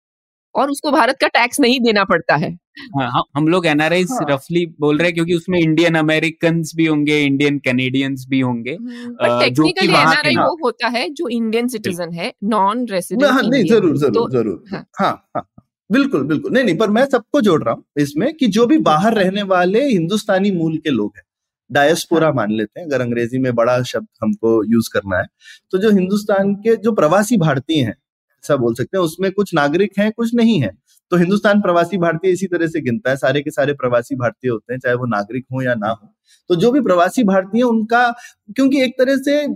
और 0.55 0.71
उसको 0.71 0.91
भारत 0.93 1.17
का 1.21 1.29
टैक्स 1.29 1.61
नहीं 1.61 1.81
देना 1.81 2.05
पड़ता 2.05 2.37
है। 2.37 2.51
हाँ, 2.93 3.23
हम 3.37 3.49
लोग 3.49 3.67
एनआरआई 3.67 4.05
हाँ. 4.05 4.27
रफली 4.31 4.65
बोल 4.81 4.99
रहे 4.99 5.07
हैं 5.07 5.15
क्योंकि 5.15 5.35
उसमें 5.35 5.59
इंडियन 5.61 5.95
अमेरिकन 5.95 6.63
भी 6.77 6.87
होंगे 6.87 7.19
इंडियन 7.23 7.59
कैनेडियंस 7.61 8.27
भी 8.31 8.41
होंगे। 8.41 8.73
हम्म, 8.73 9.49
जो 9.51 9.69
कि 9.71 9.87
एनआरआई 9.87 10.37
वो 10.37 10.57
होता 10.65 10.89
है 10.89 11.09
जो 11.13 11.29
इंडियन 11.31 11.69
सिटीजन 11.69 12.13
है 12.13 12.33
नॉन 12.47 12.87
रेसिडेंट 12.89 13.31
हाँ, 13.33 13.43
नहीं 13.43 13.65
ज़रूर 13.67 13.97
ज़रूर 13.99 14.15
तो, 14.15 14.29
ज़रूर। 14.33 14.65
हाँ 14.73 14.87
हाँ 15.01 15.13
हाँ। 15.37 15.47
बिल्कुल 15.91 16.25
बिल्कुल। 16.25 16.53
नहीं 16.53 16.65
नहीं 16.65 16.77
पर 16.79 16.91
मैं 16.91 17.05
सबको 17.07 17.41
जोड़ 17.43 17.63
रहा 17.65 17.75
हूँ 17.75 17.85
इसमें 17.99 18.33
कि 18.35 18.47
जो 18.49 18.67
भी 18.67 18.79
बाहर 18.85 19.15
रहने 19.15 19.43
वाले 19.47 19.85
हिंदुस्तानी 19.87 20.51
मूल 20.53 20.77
के 20.79 20.91
लोग 20.93 21.13
हैं 21.17 21.25
डायस्पोरा 21.71 22.27
हाँ. 22.27 22.35
मान 22.35 22.51
लेते 22.51 22.81
हैं 22.81 22.87
अगर 22.87 23.01
अंग्रेज़ी 23.01 23.39
में 23.39 23.55
बड़ा 23.55 23.83
शब्द 23.83 24.09
हमको 24.23 24.63
यूज़ 24.65 24.91
करना 24.93 25.19
है 25.19 25.27
तो 25.73 25.79
जो 25.79 25.91
हिंदुस्तान 25.91 26.55
के 26.57 26.77
जो 26.77 26.93
प्रवासी 26.93 27.37
भारतीय 27.37 27.85
हैं 27.85 27.97
ऐसा 28.45 28.57
बोल 28.57 28.75
सकते 28.75 28.97
हैं 28.99 29.05
उसमें 29.05 29.31
कुछ 29.33 29.55
नागरिक 29.55 29.99
हैं 29.99 30.11
कुछ 30.13 30.35
नहीं 30.35 30.61
है 30.63 30.71
तो 31.13 31.17
हिंदुस्तान 31.17 31.61
प्रवासी 31.61 31.99
भारतीय 31.99 32.33
इसी 32.33 32.47
तरह 32.47 32.67
से 32.67 32.81
गिनता 32.81 33.11
है 33.11 33.17
सारे 33.17 33.41
के 33.43 33.51
सारे 33.51 33.73
प्रवासी 33.73 34.17
भारतीय 34.17 34.51
होते 34.51 34.73
हैं 34.73 34.81
चाहे 34.81 34.95
वो 34.95 35.07
नागरिक 35.07 35.45
हो 35.53 35.63
या 35.63 35.75
ना 35.75 35.89
हो 35.91 36.13
तो 36.51 36.57
जो 36.57 36.71
भी 36.73 36.81
प्रवासी 36.81 37.25
भारतीय 37.25 37.63
उनका 37.63 38.09
क्योंकि 38.57 38.83
एक 38.83 38.95
तरह 38.99 39.17
से 39.19 39.47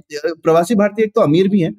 प्रवासी 0.43 0.75
भारतीय 0.75 1.05
एक 1.05 1.15
तो 1.15 1.21
अमीर 1.21 1.49
भी 1.49 1.61
है 1.61 1.73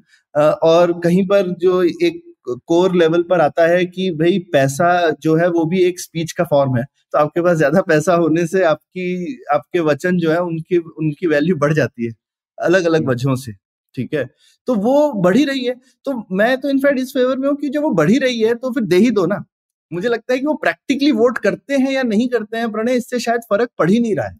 और 0.64 1.00
कहीं 1.04 1.26
पर 1.28 1.50
जो 1.60 1.82
एक 1.84 2.22
कोर 2.48 2.96
लेवल 2.96 3.24
पर 3.24 3.42
आता 3.42 3.68
है 3.68 3.86
कि 3.88 4.10
भाई 4.16 4.40
पैसा 4.54 4.90
जो 5.22 5.36
है 5.38 5.48
वो 5.50 5.66
भी 5.66 5.82
एक 5.84 6.00
स्पीच 6.00 6.32
का 6.32 6.44
फॉर्म 6.46 6.78
है। 6.78 6.84
तो 7.14 7.18
आपके 7.20 7.42
पास 7.42 7.58
ज़्यादा 7.58 7.82
पैसा 7.84 8.16
होने 8.16 8.46
से 8.48 8.64
आपकी 8.66 9.38
आपके 9.54 9.80
वचन 9.82 10.18
जो 10.20 10.32
है 10.32 10.40
उनकी 10.44 10.78
उनकी 10.80 11.28
वैल्यू 11.28 11.56
बढ़ 11.58 11.74
जाती 11.74 12.06
है 12.06 12.12
अलग 12.58 12.86
अलग 12.86 13.08
वजहों 13.10 13.36
से 13.38 13.52
ठीक 13.96 14.14
है? 14.14 14.26
तो 14.68 14.76
वो 14.78 15.12
बढ़ी 15.24 15.44
रही 15.46 15.66
है। 15.66 15.76
तो 16.06 16.14
मैं 16.34 16.58
तो 16.62 16.70
इनफैक्ट 16.70 17.00
इस 17.00 17.12
फेवर 17.14 17.38
में 17.38 17.48
हूँ 17.50 17.56
कि 17.58 17.70
जब 17.70 17.82
वो 17.84 17.90
बढ़ी 17.96 18.18
रही 18.20 18.40
है 18.42 18.54
तो 18.56 18.72
फिर 18.74 18.84
दे 18.86 18.98
ही 18.98 19.12
दो 19.12 19.26
ना। 19.28 19.44
मुझे 19.92 20.10
लगता 20.10 20.34
है 20.34 20.40
कि 20.40 20.46
वो 20.46 20.54
प्रैक्टिकली 20.58 21.12
वोट 21.14 21.38
करते 21.40 21.78
हैं 21.78 21.92
या 21.92 22.04
नहीं 22.06 22.28
करते 22.30 22.58
हैं 22.58 22.72
प्रणय 22.72 22.96
इससे 22.96 23.20
शायद 23.22 23.42
फ़र्क 23.50 23.70
पड़ 23.80 23.90
ही 23.90 24.00
नहीं 24.00 24.16
रहा 24.16 24.28
है 24.28 24.38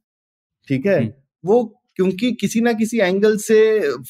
ठीक 0.68 0.86
है? 0.88 0.98
हम्म। 0.98 1.12
वो 1.44 1.64
क्योंकि 1.98 2.32
किसी 2.32 2.62
ना 2.62 2.74
किसी 2.74 2.98
एंगल 2.98 3.38
से 3.38 3.58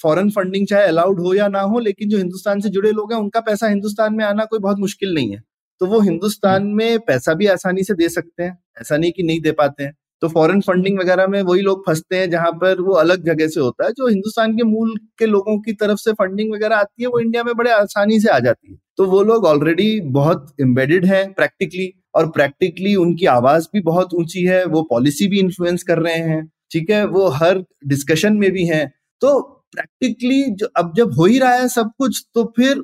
फॉरेन 0.01 0.29
फंडिंग 0.29 0.67
चाहे 0.67 0.83
अलाउड 0.83 1.19
हो 1.19 1.33
या 1.33 1.47
ना 1.47 1.61
हो 1.61 1.79
लेकिन 1.79 2.09
जो 2.09 2.17
हिंदुस्तान 2.17 2.59
से 2.59 2.69
जुड़े 2.69 2.91
लोग 2.91 3.13
हैं 3.13 3.19
उनका 3.19 3.39
पैसा 3.39 3.67
हिंदुस्तान 3.67 4.13
में 4.13 4.25
आना 4.25 4.45
कोई 4.45 4.59
बहुत 4.59 4.79
मुश्किल 4.79 5.13
नहीं 5.13 5.31
है। 5.31 5.41
तो 5.81 5.85
वो 5.85 5.99
हिंदुस्तान 5.99 6.61
हम्म। 6.61 6.75
में 6.75 6.99
पैसा 6.99 7.33
भी 7.33 7.47
आसानी 7.47 7.83
से 7.83 7.93
दे 7.93 8.09
सकते 8.09 8.43
हैं 8.43 8.57
ऐसा 8.81 8.97
नहीं 8.97 9.11
कि 9.11 9.23
नहीं 9.23 9.41
दे 9.41 9.51
पाते 9.51 9.83
हैं। 9.83 9.93
तो 10.21 10.27
फॉरेन 10.27 10.61
फंडिंग 10.61 10.99
वगैरह 10.99 11.27
में 11.27 11.41
वही 11.41 11.61
लोग 11.61 11.83
फंसते 11.87 12.15
हैं 12.15 12.29
जहाँ 12.29 12.51
पर 12.51 12.81
वो 12.81 12.93
अलग 12.93 13.23
जगह 13.25 13.47
से 13.47 13.59
होता 13.59 13.85
है 13.85 13.91
जो 13.91 14.07
हिंदुस्तान 14.07 14.55
के 14.57 14.63
मूल 14.63 14.95
के 15.19 15.25
लोगों 15.25 15.59
की 15.59 15.73
तरफ़ 15.73 15.97
से 15.97 16.11
फंडिंग 16.13 16.53
वगैरह 16.53 16.75
आती 16.75 17.03
है 17.03 17.09
वो 17.09 17.19
इंडिया 17.19 17.43
में 17.43 17.53
बड़े 17.55 17.71
आसानी 17.71 18.19
से 18.19 18.29
आ 18.29 18.39
जाती 18.39 18.71
है। 18.71 18.77
तो 18.97 19.05
वो 19.05 19.23
लोग 19.23 19.45
ऑलरेडी 19.45 19.99
बहुत 20.11 20.55
एम्बेडेड 20.61 21.05
है 21.05 21.25
प्रैक्टिकली 21.33 21.91
और 22.15 22.29
प्रैक्टिकली 22.29 22.95
उनकी 22.95 23.25
आवाज़ 23.25 23.67
भी 23.73 23.81
बहुत 23.81 24.13
ऊँची 24.13 24.43
है 24.45 24.65
वो 24.65 24.81
पॉलिसी 24.83 25.27
भी 25.27 25.39
इन्फ्लुएंस 25.39 25.83
कर 25.83 25.99
रहे 25.99 26.17
हैं। 26.17 26.51
ठीक 26.71 26.89
है, 26.89 27.05
वो 27.05 27.27
हर 27.29 27.63
डिस्कशन 27.87 28.33
में 28.33 28.51
भी 28.51 28.65
है। 28.65 28.85
तो 29.21 29.39
प्रैक्टिकली 29.73 30.43
जो 30.51 30.67
अब 30.77 30.93
जब 30.97 31.13
हो 31.13 31.25
ही 31.25 31.39
रहा 31.39 31.53
है 31.53 31.67
सब 31.69 31.91
कुछ 31.97 32.25
तो 32.35 32.43
फिर 32.57 32.83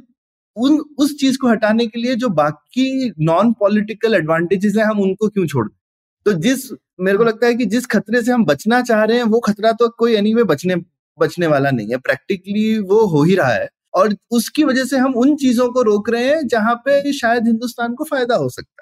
उन, 0.57 0.79
उस 0.97 1.15
चीज़ 1.19 1.37
को 1.37 1.47
हटाने 1.47 1.87
के 1.87 1.99
लिए 1.99 2.15
जो 2.15 2.29
बाकी 2.29 3.13
नॉन 3.21 3.53
पॉलिटिकल 3.53 4.15
एडवांटेजेस 4.15 4.75
हैं, 4.77 4.85
हम 4.85 4.99
उनको 5.01 5.29
क्यों 5.29 5.45
छोड़ 5.47 5.67
तो 6.25 6.33
जिस, 6.33 6.71
मेरे 7.01 7.17
को 7.17 7.23
लगता 7.23 7.47
है 7.47 7.55
कि 7.55 7.65
जिस 7.65 7.85
खतरे 7.85 8.21
से 8.23 8.31
हम 8.31 8.45
बचना 8.45 8.81
चाह 8.81 9.03
रहे 9.03 9.17
हैं, 9.17 9.23
वो 9.23 9.39
खतरा 9.39 9.71
तो 9.71 9.89
कोई 9.89 10.15
एनी 10.15 10.33
में 10.33 10.45
बचने 10.47 10.75
बचने 11.19 11.47
वाला 11.47 11.71
नहीं 11.71 11.89
है। 11.89 11.97
प्रैक्टिकली 11.97 12.79
वो 12.79 13.05
हो 13.07 13.23
ही 13.23 13.35
रहा 13.35 13.53
है। 13.53 13.69
और 13.93 14.15
उसकी 14.31 14.63
वजह 14.63 14.85
से 14.85 14.97
हम 14.97 15.13
उन 15.15 15.35
चीज़ों 15.35 15.69
को 15.69 15.81
रोक 15.81 16.09
रहे 16.09 16.25
हैं, 16.25 16.47
जहाँ 16.47 16.75
पे 16.75 17.13
शायद 17.13 17.47
हिंदुस्तान 17.47 17.93
को 17.93 18.03
फ़ायदा 18.03 18.35
हो 18.35 18.49
सकता 18.49 18.76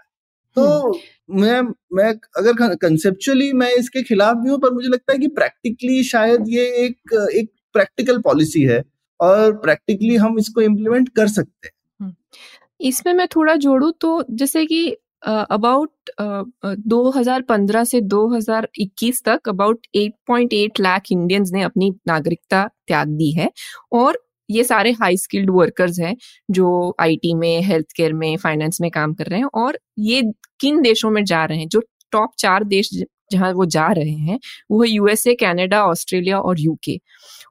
तो 0.58 0.64
हम्म। 0.64 1.42
मैं 1.42 1.62
मैं 1.94 2.10
अगर 2.38 2.76
कंसेप्चुअली 2.78 3.52
मैं 3.54 3.72
इसके 3.76 4.04
खिलाफ 4.04 4.38
भी 4.38 4.50
हूँ 4.50 4.60
पर 4.60 4.74
मुझे 4.74 4.90
लगता 4.90 5.14
है 5.14 5.20
कि 5.20 5.28
प्रैक्टिकली 5.36 6.04
शायद 6.06 6.50
ये 6.50 6.66
एक 6.86 7.14
एक 7.34 7.50
प्रैक्टिकल 7.74 8.22
पॉलिसी 8.22 8.64
है 8.64 8.84
और 9.20 9.54
प्रैक्टिकली 9.58 10.16
हम 10.18 10.38
इसको 10.40 10.62
इम्प्लीमेंट 10.62 11.10
कर 11.10 11.28
सकते 11.30 11.68
हैं 11.68 11.74
हम्म। 12.00 12.14
इसमें 12.82 13.14
मैं 13.14 13.28
थोड़ा 13.28 13.56
जोड़ू 13.58 13.92
तो 13.98 14.24
जैसे 14.32 14.66
कि 14.66 14.86
अबाउट 15.24 16.10
uh, 16.14 16.44
uh, 16.64 16.76
2015 16.86 17.84
से 17.84 18.02
2021 18.04 19.22
तक 19.26 19.50
अबाउट 19.50 19.88
8.8 19.98 20.80
लाख 20.80 21.12
इंडियंस 21.12 21.52
ने 21.54 21.62
अपनी 21.64 21.90
नागरिकता 22.08 22.64
त्याग 22.88 23.08
दी 23.14 23.32
है 23.32 23.50
और 23.94 24.20
ये 24.50 24.64
सारे 24.64 24.92
हाई 24.92 25.18
स्किल्ड 25.18 25.50
वर्कर्स 25.50 26.00
हैं 26.00 26.16
जो 26.52 26.96
आईटी 27.00 27.34
में 27.34 27.62
हेल्थ 27.62 27.88
केयर 27.98 28.14
में 28.14 28.36
फाइनेंस 28.38 28.82
में 28.82 28.90
काम 28.92 29.14
कर 29.14 29.26
रहे 29.26 29.40
हैं 29.40 29.48
और 29.56 29.80
ये 30.00 30.22
किन 30.62 30.82
देशों 30.82 31.10
में 31.12 31.24
जा 31.26 31.46
रहे 31.46 31.58
हैं? 31.60 31.68
जो 31.68 31.82
टॉप 32.12 32.32
चार 32.40 32.64
देश 32.64 32.90
जहाँ 33.32 33.52
वो 33.54 33.66
जा 33.66 33.88
रहे 33.92 34.12
हैं, 34.12 34.40
वो 34.72 34.84
है 34.84 34.90
यूएसए 34.90 35.34
कनाडा 35.36 35.84
ऑस्ट्रेलिया 35.86 36.40
और 36.40 36.60
यूके 36.60 37.00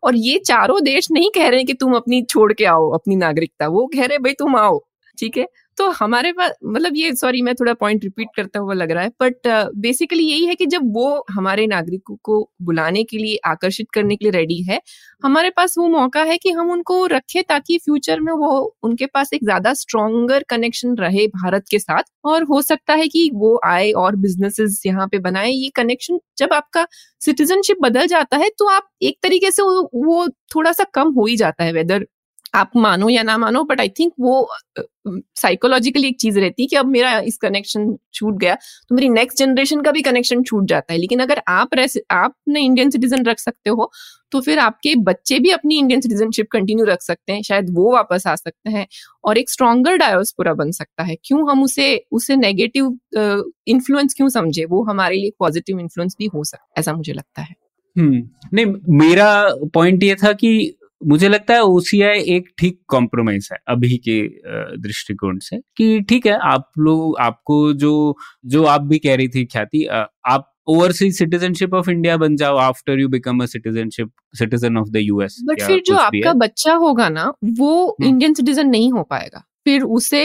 और 0.05 0.17
ये 0.17 0.39
चारों 0.47 0.83
देश 0.85 1.09
नहीं 1.13 1.31
कह 1.35 1.49
रहे 1.49 1.59
हैं 1.61 1.67
कि 1.67 1.75
तुम 1.75 1.95
अपनी 1.97 2.23
छोड़ 2.23 2.53
के 2.53 2.65
आओ, 2.65 2.91
अपनी 2.91 3.17
नागरिकता। 3.17 3.69
वो 3.69 3.87
कह 3.87 4.07
रहे 4.07 4.19
भाई 4.19 4.33
तुम 4.33 4.57
आओ। 4.57 4.81
ठीक 5.19 5.37
है? 5.37 5.47
तो 5.79 5.89
हमारे 5.93 6.31
पास 6.33 6.53
मतलब 6.65 6.93
ये 6.97 7.15
सॉरी 7.17 7.41
मैं 7.43 7.55
थोड़ा 7.55 7.73
पॉइंट 7.75 8.05
रिपीट 8.05 8.29
करता 8.37 8.61
हुआ 8.61 8.75
लग 8.75 8.91
रहा 8.91 9.03
है 9.05 9.11
बट 9.23 9.47
बेसिकली 9.77 10.23
uh, 10.25 10.31
यही 10.31 10.45
है 10.47 10.55
कि 10.55 10.67
जब 10.67 10.93
वो 10.95 11.25
हमारे 11.31 11.67
नागरिकों 11.67 12.17
को 12.25 12.39
बुलाने 12.63 13.03
के 13.05 13.19
लिए 13.19 13.39
आकर्षित 13.47 13.91
करने 13.95 14.17
के 14.17 14.25
लिए 14.25 14.33
रेडी 14.33 14.63
है 14.65 14.81
हमारे 15.23 15.51
पास 15.51 15.75
वो 15.79 15.89
मौका 15.89 16.23
है 16.25 16.37
कि 16.39 16.51
हम 16.53 16.71
उनको 16.73 17.05
रखें 17.07 17.43
ताकि 17.49 17.79
फ्यूचर 17.79 18.21
में 18.21 18.33
वो 18.35 18.51
उनके 18.83 19.07
पास 19.07 19.33
एक 19.35 19.45
ज़्यादा 19.45 19.73
स्ट्रोंगर 19.75 20.45
कनेक्शन 20.51 20.95
रहे 20.97 21.27
भारत 21.37 21.65
के 21.71 21.79
साथ। 21.79 22.03
और 22.25 22.43
हो 22.45 22.61
सकता 22.63 22.95
है 22.95 23.09
कि 23.09 23.31
वो 23.35 23.59
आए 23.67 23.91
और 23.95 24.17
बिजनेसेस 24.17 24.83
यहाँ 24.87 25.07
पे 25.09 25.19
बनाए। 25.21 25.51
ये 25.51 25.69
कनेक्शन 25.77 26.19
जब 26.39 26.53
आपका 26.53 26.87
सिटीजनशिप 27.21 27.77
बदल 27.83 28.07
जाता 28.07 28.37
है 28.37 28.49
तो 28.59 28.69
आप 28.71 28.89
एक 29.03 29.19
तरीके 29.23 29.51
से 29.51 29.63
वो 29.63 30.27
थोड़ा 30.55 30.73
सा 30.73 30.85
कम 30.95 31.13
हो 31.15 31.27
ही 31.27 31.37
जाता 31.37 31.65
है 31.65 31.73
वेदर 31.73 32.07
आप 32.55 32.71
मानो 32.77 33.09
या 33.09 33.23
ना 33.23 33.37
मानो 33.39 33.63
बट 33.65 33.81
आई 33.81 33.89
थिंक 33.89 34.13
वो 34.21 34.49
साइकोलॉजिकली 35.37 36.09
एक 36.09 36.19
चीज़ 36.21 36.39
रहती 36.41 36.63
है 36.63 36.67
कि 36.67 36.77
अब 36.77 36.87
मेरा 36.87 37.19
इस 37.21 37.37
कनेक्शन 37.37 37.95
छूट 38.15 38.39
गया 38.41 38.55
तो 38.89 38.95
मेरी 38.95 39.09
नेक्स्ट 39.09 39.39
जनरेशन 39.39 39.81
का 39.83 39.91
भी 39.91 40.03
कनेक्शन 40.03 40.43
छूट 40.43 40.67
जाता 40.69 40.93
है। 40.93 40.99
लेकिन 40.99 41.21
अगर 41.21 41.43
आप 41.49 41.75
आपने 42.13 42.61
इंडियन 42.61 42.91
सिटीजन 42.91 43.25
रख 43.25 43.39
सकते 43.39 43.71
हो 43.71 43.91
तो 44.33 44.41
फिर 44.41 44.59
आपके 44.59 44.95
बच्चे 45.03 45.39
भी 45.39 45.51
अपनी 45.51 45.79
इंडियन 45.79 46.01
सिटीजनशिप 46.01 46.47
कंटिन्यू 46.53 46.85
रख 46.87 47.03
सकते 47.03 47.33
हैं, 47.33 47.43
शायद 47.43 47.67
वो 47.71 47.93
वापस 47.93 48.27
आ 48.27 48.35
सकते 48.35 48.71
हैं, 48.71 48.87
और 49.25 49.39
एक 49.39 49.51
स्ट्रॉन्गर 49.51 49.97
डायोस्पोरा 49.97 50.55
बन 50.55 50.71
सकता 50.71 51.03
है। 51.03 51.17
क्यों 51.25 51.51
हम 51.51 51.63
उसे 51.65 51.87
उसे 52.13 52.37
नेगेटिव 52.37 52.87
इन्फ्लुएंस 53.69 54.15
क्यों 54.15 54.29
समझे? 54.29 54.65
वो 54.65 54.83
हमारे 54.85 55.17
लिए 55.17 55.33
पॉजिटिव 55.39 55.81
इन्फ्लुएंस 55.81 56.17
भी 56.19 56.27
हो 56.27 56.45
सकता 56.45 56.81
ऐसा 56.81 56.93
मुझे 56.93 57.13
लगता 57.13 57.43
है। 57.43 57.55
हम्म 57.97 58.23
नहीं, 58.55 58.67
मेरा 58.99 59.29
पॉइंट 59.75 60.03
ये 60.03 60.15
था 60.15 60.33
कि 60.33 60.75
मुझे 61.05 61.29
लगता 61.29 61.55
है 61.55 61.63
ओसीआई 61.65 62.21
एक 62.29 62.49
ठीक 62.59 62.81
कॉम्प्रोमाइज 62.89 63.49
है 63.53 63.59
अभी 63.69 63.97
के 63.99 64.21
दृष्टिकोण 64.79 65.39
से 65.41 65.59
कि 65.77 66.01
ठीक 66.09 66.27
है 66.27 66.39
आप 66.45 66.71
लोग 66.79 67.17
आपको 67.21 67.73
जो 67.75 67.95
जो 68.47 68.65
आप 68.67 68.83
भी 68.83 68.99
कह 68.99 69.15
रही 69.15 69.29
थी 69.29 69.45
ख्याति 69.45 69.85
आप 69.87 70.51
ओवरसीज 70.69 71.17
सिटीजनशिप 71.19 71.75
ऑफ़ 71.75 71.91
इंडिया 71.91 72.17
बन 72.17 72.37
जाओ 72.37 72.57
after 72.59 73.01
you 73.01 73.09
become 73.09 73.43
a 73.43 73.47
citizenship 73.47 74.11
citizen 74.35 74.77
of 74.77 74.89
the 74.89 74.97
US 74.97 75.37
but 75.45 75.63
फिर 75.63 75.83
जो 75.87 75.97
आपका 75.99 76.33
बच्चा 76.39 76.75
होगा 76.77 77.09
ना 77.11 77.33
वो 77.59 77.75
इंडियन 78.01 78.23
हम्म। 78.23 78.35
सिटीजन 78.35 78.69
नहीं 78.69 78.91
हो 78.93 79.03
पाएगा 79.03 79.45
फिर 79.65 79.83
उसे 79.93 80.25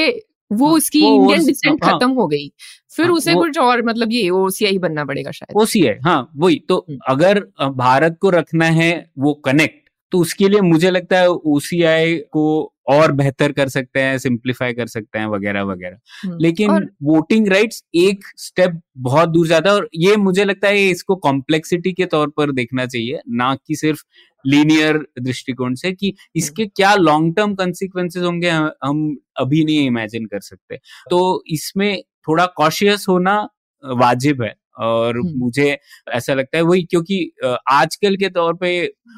वो 0.52 0.68
हाँ, 0.68 0.76
उसकी 0.76 1.00
इंडियन 1.00 1.46
डिसेंट 1.46 1.84
हाँ। 1.84 1.94
खत्म 1.94 2.10
हो 2.12 2.28
गई 2.28 2.48
फिर 2.92 3.06
हाँ, 3.06 3.14
उसे 3.14 3.34
कुछ 3.34 3.58
और 3.58 3.82
मतलब 3.86 4.12
ये 4.12 4.30
ओसीआई 4.32 4.78
बनना 4.78 5.04
पड़ेगा 5.06 5.32
शायद 5.32 5.58
ओसीआई 5.58 5.98
हाँ 6.06 6.32
वही 6.36 6.60
तो 6.70 6.78
हम्म। 6.80 7.00
अगर 7.08 7.40
भारत 7.78 8.18
को 8.22 8.30
रखना 8.30 8.66
है 8.74 8.92
वो 9.18 9.34
कनेक्ट 9.46 9.79
तो 10.12 10.20
उसके 10.20 10.48
लिए 10.50 10.62
मुझे 10.62 10.92
लगता 10.92 11.20
है 11.20 11.30
ओसीआई 11.30 12.18
को 12.18 12.74
और 12.88 13.12
बेहतर 13.12 13.52
कर 13.52 13.70
सकते 13.70 14.00
हैं 14.00 14.18
सिंप्लीफाई 14.18 14.74
कर 14.74 14.88
सकते 14.88 15.20
हैं 15.20 15.28
वगैरह 15.28 15.64
वगैरह। 15.64 15.98
हम्म, 16.24 16.38
लेकिन 16.42 16.72
और... 16.72 16.90
वोटिंग 17.04 17.48
राइट्स 17.48 17.84
एक 17.96 18.20
स्टेप 18.38 18.82
बहुत 18.98 19.30
दूर 19.30 19.48
जाता 19.48 19.70
है 19.70 19.76
और 19.76 19.90
ये 19.96 20.16
मुझे 20.16 20.46
लगता 20.46 20.68
है 20.68 20.90
इसको 20.90 21.16
कॉम्प्लेक्सिटी 21.16 21.94
के 21.94 22.06
तौर 22.06 22.30
पर 22.30 22.52
देखना 22.52 22.86
चाहिए 22.86 23.20
ना 23.30 23.56
कि 23.56 23.76
सिर्फ़ 23.76 24.04
लीनियर 24.48 24.98
दृष्टिकोण 25.22 25.76
से 25.76 25.92
कि 25.92 26.14
इसके 26.36 26.64
हम्म। 26.64 26.72
क्या 26.76 26.96
लॉन्ग 26.96 27.36
टर्म 27.36 27.56
कंसिक्वेंसेस 27.56 28.24
होंगे 28.24 28.50
हम 28.50 29.18
अभी 29.38 29.66
नहीं 29.66 29.88
इमेजिन 29.88 30.26
कर 30.26 30.40
सकते। 30.40 30.80
तो 31.10 31.44
इसमें 31.48 32.02
थोड़ा 32.02 32.46
कॉशियस 32.46 33.06
होना 33.10 33.50
वाजिब 33.84 34.44
है। 34.44 34.59
और। 34.78 35.20
मुझे 35.38 35.78
ऐसा 36.14 36.34
लगता 36.34 36.58
है 36.58 36.64
वही 36.64 36.84
क्योंकि 36.84 37.32
आजकल 37.72 38.16
के 38.16 38.30
तौर 38.30 38.54
पे 38.54 38.72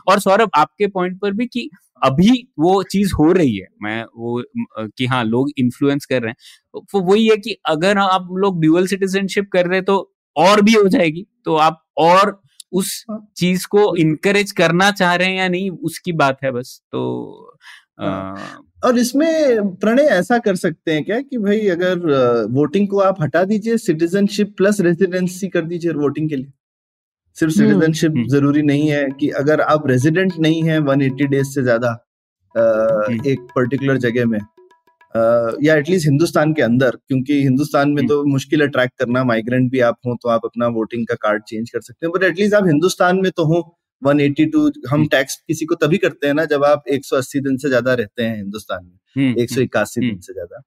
और 0.08 0.20
सौरभ 0.20 0.50
आपके 0.56 0.88
पॉइंट 0.88 1.20
पर 1.20 1.32
भी 1.32 1.46
कि 1.48 1.70
अभी 2.04 2.48
वो 2.60 2.84
चीज़ 2.84 3.14
हो 3.20 3.32
रही 3.32 3.56
है 3.58 3.68
मैं 3.84 4.04
वो 4.18 4.44
कि 4.98 5.06
हाँ 5.06 5.24
लोग 5.24 5.50
इन्फ्लुएंस 5.58 6.06
कर 6.06 6.22
रहे 6.22 6.32
हैं 6.32 6.82
तो 6.92 7.02
वही 7.02 7.28
है 7.28 7.38
कि 7.38 7.58
अगर 7.66 7.98
आप 7.98 8.28
लोग 8.34 8.62
ड्यूअल 8.62 8.88
सिटीजनशिप 8.88 9.50
कर 9.54 9.66
रहे 9.66 9.78
हैं 9.78 9.86
तो 9.86 9.98
और 10.36 10.62
भी 10.62 10.74
हो 10.74 10.88
जाएगी 10.88 11.26
तो 11.46 11.56
आप 11.58 11.84
और 11.98 12.42
उस। 12.74 13.04
चीज़ 13.38 13.68
को 13.68 13.96
इनकरेज 13.96 14.52
करना 14.52 14.92
चाह 14.92 15.16
रहे 15.16 15.28
हैं 15.30 15.38
या 15.38 15.48
नहीं 15.50 15.70
उसकी 15.70 16.12
बात 16.12 16.38
है 16.44 16.52
बस 16.52 16.82
तो 16.92 17.02
हाँ। 18.02 18.71
और 18.84 18.98
इसमें 18.98 19.76
प्रणय 19.76 20.08
ऐसा 20.12 20.38
कर 20.40 20.56
सकते 20.56 20.94
हैं 20.94 21.04
क्या 21.04 21.20
कि 21.22 21.38
भाई 21.38 21.68
अगर 21.70 22.48
वोटिंग 22.52 22.88
को 22.88 23.00
आप 23.00 23.22
हटा 23.22 23.44
दीजिए 23.44 23.78
सिटीजनशिप 23.80 24.54
प्लस 24.58 24.80
रेजिडेंसी 24.82 25.48
कर 25.50 25.66
दीजिए 25.66 25.92
वोटिंग 25.96 26.30
के 26.30 26.36
लिए 26.36 26.52
सिर्फ़ 27.38 27.54
सिटीजनशिप 27.54 28.12
हम्म, 28.12 28.20
हम्म। 28.20 28.30
ज़रूरी 28.30 28.62
नहीं 28.62 28.90
है 28.90 29.06
कि 29.20 29.30
अगर 29.36 29.62
आप 29.64 29.88
रेजिडेंट 29.88 30.34
नहीं 30.40 30.64
है 30.64 30.80
180 30.80 31.28
डेज़ 31.28 31.50
से 31.50 31.62
ज़्यादा 31.64 31.90
हम्म। 32.56 33.30
एक 33.30 33.48
पर्टिकुलर 33.56 33.98
जगह 34.00 34.26
में 34.26 34.40
आ, 34.40 35.52
या 35.64 35.76
एटलीस्ट 35.76 36.08
हिंदुस्तान 36.08 36.54
के 36.54 36.62
अंदर 36.62 36.96
क्योंकि 36.98 37.42
हिंदुस्तान 37.44 37.90
में 37.90 38.06
तो 38.08 38.24
मुश्किल 38.26 38.62
है 38.62 38.68
ट्रैक 38.68 38.92
करना 39.00 39.24
माइग्रेंट 39.24 39.72
भी 39.72 39.80
आप 39.88 39.98
हो 40.08 40.16
तो 40.24 40.30
आप 40.30 40.46
अपना 40.46 40.68
वोटिंग 40.76 41.06
का 41.08 41.16
कार्ड 41.22 41.44
चेंज 41.44 41.70
कर 41.70 41.82
सकते 41.82 42.06
हैं 42.06 42.12
बट 42.14 42.24
एटलीस्ट 42.24 42.54
आप 42.56 42.68
हिंदुस्तान 42.68 43.20
में 43.22 43.32
तो 43.32 43.46
हो 43.46 43.62
182 44.02 44.72
हम 44.90 45.06
टैक्स 45.08 45.34
हम्म। 45.34 45.44
किसी 45.48 45.66
को 45.66 45.76
तभी 45.76 45.98
करते 45.98 46.28
हैं 46.28 46.34
ना 46.34 46.46
जब 46.46 46.64
आप 46.64 46.84
180 46.90 47.40
दिन 47.42 47.58
से 47.58 47.70
ज़्यादा 47.70 47.94
रहते 47.94 48.24
हैं 48.24 48.36
हिंदुस्तान 48.38 48.86
में 48.86 48.98
हम्म, 49.16 49.40
एक 49.42 49.50
सौ 49.52 49.62
इक्यासी 49.62 50.02
हम्म, 50.02 50.12
दिन 50.12 50.20
से 50.20 50.34
ज़्यादा। 50.34 50.62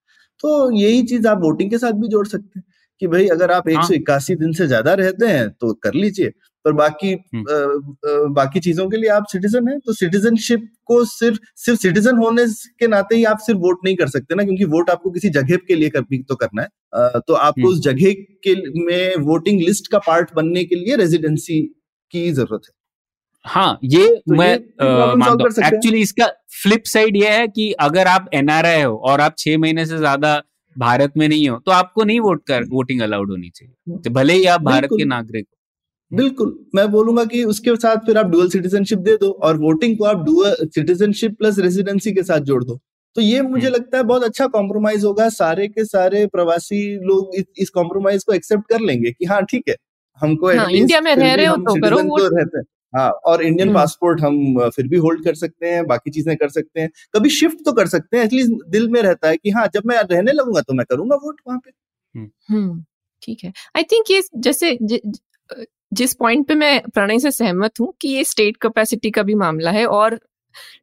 तो 0.45 0.71
यही 0.73 1.03
चीज़ 1.03 1.27
आप 1.29 1.39
वोटिंग 1.43 1.71
के 1.71 1.79
साथ 1.79 1.93
भी 1.93 2.09
जोड़ 2.09 2.27
सकते 2.27 2.59
हैं 2.59 2.65
कि 3.01 3.07
भाई 3.07 3.27
अगर 3.29 3.51
आप 3.51 3.69
एक 3.69 3.83
सौ 3.83 3.95
इक्यासी 3.95 4.35
दिन 4.37 4.53
से 4.53 4.67
ज़्यादा 4.67 4.95
रहते 4.95 5.27
हैं 5.27 5.49
तो 5.51 5.73
कर 5.83 5.95
लीजिए 5.95 6.31
पर 6.65 6.73
बाकी 6.73 7.13
आ, 7.13 7.17
आ, 7.17 8.29
बाकी 8.31 8.61
चीज़ों 8.61 8.89
के 8.91 8.97
लिए 8.97 9.11
आप 9.11 9.25
सिटीजन 9.33 9.69
हैं 9.69 9.79
तो 9.81 9.93
सिटीजनशिप 9.93 10.69
को 10.87 11.05
सिर्फ़ 11.05 11.39
सिर्फ़ 11.57 11.81
सिटीजन 11.81 12.17
होने 12.17 12.47
के 12.81 12.87
नाते 12.87 13.17
ही 13.17 13.25
आप 13.25 13.39
सिर्फ़ 13.39 13.61
वोट 13.61 13.81
नहीं 13.85 13.97
कर 13.97 14.09
सकते 14.09 14.35
ना 14.35 14.45
क्योंकि 14.45 14.65
वोट 14.75 14.91
आपको 14.91 15.11
किसी 15.11 15.31
जगह 15.31 15.57
के 15.69 15.75
लिए 15.75 15.89
कर, 15.91 16.03
तो 16.23 16.35
करना 16.37 16.63
है। 16.63 16.69
आ, 16.95 17.09
तो 17.19 17.35
आपको 17.35 17.69
उस 17.69 17.81
जगह 17.81 18.13
के 18.47 18.55
में 18.85 19.17
वोटिंग 19.25 19.61
लिस्ट 19.63 19.91
का 19.93 19.99
पार्ट 20.07 20.35
बनने 20.35 20.65
के 20.65 20.77
लिए 20.77 20.97
रेजिडेंसी 20.97 21.61
की 22.13 22.31
ज़रूरत 22.33 22.63
है। 22.69 22.73
हाँ 23.45 23.79
ये 23.85 24.07
तो 24.09 24.35
मैं 24.35 24.57
मानता 25.17 25.31
हूँ। 25.31 25.67
एक्चुअली 25.67 26.01
इसका 26.01 26.27
फ्लिप 26.63 26.85
साइड 26.87 27.17
ये 27.17 27.29
है 27.31 27.47
कि 27.49 27.71
अगर 27.81 28.07
आप 28.07 28.29
एनआरआई 28.35 28.83
हो 28.83 28.97
और 29.05 29.21
आप 29.21 29.35
छह 29.39 29.59
महीने 29.59 29.87
से 29.87 29.99
ज़्यादा 29.99 30.43
भारत 30.77 31.13
में 31.17 31.29
नहीं 31.29 31.49
हो 31.49 31.59
तो 31.59 31.73
आपको 31.73 32.05
नहीं 32.05 32.21
वोट 32.21 32.43
कर 32.47 32.65
वोटिंग 32.71 33.01
अलाउड 33.01 33.31
होनी 33.31 33.51
चाहिए। 33.51 33.99
तो 33.99 34.11
भले 34.11 34.35
ही 34.35 34.45
आप 34.47 34.63
भारत 34.63 34.91
के 34.93 35.05
नागरिक 35.05 35.47
हो। 35.47 36.17
बिल्कुल। 36.17 36.59
मैं 36.75 36.91
बोलूँगा 36.91 37.25
कि 37.25 37.45
उसके 37.45 37.75
साथ 37.77 38.07
फिर 38.07 38.19
आप 38.19 38.27
डुअल 38.27 38.49
सिटीजनशिप 38.49 38.99
दे 39.01 39.17
दो 39.17 39.31
और 39.43 39.59
वोटिंग 39.59 39.97
को 39.99 40.05
आप 40.05 40.25
डुअल 40.25 40.55
सिटीजनशिप 40.65 41.37
प्लस 41.39 41.59
रेजिडेंसी 41.59 42.13
के 42.13 42.23
साथ 42.23 42.41
जोड़ 42.43 42.63
दो। 42.65 42.81
तो 43.17 43.21
ये 43.21 43.41
मुझे 43.43 43.67
हम्म। 43.67 43.77
लगता 43.77 43.99
है 43.99 44.05
बहुत 44.05 44.25
अच्छा 44.25 44.47
कॉम्प्रोमाइज 44.49 45.05
होगा। 45.05 45.29
सारे 45.31 45.69
के 45.69 45.85
सारे 45.85 46.27
प्रवासी 46.27 46.85
लोग 47.07 47.35
इस, 47.35 47.45
इस 47.59 47.71
कॉम्प्रोमाइज 47.71 48.25
को 48.25 48.33
एक्सेप्ट 48.33 48.69
कर 48.69 48.81
लेंगे 48.81 49.11
कि 49.11 49.25
हाँ 49.25 49.43
ठीक 49.43 49.69
है 49.69 49.77
हमको 50.21 50.49
हाँ, 50.49 50.71
इंडिया 50.71 51.01
में 51.01 51.15
रह 51.17 51.35
रहे 51.35 51.47
हो 51.47 51.57
तो 51.59 51.81
करो 51.81 52.17
रहते 52.19 52.63
हैं 52.95 53.09
और 53.25 53.43
इंडियन 53.45 53.73
पासपोर्ट 53.75 54.21
हम्म। 54.23 54.61
हम 54.63 54.71
फिर 54.71 54.89
भी 54.89 54.97
होल्ड 54.99 55.25
कर 55.25 55.35
सकते 55.37 55.69
हैं 55.69 55.85
बाकी 55.87 56.11
चीज़ें 56.11 56.37
कर 56.37 56.49
सकते 56.51 56.81
हैं। 56.81 56.91
कभी 57.15 57.31
शिफ्ट 57.33 57.65
तो 57.65 57.73
कर 57.73 57.87
सकते 57.89 58.17
हैं 58.17 58.25
एटलीस्ट 58.25 58.53
दिल 58.71 58.89
में 58.91 59.01
रहता 59.03 59.29
है 59.29 59.37
कि 59.37 59.51
हाँ 59.51 59.67
जब 59.75 59.83
मैं 59.87 60.01
रहने 60.05 60.33
लगूँगा 60.33 60.61
तो 60.63 60.75
मैं 60.75 60.87
करूँगा 60.91 61.17
वोट 61.17 61.41
वहाँ 61.49 61.59
पे। 61.59 61.71
हम्म, 62.15 62.29
हम्म 62.51 62.83
ठीक 63.23 63.45
है। 63.45 63.53
आई 63.77 63.83
थिंक 63.85 64.11
ये 64.11 64.23
जैसे 64.39 64.77
ज, 64.83 64.99
जिस 65.93 66.15
पॉइंट 66.15 66.47
पे 66.49 66.55
मैं 66.55 66.81
प्रणय 66.95 67.19
से 67.19 67.31
सहमत 67.33 67.81
हूँ 67.81 67.93
कि 68.01 68.09
ये 68.09 68.25
स्टेट 68.25 68.57
कैपेसिटी 68.63 69.11
का 69.11 69.23
भी 69.23 69.35
मामला 69.37 69.71
है 69.71 69.85
और 69.89 70.19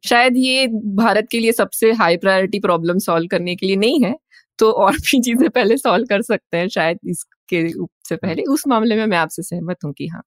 शायद 0.04 0.36
ये 0.38 0.66
भारत 0.96 1.28
के 1.30 1.38
लिए 1.40 1.52
सबसे 1.52 1.92
हाई 1.94 2.16
प्रायोरिटी 2.18 2.60
प्रॉब्लम 2.60 2.98
सॉल्व 3.00 3.28
करने 3.28 3.56
के 3.56 3.66
लिए 3.66 3.76
नहीं 3.76 4.04
है 4.04 4.14
तो 4.58 4.70
और 4.74 4.96
भी 4.98 5.20
चीज़ें 5.22 5.48
पहले 5.50 5.76
सॉल्व 5.78 6.06
कर 6.06 6.22
सकते 6.22 6.56
हैं 6.56 6.68
शायद 6.70 6.98
इसके 7.06 7.68
से 8.08 8.16
पहले। 8.16 8.42
उस 8.44 8.66
मामले 8.68 8.96
में 8.96 9.06
मैं 9.06 9.18
आपसे 9.18 9.42
सहमत 9.44 9.84
हूँ 9.84 9.92
कि 9.92 10.06
हाँ। 10.08 10.22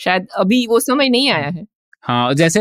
शायद 0.00 0.26
अभी 0.38 0.66
वो 0.66 0.80
समय 0.80 1.08
नहीं 1.08 1.30
आया 1.30 1.48
है। 1.48 1.66
हाँ 2.04 2.34
जैसे 2.34 2.60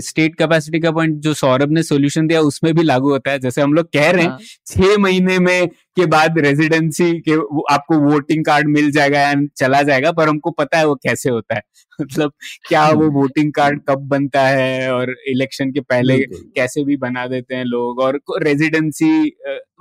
स्टेट 0.00 0.34
कैपेसिटी 0.34 0.78
का 0.80 0.90
पॉइंट 0.90 1.16
जो 1.22 1.32
सौरभ 1.34 1.70
ने 1.72 1.82
सॉल्यूशन 1.82 2.26
दिया 2.26 2.40
उसमें 2.40 2.72
भी 2.74 2.82
लागू 2.82 3.10
होता 3.10 3.30
है। 3.30 3.38
जैसे 3.38 3.60
हम 3.62 3.72
लोग 3.74 3.86
कह 3.92 4.10
रहे 4.10 4.22
हैं 4.22 4.30
हाँ। 4.30 4.38
छह 4.66 4.96
महीने 4.98 5.38
में 5.38 5.68
के 5.68 6.06
बाद 6.06 6.38
रेजिडेंसी 6.38 7.10
के 7.20 7.32
आपको 7.74 7.98
वोटिंग 8.00 8.44
कार्ड 8.44 8.68
मिल 8.68 8.90
जाएगा 8.90 9.20
या 9.20 9.34
चला 9.56 9.82
जाएगा 9.82 10.12
पर 10.12 10.28
हमको 10.28 10.50
पता 10.50 10.78
है 10.78 10.86
वो 10.86 10.94
कैसे 10.96 11.30
होता 11.30 11.54
है। 11.54 11.62
मतलब 12.00 12.32
क्या 12.68 12.88
वो 12.90 13.10
वोटिंग 13.10 13.52
कार्ड 13.52 13.80
कब 13.88 14.08
बनता 14.08 14.46
है 14.48 14.92
और 14.92 15.14
इलेक्शन 15.28 15.70
के 15.72 15.80
पहले 15.80 16.18
कैसे 16.56 16.84
भी 16.84 16.96
बना 16.96 17.26
देते 17.26 17.54
हैं 17.54 17.64
लोग 17.64 18.00
और 18.00 18.20
रेजिडेंसी 18.42 19.10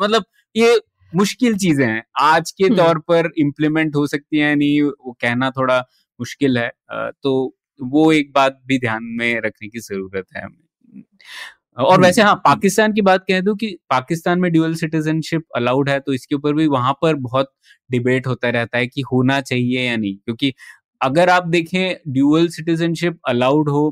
मतलब 0.01 0.25
ये 0.55 0.79
मुश्किल 1.13 1.55
चीज़ें 1.57 1.85
हैं। 1.87 2.03
आज 2.21 2.51
के 2.51 2.63
हम्म। 2.63 2.75
तौर 2.77 2.99
पर 2.99 3.31
इम्प्लीमेंट 3.37 3.95
हो 3.95 4.05
सकती 4.07 4.37
है 4.37 4.55
नहीं 4.55 4.81
वो 4.81 5.11
कहना 5.21 5.49
थोड़ा 5.51 5.79
मुश्किल 6.19 6.57
है। 6.57 6.69
तो 7.23 7.33
वो 7.79 8.11
एक 8.13 8.31
बात 8.35 8.59
भी 8.67 8.77
ध्यान 8.79 9.03
में 9.17 9.41
रखने 9.41 9.67
की 9.69 9.79
ज़रूरत 9.81 10.25
है 10.35 10.43
हमें। 10.43 11.03
और 11.79 12.01
वैसे 12.01 12.21
हाँ 12.21 12.35
पाकिस्तान 12.45 12.93
की 12.93 13.01
बात 13.03 13.25
कह 13.27 13.41
दूँ 13.41 13.55
कि 13.57 13.67
पाकिस्तान 13.89 14.39
में 14.39 14.51
ड्यूअल 14.51 14.73
सिटीजनशिप 14.75 15.43
अलाउड 15.57 15.89
है 15.89 15.99
तो 16.01 16.13
इसके 16.13 16.35
ऊपर 16.35 16.53
भी 16.53 16.67
वहाँ 16.69 16.93
पर 17.01 17.15
बहुत 17.19 17.51
डिबेट 17.89 18.27
होता 18.27 18.49
रहता 18.51 18.77
है 18.77 18.87
कि 18.87 19.01
होना 19.13 19.39
चाहिए 19.41 19.87
या 19.87 19.95
नहीं। 19.97 20.15
क्योंकि 20.17 20.53
अगर 21.01 21.29
आप 21.29 21.47
देखें 21.49 21.95
ड्यूअल 22.13 22.47
सिटीजनशिप 22.49 23.19
अलाउड 23.29 23.69
हो 23.69 23.83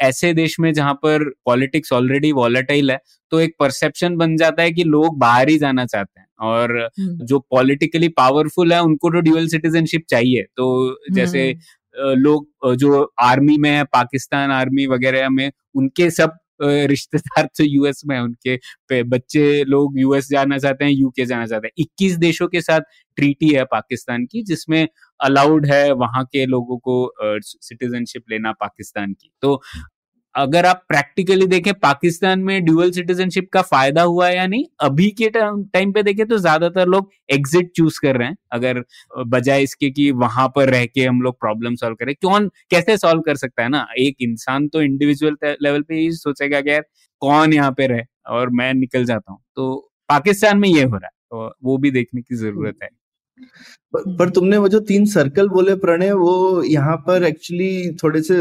ऐसे 0.00 0.32
देश 0.34 0.58
में 0.60 0.72
जहाँ 0.72 0.94
पर 0.94 1.28
पॉलिटिक्स 1.46 1.92
ऑलरेडी 1.92 2.32
वॉलेटाइल 2.32 2.90
है 2.90 2.98
तो 3.32 3.40
एक 3.40 3.54
परसेप्शन 3.60 4.16
बन 4.16 4.36
जाता 4.36 4.62
है 4.62 4.70
कि 4.70 4.84
लोग 4.84 5.18
बाहर 5.18 5.48
ही 5.48 5.58
जाना 5.58 5.84
चाहते 5.86 6.20
हैं 6.20 6.26
और 6.40 6.76
हम्म। 6.78 7.26
जो 7.26 7.38
पॉलिटिकली 7.50 8.08
पावरफुल 8.16 8.72
है 8.72 8.80
उनको 8.82 9.10
तो 9.10 9.20
ड्यूअल 9.20 9.46
सिटीजनशिप 9.46 10.04
चाहिए 10.10 10.42
तो 10.56 10.68
जैसे 11.12 11.48
हम्म। 11.48 12.14
लोग 12.14 12.74
जो 12.76 13.02
आर्मी 13.20 13.56
में 13.58 13.70
है 13.70 13.84
पाकिस्तान 13.84 14.50
आर्मी 14.50 14.86
वगैरह 14.86 15.28
में 15.28 15.50
उनके 15.74 16.10
सब 16.10 16.38
रिश्तेदार 16.60 17.46
तो 17.58 17.64
यूएस 17.64 18.02
में 18.06 18.18
उनके 18.20 19.02
बच्चे 19.04 19.64
लोग 19.64 19.98
यूएस 20.00 20.28
जाना 20.30 20.58
चाहते 20.58 20.84
हैं 20.84 20.92
यूके 20.92 21.24
जाना 21.26 21.46
चाहते 21.46 21.66
हैं। 21.66 21.72
21 21.78 22.16
देशों 22.18 22.48
के 22.48 22.60
साथ 22.60 22.80
ट्रीटी 23.18 23.48
है 23.48 23.64
पाकिस्तान 23.66 24.24
की, 24.26 24.42
जिसमें 24.44 24.86
अलाउड 25.20 25.66
है 25.66 25.92
वहाँ 25.94 26.24
के 26.24 26.44
लोगों 26.46 26.78
को 26.78 27.12
सिटीजनशिप 27.42 28.24
लेना 28.30 28.52
पाकिस्तान 28.60 29.12
की। 29.12 29.30
तो 29.42 29.60
अगर 30.38 30.66
आप 30.66 30.84
प्रैक्टिकली 30.88 31.46
देखें, 31.46 31.72
पाकिस्तान 31.76 32.40
में 32.40 32.64
ड्यूअल 32.64 32.90
सिटीजनशिप 32.92 33.48
का 33.52 33.62
फ़ायदा 33.62 34.02
हुआ 34.04 34.28
या 34.28 34.46
नहीं, 34.46 34.64
अभी 34.80 35.10
के 35.12 35.28
टाइम 35.30 35.92
पे 35.92 36.02
देखें 36.02 36.26
तो 36.28 36.38
ज़्यादातर 36.38 36.86
लोग 36.88 37.10
एग्जिट 37.30 37.70
चूज़ 37.76 37.98
कर 38.02 38.16
रहे 38.16 38.28
हैं। 38.28 38.36
अगर 38.52 38.82
बजाय 39.28 39.62
इसके 39.62 39.90
कि 39.90 40.10
वहाँ 40.16 40.48
पर 40.56 40.68
रह 40.70 40.84
के 40.86 41.04
हम 41.04 41.20
लोग 41.22 41.38
प्रॉब्लम 41.40 41.74
सॉल्व 41.76 41.94
करें 41.96 42.14
कौन 42.22 42.48
कैसे 42.70 42.96
सॉल्व 42.98 43.20
कर 43.22 43.36
सकता 43.36 43.62
है 43.62 43.68
ना? 43.68 43.86
एक 43.98 44.16
इंसान 44.20 44.68
तो 44.68 44.82
इंडिविजुअल 44.82 45.36
लेवल 45.62 45.82
पे 45.82 45.94
ही 45.96 46.10
सोचेगा 46.14 46.60
कि 46.60 46.70
यार, 46.70 46.84
कौन 47.22 47.52
यहाँ 47.52 47.72
पे 47.72 47.86
रहे 47.86 48.02
और 48.30 48.50
मैं 48.52 48.72
निकल 48.74 49.04
जाता 49.04 49.32
हूँ। 49.32 49.40
तो 49.56 49.74
पाकिस्तान 50.08 50.58
में 50.58 50.68
ये 50.68 50.82
हो 50.84 50.96
रहा 50.96 51.06
है 51.06 51.10
तो 51.30 51.54
वो 51.64 51.76
भी 51.78 51.90
देखने 51.90 52.20
की 52.22 52.34
ज़रूरत 52.36 52.76
है। 52.82 52.88
पर, 53.94 54.16
पर 54.16 54.30
तुमने 54.30 54.56
वो 54.56 54.68
जो 54.68 54.80
तीन 54.82 55.04
सर्कल 55.06 55.48
बोले 55.48 55.74
प्रणय 55.76 56.12
वो 56.14 56.62
यहाँ 56.64 56.96
पर 57.06 57.24
एक्चुअली 57.24 57.96
थोड़े 58.02 58.22
से 58.22 58.34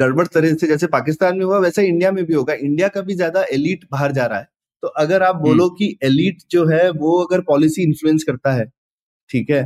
गड़बड़ 0.00 0.26
तरह 0.26 0.54
से 0.54 0.66
जैसे 0.66 0.86
पाकिस्तान 0.88 1.38
में 1.38 1.44
हुआ 1.44 1.58
वैसा 1.60 1.82
इंडिया 1.84 2.12
में 2.12 2.24
भी 2.24 2.34
होगा। 2.34 2.54
इंडिया 2.54 2.88
का 2.88 3.00
भी 3.00 3.14
ज़्यादा 3.14 3.44
एलिट 3.52 3.84
बाहर 3.92 4.12
जा 4.12 4.26
रहा 4.26 4.38
है। 4.38 4.48
तो 4.82 4.88
अगर 4.98 5.22
आप 5.22 5.36
बोलो 5.38 5.68
कि 5.70 5.96
एलिट 6.04 6.42
जो 6.50 6.64
है 6.66 6.88
वो 6.92 7.18
अगर 7.20 7.40
पॉलिसी 7.42 7.82
इन्फ्लुएंस 7.82 8.24
करता 8.24 8.52
है 8.52 8.66
ठीक 9.30 9.50
है? 9.50 9.64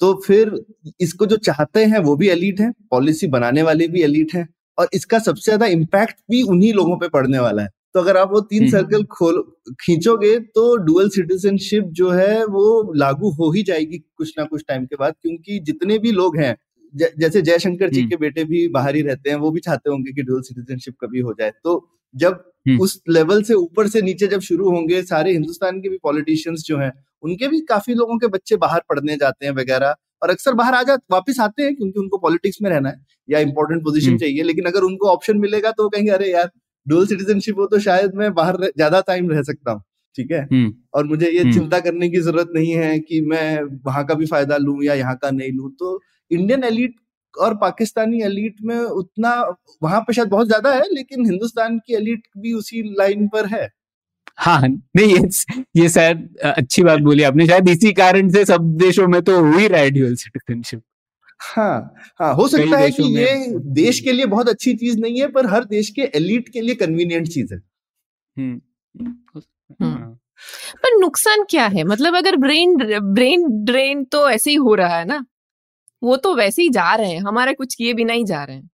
तो 0.00 0.12
फिर 0.26 0.52
इसको 1.00 1.26
जो 1.26 1.36
चाहते 1.38 1.84
हैं 1.84 1.98
वो 2.00 2.16
भी 2.16 2.28
एलिट 2.28 2.60
है। 2.60 2.70
पॉलिसी 2.90 3.26
बनाने 3.28 3.62
वाले 3.62 3.88
भी 3.88 4.02
एलिट 4.02 4.34
है। 4.34 4.46
और 4.78 4.88
इसका 4.94 5.18
सबसे 5.18 5.42
ज़्यादा 5.42 5.66
इम्पैक्ट 5.68 6.16
भी 6.30 6.42
उन्हीं 6.44 6.72
लोगों 6.74 6.96
पे 6.98 7.08
पड़ने 7.08 7.38
वाला 7.38 7.62
है। 7.62 7.68
तो 7.94 8.00
अगर 8.00 8.16
आप 8.16 8.30
वो 8.32 8.40
तीन 8.40 8.68
सर्कल 8.70 9.04
खोल 9.04 9.42
खींचोगे 9.80 10.38
तो 10.54 10.76
डुअल 10.76 11.08
सिटीजनशिप 11.08 11.84
जो 11.92 12.10
है 12.10 12.44
वो 12.46 12.92
लागू 12.96 13.30
हो 13.30 13.50
ही 13.52 13.62
जाएगी 13.62 13.98
कुछ 14.16 14.34
ना 14.38 14.44
कुछ 14.44 14.64
टाइम 14.68 14.84
के 14.86 14.96
बाद 14.96 15.14
क्योंकि 15.22 15.58
जितने 15.60 15.98
भी 15.98 16.12
लोग 16.12 16.36
हैं 16.38 16.56
ज, 16.94 17.08
जैसे 17.18 17.42
जयशंकर 17.42 17.90
जी 17.90 18.02
के 18.02 18.16
बेटे 18.16 18.44
भी 18.44 18.66
बाहर 18.68 18.96
ही 18.96 19.02
रहते 19.02 19.30
हैं 19.30 19.36
वो 19.36 19.50
भी 19.50 19.60
चाहते 19.60 19.90
होंगे 19.90 20.12
कि 20.12 20.22
डुअल 20.22 20.42
सिटीजनशिप 20.42 20.94
कभी 21.00 21.20
हो 21.20 21.32
जाए। 21.40 21.50
तो 21.64 21.88
जब 22.14 22.44
उस 22.80 23.00
लेवल 23.08 23.42
से 23.42 23.54
ऊपर 23.54 23.88
से 23.88 24.02
नीचे 24.02 24.26
जब 24.26 24.40
शुरू 24.40 24.70
होंगे 24.70 25.02
सारे 25.02 25.32
हिंदुस्तान 25.32 25.80
के 25.80 25.88
भी 25.88 25.98
पॉलिटिशियंस 26.02 26.64
जो 26.66 26.78
हैं 26.78 26.92
उनके 27.22 27.48
भी 27.48 27.60
काफ़ी 27.60 27.94
लोगों 27.94 28.18
के 28.18 28.26
बच्चे 28.28 28.56
बाहर 28.56 28.80
पढ़ने 28.88 29.16
जाते 29.16 29.46
हैं 29.46 29.52
वगैरह 29.52 29.94
और 30.22 30.30
अक्सर 30.30 30.54
बाहर 30.54 30.74
आ 30.74 30.82
जा 30.82 30.96
वापिस 31.10 31.40
आते 31.40 31.62
हैं 31.62 31.74
क्योंकि 31.76 32.00
उनको 32.00 32.18
पॉलिटिक्स 32.18 32.58
में 32.62 32.70
रहना 32.70 32.88
है 32.88 33.04
या 33.28 33.38
इंपॉर्टेंट 33.38 33.82
पोजीशन 33.84 34.18
चाहिए 34.18 34.42
लेकिन 34.42 34.64
अगर 34.64 34.82
उनको 34.82 35.08
ऑप्शन 35.08 35.38
मिलेगा 35.38 35.70
तो 35.70 35.88
कहेंगे 35.88 36.10
अरे 36.10 36.32
यार 36.32 36.50
डुअल 36.86 37.06
सिटीजनशिप 37.06 37.58
हो 37.58 37.66
तो 37.66 37.78
शायद 37.80 38.14
मैं 38.14 38.32
बाहर 38.34 38.56
ज़्यादा 38.66 39.00
टाइम 39.06 39.30
रह 39.30 39.42
सकता 39.42 39.72
हूँ 39.72 39.82
ठीक 40.16 40.30
है? 40.32 40.40
हम्म। 40.42 40.72
और 40.94 41.06
मुझे 41.06 41.28
ये 41.28 41.40
हम्म। 41.40 41.52
चिंता 41.52 41.78
करने 41.80 42.08
की 42.08 42.20
ज़रूरत 42.20 42.50
नहीं 42.54 42.72
है 42.72 42.98
कि 43.00 43.20
मैं 43.22 43.62
वहाँ 43.86 44.04
का 44.06 44.14
भी 44.14 44.26
फ़ायदा 44.26 44.56
लू 44.56 44.82
या 44.82 44.94
यहाँ 44.94 45.16
का 45.16 45.30
नहीं 45.30 45.52
लू। 45.52 45.68
तो 45.80 46.00
इंडियन 46.30 46.64
एलिट 46.64 46.94
और 47.34 47.54
पाकिस्तानी 47.56 48.22
एलिट 48.22 48.56
में 48.64 48.76
उतना 48.76 49.34
वहाँ 49.82 50.00
पे 50.00 50.12
शायद 50.12 50.28
बहुत 50.28 50.46
ज़्यादा 50.46 50.72
है 50.74 50.82
लेकिन 50.92 51.26
हिंदुस्तान 51.26 51.78
की 51.78 51.94
एलिट 51.94 52.22
भी 52.38 52.52
उसी 52.52 52.82
लाइन 52.98 53.28
पर 53.28 53.46
है। 53.46 53.68
हाँ 54.38 54.60
नहीं 54.68 55.06
ये 55.06 55.28
ये 55.76 55.88
शायद 55.88 56.28
अच्छी 56.46 56.82
बात 56.82 57.00
बोली 57.00 57.22
आपने। 57.22 57.46
शायद 57.46 57.68
इसी 57.68 57.92
कारण 57.92 58.28
से 58.30 58.44
सब 58.44 58.76
देशों 58.78 59.06
में 59.08 59.20
तो 59.22 59.40
हुई 59.42 59.66
रहा 59.68 59.80
है 59.80 59.90
ड्यूअल 59.90 60.14
सिटीजनशिप 60.14 60.82
हाँ 61.40 61.94
हाँ 62.20 62.34
हो 62.34 62.48
सकता 62.48 62.78
है 62.78 62.90
कि 62.90 63.02
ये 63.18 63.58
देश 63.74 64.00
के 64.00 64.12
लिए 64.12 64.26
बहुत 64.26 64.48
अच्छी 64.48 64.74
चीज़ 64.74 64.98
नहीं 64.98 65.20
है 65.20 65.28
पर 65.28 65.46
हर 65.46 65.64
देश 65.64 65.90
के 65.90 66.02
एलिट 66.14 66.48
के 66.48 66.60
लिए 66.60 66.74
कन्वीनियंट 66.74 67.28
चीज़ 67.28 67.54
है। 67.54 67.60
हम्म। 68.36 68.60
हाँ। 69.82 70.18
पर 70.82 70.96
नुकसान 71.00 71.44
क्या 71.50 71.66
है? 71.66 71.84
मतलब 71.84 72.16
अगर 72.16 72.36
ब्रेन 72.36 72.76
ब्रेन 73.14 73.46
ड्रेन 73.64 74.04
तो 74.04 74.28
ऐसे 74.30 74.50
ही 74.50 74.56
हो 74.56 74.74
रहा 74.74 74.98
है 74.98 75.04
ना? 75.04 75.24
वो 76.02 76.16
तो 76.16 76.34
वैसे 76.36 76.62
ही 76.62 76.68
जा 76.68 76.94
रहे 76.94 77.10
हैं 77.10 77.20
हमारे 77.20 77.54
कुछ 77.54 77.74
किए 77.74 77.94
बिना 77.94 78.12
ही 78.12 78.24
जा 78.24 78.44
रहे 78.44 78.56
हैं। 78.56 78.70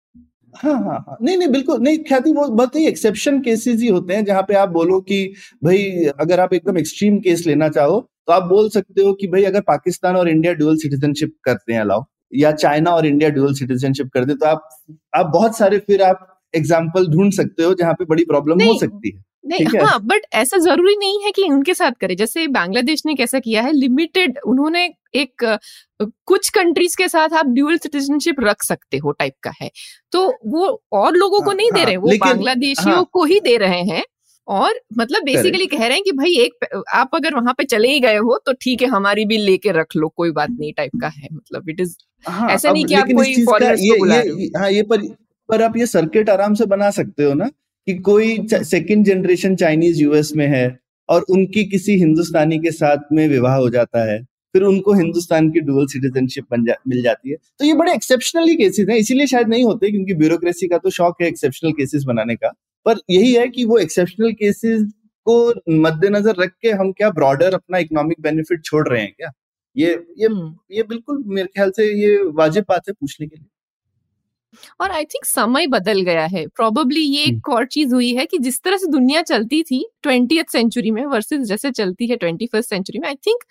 हाँ 0.55 0.73
हाँ 0.75 0.99
हाँ। 1.09 1.17
नहीं 1.23 1.37
नहीं 1.39 1.49
बिल्कुल 1.49 1.81
नहीं 1.81 1.99
ख्याति 1.99 2.33
वो 2.33 2.47
बहुत 2.49 2.77
ही 2.77 2.87
एक्सेप्शन 2.87 3.41
केसेस 3.41 3.81
ही 3.81 3.89
होते 3.89 4.15
हैं 4.15 4.25
जहाँ 4.25 4.43
पे 4.43 4.55
आप 4.55 4.69
बोलो 4.69 5.01
कि 5.01 5.25
भाई 5.65 5.85
अगर 6.21 6.41
आप 6.41 6.53
एकदम 6.55 6.79
एक्सट्रीम 6.79 7.19
केस 7.21 7.47
लेना 7.47 7.69
चाहो 7.69 8.01
तो 8.27 8.33
आप 8.33 8.43
बोल 8.43 8.69
सकते 8.71 9.03
हो 9.03 9.13
कि 9.13 9.27
भाई 9.27 9.45
अगर 9.45 9.61
पाकिस्तान 9.61 10.17
और 10.17 10.29
इंडिया 10.29 10.53
डुअल 10.53 10.77
सिटीजनशिप 10.77 11.35
करते 11.45 11.73
हैं 11.73 11.81
अलाउ 11.81 12.03
या 12.35 12.53
चाइना 12.53 12.91
और 12.91 13.07
इंडिया 13.07 13.31
ड्यूअल 13.31 13.55
सिटीजनशिप 13.55 14.11
कर 14.15 14.25
दे 14.25 14.35
तो 14.35 14.47
आप 14.47 14.69
आप 15.17 15.31
बहुत 15.35 15.57
सारे 15.57 15.79
फिर 15.79 16.03
आप 16.03 16.31
एग्ज़ाम्पल 16.55 17.07
ढूंढ 17.09 17.33
सकते 17.33 17.63
हो 17.63 17.75
जहाँ 17.75 17.95
पे 17.95 18.05
बड़ी 18.05 18.25
प्रॉब्लम 18.25 18.63
हो 18.63 18.79
सकती 18.81 19.11
है। 19.11 19.23
नहीं 19.45 19.67
हाँ? 19.79 19.99
बट 20.01 20.23
ऐसा 20.35 20.59
ज़रूरी 20.59 20.95
नहीं 20.97 21.19
है 21.25 21.31
कि 21.31 21.43
उनके 21.43 21.75
साथ 21.75 21.93
करे। 22.01 22.15
जैसे 22.15 22.47
बांग्लादेश 22.49 23.03
ने 23.07 23.15
कैसा 23.15 23.39
किया 23.39 23.63
है 23.63 23.73
लिमिटेड 23.73 24.39
उन्होंने 24.47 24.85
एक 25.15 25.45
कुछ 26.03 26.49
कंट्रीज़ 26.51 26.97
के 26.99 27.09
साथ 27.09 27.35
आप 27.39 27.47
ड्यूअल 27.49 27.77
सिटीजनशिप 27.79 28.37
रख 28.41 28.63
सकते 28.63 28.99
हो 28.99 29.13
टाइप 29.13 29.35
का 29.43 29.53
है। 29.61 29.71
तो 30.13 30.27
वो 30.47 30.83
और 30.93 31.15
लोगों 31.15 31.41
को 31.41 31.51
हाँ, 31.51 31.57
नहीं 31.57 31.71
दे 31.73 31.81
हाँ, 31.81 31.87
रहे 31.87 31.97
वो 31.97 32.17
बांग्लादेशियों 32.21 32.95
हाँ, 32.95 33.05
को 33.13 33.25
ही 33.25 33.41
दे 33.41 33.57
रहे 33.57 33.83
हैं। 33.83 34.03
और 34.49 34.81
मतलब 34.99 35.23
बेसिकली 35.25 35.67
कह 35.67 35.79
रहे 35.79 35.95
हैं 35.95 36.03
कि 36.03 36.13
भाई 36.13 36.35
एक 36.39 36.83
आप 36.95 37.11
अगर 37.15 37.35
वहाँ 37.35 37.55
पे 37.59 37.65
चले 37.65 37.89
ही 37.89 38.01
गए 38.01 38.17
हो 38.17 38.39
तो 38.47 38.53
ठीक 38.53 38.83
है 38.83 38.89
हमारी 38.89 39.25
भी 39.25 39.37
लेके 39.37 39.73
रख 39.73 39.97
लो 39.97 40.09
कोई 40.09 40.31
बात 40.31 40.51
नहीं 40.51 40.73
टाइप 40.73 40.93
का 41.01 41.09
है 41.09 41.29
मतलब 41.33 41.69
इट 41.69 41.81
इज़ 41.81 41.97
हाँ, 42.27 42.51
ऐसा 42.51 42.73
नहीं 42.73 42.85
कि 42.85 42.95
आप 42.95 43.09
कोई 43.17 43.45
फॉरेनर्स 43.45 43.81
को 43.81 43.99
बुला 43.99 44.21
रहे 44.21 44.47
हाँ। 44.59 44.71
ये 44.71 44.83
पर 44.83 45.03
पर 45.49 45.63
आप 45.63 45.77
ये 45.77 45.87
सर्किट 45.87 46.31
आराम 46.31 46.55
से 46.55 46.67
बना 46.67 46.91
सकते 46.91 47.25
हो 47.25 47.35
ना 47.35 47.49
कि 47.87 47.95
कोई 47.95 48.37
सेकंड 48.53 49.05
जनरेशन 49.07 49.57
चाइनीज़ 49.57 50.03
यूएस 50.03 50.33
में 50.37 50.47
है 50.47 50.79
और 51.09 51.25
उनकी 51.31 51.65
किसी 51.65 51.99
हिंदुस्तानी 51.99 52.59
के 52.59 52.71
साथ 52.71 53.13
में 53.13 53.29
विवाह 53.29 53.57
हो 53.57 53.69
जाता 53.71 54.13
है 54.13 54.23
फिर 54.55 54.63
उनको 54.63 54.93
हिंदुस्तान 54.93 55.51
की 55.51 55.61
डुअल 55.61 55.87
सिटीजनशिप 55.87 56.45
बन 56.51 56.65
जा, 56.65 56.75
मिल 56.89 57.03
जाती 57.03 57.31
है। 57.31 57.37
तो 57.59 57.65
ये 57.65 57.75
बड़े 57.75 57.93
एक्सेप्शनली 57.93 58.55
केसेस 58.55 58.87
हैं 58.89 58.97
इसीलिए 58.97 59.27
शायद 59.27 59.49
नहीं 59.49 59.65
होते 59.65 59.91
क्योंकि 59.91 60.15
ब्यूरोक्रेसी 60.15 60.69
का 60.69 60.79
तो 60.79 60.91
शौक 60.91 61.23
है 61.23 61.29
एक्सेप्शनल 61.29 61.73
केसेस 61.73 62.05
बनाने 62.05 62.35
का। 62.35 62.53
पर 62.87 63.01
यही 63.11 63.33
है 63.35 63.47
कि 63.49 63.65
वो 63.65 63.79
एक्सेप्शनल 63.79 64.33
केसेस 64.35 64.83
को 65.27 65.39
मद्देनजर 65.81 66.35
रख 66.39 66.53
के 66.63 66.71
हम 66.73 66.93
क्या 66.93 67.11
ब्रॉडर 67.13 67.55
अपना 67.55 67.79
इकोनॉमिक 67.79 68.21
बेनिफिट 68.21 68.65
छोड़ 68.65 68.89
रहे 68.89 69.01
हैं 69.01 69.13
क्या 69.13 69.31
ये 69.77 69.91
ये 70.19 70.27
हम्म। 70.27 70.55
ये 70.71 70.83
बिल्कुल 70.85 71.23
मेरे 71.29 71.49
ख्याल 71.49 71.71
से 71.71 71.87
ये 71.95 72.17
वाजिब 72.35 72.65
बात 72.69 72.89
है 72.89 72.93
पूछने 72.93 73.27
के 73.27 73.37
लिए 73.37 73.49
और 74.81 74.91
आई 74.91 75.05
थिंक 75.05 75.25
समय 75.25 75.67
बदल 75.67 76.01
गया 76.01 76.25
है 76.27 76.47
प्रोबेबली 76.49 77.01
ये 77.01 77.23
एक 77.23 77.33
हम्म। 77.47 77.55
और 77.55 77.65
चीज़ 77.67 77.95
हुई 77.95 78.15
है 78.15 78.27
कि 78.27 78.39
जिस 78.39 78.63
तरह 78.63 78.77
से 78.77 78.91
दुनिया 78.91 79.23
चलती 79.25 79.63
थी 79.63 79.85
ट्वेंटी 80.03 80.43
सेंचुरी 80.49 80.91
में 80.91 81.05
वर्सेस 81.07 81.47
जैसे 81.47 81.71
चलती 81.73 82.07
है 82.07 82.17
ट्वेंटी 82.17 82.47
फ़र्स्ट 82.47 82.71
सेंचुरी 82.71 82.99
में 82.99 83.09
आई 83.09 83.15
थिंक 83.23 83.43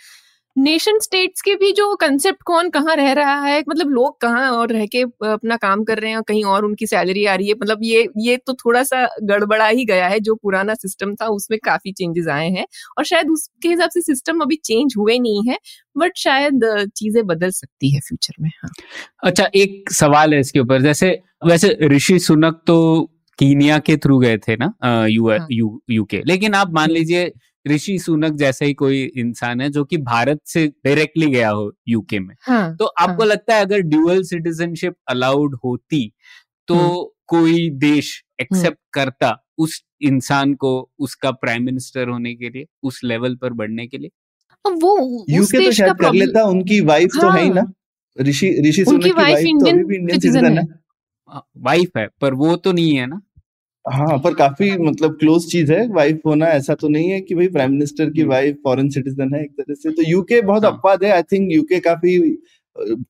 नेशन 0.56 0.98
स्टेट्स 1.02 1.42
के 1.42 1.54
भी 1.56 1.72
जो 1.74 1.96
कंसेप्ट 2.02 2.42
कौन 2.46 2.70
कहाँ 2.70 2.96
रह 2.96 3.12
रहा 3.14 3.36
है? 3.42 3.60
मतलब 3.70 3.90
लोग 3.92 4.20
कहाँ 4.22 4.50
और 4.52 4.72
रह 4.72 4.86
के 4.86 5.02
अपना 5.28 5.56
काम 5.58 5.84
कर 5.84 6.00
रहे 6.00 6.10
हैं 6.10 6.18
और 6.18 6.24
कहीं 6.28 6.44
और 6.46 6.66
उनकी 6.66 6.88
सैलरी 6.88 7.26
आ 7.26 7.36
रही 7.36 7.48
है? 7.48 7.54
मतलब 7.62 7.80
ये 7.84 8.08
ये 8.20 8.36
तो 8.48 8.54
थोड़ा 8.56 8.84
सा 8.84 9.06
गड़बड़ा 9.24 9.68
ही 9.68 9.86
गया 9.86 10.08
है 10.08 10.20
जो 10.20 10.36
पुराना 10.36 10.74
सिस्टम 10.76 11.16
था 11.16 11.28
उसमें 11.30 11.58
काफ़ी 11.66 11.92
चेंजेस 11.94 12.28
आए 12.32 12.50
हैं 12.50 12.66
और 12.98 13.04
शायद 13.06 13.30
उसके 13.32 13.70
हिसाब 13.70 13.90
से 13.90 14.02
सिस्टम 14.02 14.40
अभी 14.42 14.56
चेंज 14.66 14.94
हुए 14.98 15.18
नहीं 15.20 15.44
है 15.50 15.58
बट 15.96 16.18
शायद 16.18 16.60
चीज़ें 16.98 17.26
बदल 17.28 17.50
सकती 17.52 17.94
है 17.94 18.00
फ्यूचर 18.02 18.34
में 18.42 18.50
हाँ। 18.56 18.70
अच्छा 19.24 19.50
एक 19.56 19.92
सवाल 19.94 20.34
है 20.34 20.40
इसके 20.40 20.60
ऊपर। 20.60 20.82
जैसे 20.82 21.10
वैसे 21.48 21.78
ऋषि 21.92 22.20
सुनक 22.20 22.62
तो 22.68 22.78
कीनिया 23.40 23.78
के 23.80 23.96
थ्रू 23.98 24.18
गए 24.20 24.38
थे 24.48 24.56
ना 24.58 24.74
यू 25.08 25.30
हाँ. 25.30 25.48
U 25.52 25.82
UK. 25.90 26.22
लेकिन 26.28 26.54
आप 26.56 26.74
मान 26.74 26.90
लीजिए 26.92 27.32
ऋषि 27.66 27.98
सुनक 28.00 28.34
जैसा 28.34 28.66
ही 28.66 28.74
कोई 28.74 29.02
इंसान 29.18 29.62
है 29.62 29.70
जो 29.70 29.84
कि 29.84 29.98
भारत 30.00 30.40
से 30.46 30.66
डायरेक्टली 30.68 31.28
गया 31.28 31.50
हो 31.50 31.72
यूके 31.88 32.20
में 32.20 32.36
हाँ, 32.42 32.76
तो 32.76 32.86
आपको 32.86 33.22
हाँ. 33.22 33.30
लगता 33.30 33.56
है 33.56 33.62
अगर 33.62 33.82
ड्यूअल 33.84 34.24
सिटीजनशिप 34.24 34.96
अलाउड 35.10 35.56
होती 35.66 36.12
तो 36.68 36.76
हम्म। 36.76 37.06
कोई 37.28 37.70
देश 37.80 38.22
एक्सेप्ट 38.42 38.66
हम्म। 38.68 38.90
करता 38.94 39.38
उस 39.58 39.84
इंसान 40.02 40.54
को 40.56 40.72
उसका 41.00 41.32
प्राइम 41.34 41.64
मिनिस्टर 41.64 42.10
होने 42.10 42.34
के 42.36 42.50
लिए 42.50 42.66
उस 42.84 43.00
लेवल 43.04 43.36
पर 43.36 43.54
बढ़ने 43.54 43.88
के 43.88 43.98
लिए 43.98 44.10
वो 44.66 45.26
यूके 45.30 45.66
तो 45.66 45.72
शायद 45.72 45.96
कर 46.02 46.14
लेता 46.14 46.44
उनकी 46.46 46.80
वाइफ 46.82 47.10
हाँ, 47.14 47.22
तो 47.22 47.30
है 47.30 47.44
ही 47.44 47.50
ना 47.50 47.62
हाँ। 47.62 47.74
ऋषि 48.18 48.50
ऋषि 48.66 48.86
सुनक 48.86 49.04
की 49.04 49.12
वाइफ 49.12 49.40
इंडियन 49.40 50.10
सिटीजन 50.10 50.58
है 50.58 50.66
वाइफ 51.60 51.98
है 51.98 52.08
पर 52.22 52.34
वो 52.34 52.56
तो 52.58 52.72
नहीं 52.72 52.96
है 52.96 53.06
ना 53.06 53.22
हाँ 53.86 54.18
पर 54.18 54.34
काफ़ी 54.34 54.72
मतलब 54.78 55.16
क्लोज 55.20 55.46
चीज़ 55.52 55.72
है 55.74 55.88
वाइफ 55.88 56.20
होना 56.26 56.48
ऐसा 56.48 56.76
तो 56.76 56.90
नहीं 56.90 57.10
है 57.10 57.22
कि 57.22 57.36
भाई 57.36 57.48
प्राइम 57.48 57.72
मिनिस्टर 57.72 58.10
की 58.10 58.24
वाइफ 58.24 58.58
फॉरेन 58.64 58.90
सिटीजन 58.90 59.36
है 59.36 59.44
एक 59.44 59.52
तरह 59.52 59.74
से 59.74 59.92
तो 59.92 60.10
यूके 60.10 60.42
बहुत 60.42 60.66
हाँ. 60.66 60.72
अपवाद 60.72 61.04
है 61.04 61.12
आई 61.12 61.24
थिंक 61.24 61.52
यूके 61.52 61.80
काफ़ी 61.80 62.38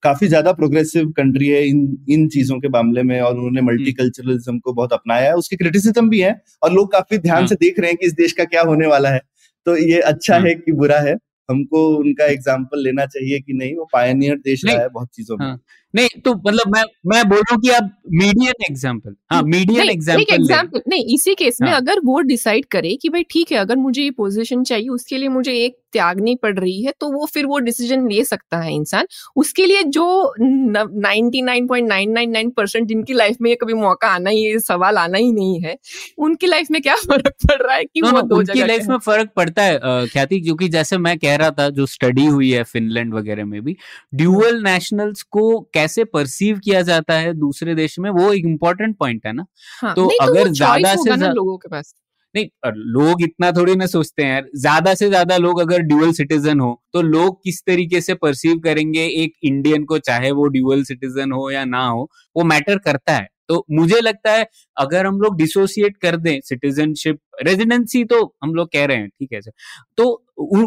काफ़ी 0.03 0.27
ज़्यादा 0.27 0.51
प्रोग्रेसिव 0.51 1.11
कंट्री 1.11 1.47
है 1.47 1.67
इन 1.67 2.05
इन 2.09 2.27
चीज़ों 2.27 2.59
के 2.59 2.69
मामले 2.69 3.03
में 3.03 3.19
और 3.21 3.35
उन्होंने 3.35 3.61
मल्टीकल्चरलिज्म। 3.61 4.57
को 4.59 4.73
बहुत 4.73 4.93
अपनाया 4.93 5.27
है 5.27 5.35
उसकी 5.35 5.55
क्रिटिसिज्म 5.55 6.09
भी 6.09 6.19
है 6.19 6.41
और 6.63 6.73
लोग 6.73 6.91
काफ़ी 6.91 7.17
ध्यान 7.17 7.37
हाँ। 7.37 7.47
से 7.47 7.55
देख 7.55 7.79
रहे 7.79 7.89
हैं 7.89 7.97
कि 7.97 8.05
इस 8.05 8.13
देश 8.13 8.31
का 8.31 8.43
क्या 8.43 8.61
होने 8.61 8.87
वाला 8.87 9.09
है 9.09 9.21
तो 9.65 9.77
ये 9.77 9.99
अच्छा 9.99 10.33
हाँ। 10.33 10.47
है 10.47 10.55
कि 10.55 10.71
बुरा 10.71 10.99
है 10.99 11.13
हमको 11.49 11.87
उनका 11.97 12.25
एग्ज़ाम्पल 12.25 12.83
लेना 12.83 13.05
चाहिए 13.05 13.39
कि 13.39 13.53
नहीं 13.53 13.75
वो 13.75 13.87
पायनियर 13.93 14.35
देश 14.35 14.65
रहा 14.65 14.81
है 14.81 14.89
बहुत 14.89 15.09
चीज़ों 15.13 15.37
में 15.37 15.45
हाँ। 15.45 15.59
नहीं 15.93 16.21
तो 16.21 16.37
मतलब 16.37 16.75
मैं 16.75 16.83
मैं 17.07 17.29
बोल 17.29 17.39
रहा 17.39 17.53
हूँ 17.53 17.61
कि 17.61 17.69
आप 17.69 18.01
मीडियन 18.13 18.63
एग्ज़ाम्पल 18.69 19.15
हाँ 19.31 19.43
मीडियन 19.43 19.89
एग्ज़ाम्पल 19.89 20.33
एग्ज़ाम्पल 20.33 20.81
नहीं 20.87 21.15
इसी 21.15 21.35
केस 21.35 21.57
में 21.61 21.69
हाँ. 21.69 21.81
अगर 21.81 21.99
वो 22.03 22.23
डिसाइड 22.23 22.65
करे 22.65 22.95
कि 22.95 23.09
भाई 23.09 23.25
ठीक 23.31 23.51
है 23.51 23.57
अगर 23.57 23.75
मुझे 23.75 24.03
ये 24.03 24.11
पोजीशन 24.17 24.63
चाहिए 24.63 24.89
उसके 24.89 25.17
लिए 25.17 25.29
मुझे 25.29 25.55
एक 25.55 25.77
त्यागनी 25.93 26.35
पड़ 26.35 26.59
रही 26.59 26.83
है 26.83 26.93
तो 26.99 27.11
वो 27.11 27.25
फिर 27.25 27.45
वो 27.45 27.59
डिसीज़न 27.59 28.09
ले 28.09 28.23
सकता 28.23 28.59
है 28.59 28.73
इंसान। 28.73 29.05
उसके 29.35 29.65
लिए 29.65 29.83
जो 29.89 30.33
99.999 30.39 32.51
परसेंट 32.57 32.87
जिनकी 32.87 33.13
लाइफ 33.13 33.37
में 33.41 33.49
ये 33.49 33.55
कभी 33.55 33.73
मौका 33.73 34.07
आना 34.07 34.29
ही 34.29 34.59
सवाल 34.59 34.97
आना 34.97 35.17
ही 35.17 35.31
नहीं 35.31 35.61
है 35.61 35.77
उनकी 36.19 36.47
लाइफ 36.47 36.71
में 36.71 36.81
क्या 36.81 36.95
फ़र्क 37.03 37.33
पड़ 37.47 37.61
रहा 37.61 37.75
है 37.75 37.83
कि 37.83 38.01
वो 38.01 38.21
दो 38.21 38.35
उनकी 38.35 38.63
लाइफ 38.63 38.87
में 38.87 38.99
फ़र्क 38.99 39.29
पड़ता 39.35 39.63
है 39.63 40.07
ख्याति 40.07 40.41
क्योंकि 40.41 40.69
जैसे 40.69 40.97
मैं 40.97 41.19
कह 41.19 41.35
रहा 41.35 41.51
था 41.51 41.71
जो 41.71 41.85
स्टडी 41.85 42.25
हुई 42.25 42.51
है 42.51 42.65
फिनलैंड 42.65 43.13
वगैरह 43.13 43.45
में 43.45 43.61
भी 43.61 43.77
ड्यूअल 44.13 44.63
नेशनल्स 44.63 45.25
को 45.29 45.69
कैसे 45.83 46.03
परसीव 46.11 46.59
किया 46.59 46.81
जाता 46.83 47.13
है 47.15 47.33
दूसरे 47.35 47.75
देश 47.75 47.99
में 47.99 48.09
वो 48.11 48.31
एक 48.33 48.45
इम्पोर्टेंट 48.47 48.97
पॉइंट 48.97 49.25
है 49.27 49.33
ना। 49.33 49.45
हाँ, 49.81 49.93
तो, 49.95 50.05
तो 50.05 50.23
अगर 50.23 50.47
ज़्यादा 50.53 50.95
से 50.95 51.03
ज़्यादा 51.03 51.31
लोगों 51.33 51.57
के 51.57 51.69
पास। 51.69 51.93
नहीं 52.35 52.71
लोग 52.93 53.21
इतना 53.23 53.51
थोड़ी 53.51 53.75
ना 53.75 53.85
सोचते 53.87 54.23
हैं 54.23 54.31
यार। 54.31 54.45
ज़्यादा 54.57 54.93
से 54.95 55.07
ज़्यादा 55.09 55.37
लोग 55.37 55.59
अगर 55.61 55.81
ड्यूअल 55.83 56.11
सिटीजन 56.13 56.59
हो 56.59 56.71
तो 56.93 57.01
लोग 57.03 57.37
किस 57.43 57.61
तरीके 57.67 58.01
से 58.01 58.13
परसीव 58.15 58.59
करेंगे 58.59 59.05
एक 59.17 59.33
इंडियन 59.43 59.83
को 59.85 59.97
चाहे 59.99 60.31
वो 60.33 60.47
ड्यूअल 60.49 60.83
सिटीजन 60.83 61.31
हो 61.31 61.49
या 61.51 61.65
ना 61.67 61.85
हो 61.87 62.09
वो 62.35 62.43
मैटर 62.45 62.77
करता 62.79 63.13
है। 63.13 63.27
तो 63.49 63.65
मुझे 63.71 63.99
लगता 64.01 64.31
है 64.31 64.47
अगर 64.77 65.05
हम 65.05 65.19
लोग 65.21 65.37
डिसोसिएट 65.37 65.97
कर 65.97 66.17
दें 66.17 66.39
सिटीजनशिप 66.41 67.19
रेजिडेंसी 67.43 68.03
तो 68.03 68.35
हम 68.43 68.53
लोग 68.55 68.67
कह 68.67 68.85
रहे 68.85 68.97
हैं 68.97 69.09
ठीक 69.09 69.33
है 69.33 69.41
सर 69.41 69.51
तो 69.97 70.23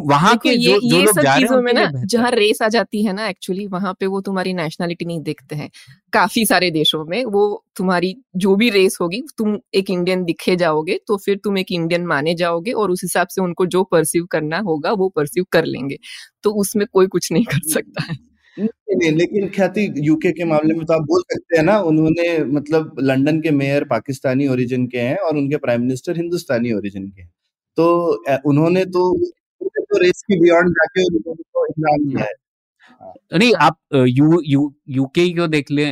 वहाँ 0.07 0.37
के 0.37 0.49
ये, 0.49 0.73
जो, 0.73 0.81
जो 0.91 1.03
लोग 1.03 1.21
जा 1.21 1.35
रहे 1.37 1.55
हैं 1.55 1.63
में 1.63 1.73
ना 1.73 1.91
जहाँ 2.05 2.31
रेस 2.31 2.63
आ 2.63 2.69
जाती 2.69 3.05
है 3.05 3.13
ना 3.13 3.29
एक्चुअली 3.29 3.67
वहाँ 3.67 3.95
पे 4.01 4.07
वो 4.07 4.21
तुम्हारी 4.21 4.53
नेशनलिटी 4.55 5.05
नहीं 5.05 5.21
देखते 5.21 5.57
हैं। 5.57 5.71
काफ़ी 6.13 6.45
सारे 6.47 6.71
देशों 6.71 7.05
में 7.05 7.25
वो 7.25 7.65
तुम्हारी 7.77 8.15
जो 8.37 8.55
भी 8.57 8.71
रेस 8.71 8.99
होगी 9.01 9.23
तुम 9.39 9.59
एक 9.75 9.91
इंडियन 9.91 10.25
दिखे 10.25 10.57
जाओगे 10.57 10.99
तो 11.09 11.17
फिर 11.17 11.41
तुम 11.45 11.59
एक 11.59 11.73
इंडियन 11.73 12.07
माने 12.07 12.35
जाओगे 12.35 12.73
और 12.73 12.91
उस 12.91 13.01
हिसाब 13.05 13.29
से 13.29 13.43
उनको 13.43 13.67
जो 13.67 13.85
परसीव 13.85 14.27
करना 14.27 14.59
होगा 14.59 14.93
वो 14.93 15.09
परसीव 15.09 15.45
कर 15.53 15.65
लेंगे। 15.65 15.99
तो 16.43 16.51
उसमें 16.53 16.87
कोई 16.93 17.07
कुछ 17.07 17.33
नहीं 17.33 17.45
कर 17.45 17.69
सकता 17.71 18.05
है। 18.05 18.17
नहीं, 18.57 18.97
नहीं, 18.97 19.11
लेकिन 19.13 19.49
ख्याति 19.49 19.83
यूके 19.99 20.33
के 20.33 20.45
मामले 20.45 20.75
में 20.75 20.85
तो 20.87 20.93
आप 20.95 21.03
बोल 21.03 21.23
सकते 21.23 21.57
हैं 21.57 21.65
ना 21.65 21.79
उन्होंने 21.83 22.39
मतलब 22.45 22.97
लंदन 23.01 23.41
के 23.41 23.51
मेयर 23.51 23.85
पाकिस्तानी 23.85 24.47
ओरिजिन 24.49 24.87
के 24.87 24.99
हैं 24.99 25.17
और 25.19 25.37
उनके 25.37 25.57
प्राइम 25.57 25.81
मिनिस्टर 25.81 26.17
हिंदुस्तानी 26.17 26.73
ओरिजिन 26.73 27.09
के 27.11 27.23
हैं। 27.23 27.31
तो 27.79 27.89
उन्होंने 28.47 28.85
तो 28.87 29.03
तो 29.61 29.99
रेस 29.99 30.23
की 30.29 30.41
बियॉन्ड 30.41 30.71
जाके 30.71 31.05
उन्होंने 31.07 31.43
तो 31.43 31.65
एग्ज़ाम 31.67 32.09
दिया 32.09 32.25
है 32.25 32.33
नहीं 33.35 33.53
आप 33.61 33.79
यू 33.95 34.41
यू 34.47 34.75
यूके 34.89 35.29
को 35.29 35.47
देख 35.47 35.71
ले? 35.71 35.85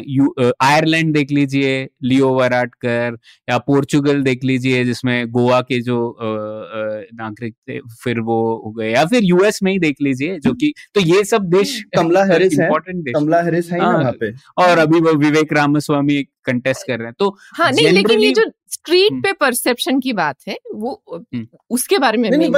आयरलैंड 0.63 1.13
देख 1.15 1.31
लीजिए 1.31 1.89
लियो 2.03 2.29
वराटकर 2.35 3.17
या 3.51 3.59
पोर्चुगल 3.59 4.23
देख 4.23 4.45
लीजिए 4.45 4.85
जिसमें 4.85 5.31
गोवा 5.31 5.61
के 5.61 5.81
जो 5.81 5.97
नागरिक 6.23 7.55
थे 7.69 7.79
फिर 8.03 8.21
वो 8.21 8.39
हो 8.65 8.71
गए। 8.73 8.93
या 8.93 9.05
फिर 9.05 9.25
यूएस 9.25 9.63
में 9.63 9.73
ही 9.73 9.79
देख 9.79 9.97
लीजिए 10.03 10.39
जो 10.39 10.53
कि 10.53 10.73
तो 10.95 11.01
ये 11.01 11.25
सब 11.25 11.45
देश 11.45 11.83
कमला 11.97 12.25
हैरिस 12.25 12.59
है। 12.61 12.69
कमला 13.13 13.43
हैरिस 13.43 13.73
है 13.73 13.81
हाँ, 13.81 14.13
पे। 14.13 14.33
और 14.59 14.79
अभी 14.79 15.01
वो 15.01 15.15
विवेक 15.15 15.53
रामस्वामी 15.53 16.23
कंटेस्ट 16.45 16.87
कर 16.87 16.99
रहे 16.99 17.07
हैं। 17.07 17.15
तो 17.19 17.37
हाँ 17.55 17.71
नहीं 17.73 17.89
लेकिन 17.89 18.21
ये 18.21 18.33
जो 18.33 18.51
स्ट्रीट 18.73 19.13
हम्म। 19.13 19.23
पे 19.23 19.33
परसेप्शन 19.33 20.01
की 20.01 20.13
बात 20.13 20.37
है 20.49 20.57
वो 20.75 21.03
हम्म। 21.15 21.47
उसके 21.71 21.99
बारे 21.99 22.19
में 22.19 22.31
नहीं, 22.31 22.51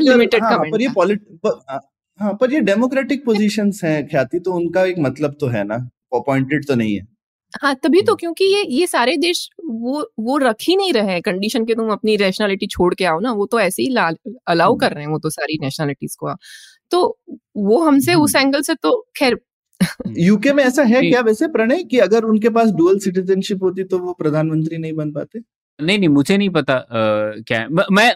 लिमिटेड 0.00 0.42
हाँ, 0.42 0.58
पर 0.58 0.82
ये 0.82 0.88
हाँ 2.20 2.32
पर 2.34 2.52
ये 2.52 2.60
डेमोक्रेटिक 2.62 3.24
पोजीशंस 3.24 3.80
हैं 3.84 4.06
ख्याति 4.08 4.38
तो 4.38 4.52
उनका 4.52 4.84
एक 4.84 4.98
मतलब 4.98 5.36
तो 5.40 5.46
है 5.48 5.64
ना 5.64 5.74
अपॉइंटेड 6.14 6.66
तो 6.66 6.74
नहीं 6.74 6.94
है 6.94 7.06
हाँ 7.62 7.74
तभी 7.74 8.00
तो 8.00 8.12
हम्म। 8.12 8.18
क्योंकि 8.18 8.44
ये 8.44 8.62
ये 8.70 8.86
सारे 8.86 9.16
देश 9.16 9.48
वो 9.64 10.02
वो 10.20 10.36
रख 10.38 10.56
ही 10.60 10.76
नहीं 10.76 10.92
रहे 10.92 11.12
हैं 11.12 11.20
कंडीशन 11.22 11.64
के 11.64 11.74
तुम 11.74 11.90
अपनी 11.92 12.16
नेशनलिटी 12.16 12.66
छोड़ 12.66 12.94
के 12.94 13.04
आओ 13.04 13.20
ना 13.20 13.32
वो 13.32 13.46
तो 13.46 13.60
ऐसे 13.60 13.82
ही 13.82 13.88
अलाउ 13.88 14.70
हम्म। 14.70 14.78
कर 14.78 14.92
रहे 14.92 15.04
हैं 15.04 15.10
वो 15.10 15.18
तो 15.18 15.30
सारी 15.30 15.58
नेशनलिटीज 15.62 16.14
को 16.16 16.34
तो 16.90 17.02
वो 17.58 17.82
हमसे 17.82 18.14
उस 18.16 18.34
एंगल 18.36 18.48
हम्म। 18.48 18.62
से 18.62 18.74
तो 18.74 19.00
खैर 19.16 19.38
यूके 20.18 20.52
में 20.52 20.62
ऐसा 20.64 20.82
है 20.84 21.00
क्या 21.10 21.20
वैसे 21.22 21.48
प्रणय 21.48 21.82
कि 21.84 21.98
अगर 22.00 22.24
उनके 22.24 22.48
पास 22.50 22.70
डुअल 22.72 22.98
सिटीजनशिप 22.98 23.62
होती 23.62 23.84
तो 23.84 23.98
वो 23.98 24.12
प्रधानमंत्री 24.14 24.78
नहीं 24.78 24.92
बन 24.94 25.12
पाते 25.12 25.40
नहीं 25.78 25.98
नहीं 25.98 26.08
मुझे 26.08 26.36
नहीं 26.36 26.48
पता 26.50 26.74
आ, 26.74 26.84
क्या 27.40 27.58
है। 27.60 27.68
मैं 27.68 28.12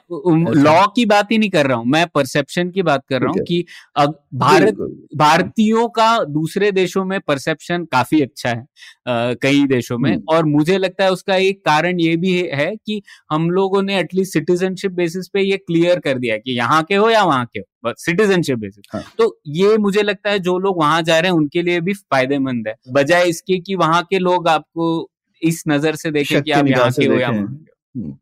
लॉ 0.54 0.86
की 0.86 1.04
बात 1.06 1.30
ही 1.32 1.38
नहीं 1.38 1.50
कर 1.50 1.66
रहा 1.66 1.76
हूँ 1.76 1.86
मैं 1.86 2.06
परसेप्शन 2.14 2.70
की 2.70 2.82
बात 2.82 3.02
कर 3.08 3.20
रहा 3.20 3.30
हूँ 3.30 3.44
कि 3.48 3.64
अब 3.96 4.18
भारत 4.34 4.76
भारतीयों 5.16 5.88
का 5.88 6.24
दूसरे 6.24 6.70
देशों 6.72 7.04
में 7.04 7.20
परसेप्शन 7.20 7.84
काफ़ी 7.84 8.20
अच्छा 8.22 8.48
है 8.50 8.60
आ, 9.08 9.32
कई 9.34 9.66
देशों 9.66 9.98
में। 9.98 10.10
हम्म। 10.10 10.22
और 10.28 10.44
मुझे 10.44 10.78
लगता 10.78 11.04
है 11.04 11.12
उसका 11.12 11.36
एक 11.36 11.64
कारण 11.64 12.00
ये 12.00 12.16
भी 12.16 12.36
है 12.54 12.74
कि 12.76 13.02
हम 13.32 13.50
लोगों 13.50 13.82
ने 13.82 13.98
एटलीस्ट 14.00 14.32
सिटीजनशिप 14.32 14.92
बेसिस 14.92 15.28
पे 15.28 15.42
ये 15.42 15.56
क्लियर 15.56 15.98
कर 15.98 16.18
दिया 16.18 16.36
कि 16.36 16.56
यहाँ 16.56 16.82
के 16.82 16.94
हो 16.94 17.10
या 17.10 17.24
वहाँ 17.24 17.44
के 17.44 17.58
हो 17.58 17.92
सिटीजनशिप 17.98 18.58
बेसिस 18.58 18.84
हाँ. 18.92 19.02
तो 19.18 19.40
ये 19.46 19.76
मुझे 19.78 20.02
लगता 20.02 20.30
है 20.30 20.38
जो 20.38 20.58
लोग 20.58 20.78
वहाँ 20.78 21.02
जा 21.02 21.18
रहे 21.18 21.30
हैं 21.30 21.36
उनके 21.38 21.62
लिए 21.62 21.80
भी 21.80 21.92
फ़ायदेमंद 21.94 22.68
है। 22.68 22.74
बजाय 22.92 23.28
इसके 23.28 23.58
कि 23.58 23.74
वहाँ 23.74 24.02
के 24.10 24.18
लोग 24.18 24.48
आपको 24.48 25.09
इस 25.42 25.64
नज़र 25.68 25.94
से 25.94 26.10
देखें 26.10 26.42
कि 26.42 26.50
आप 26.50 26.66
यहाँ 26.66 26.90
के 26.90 27.06
हो 27.06 27.14
या 27.14 27.28
हम्म, 27.28 28.16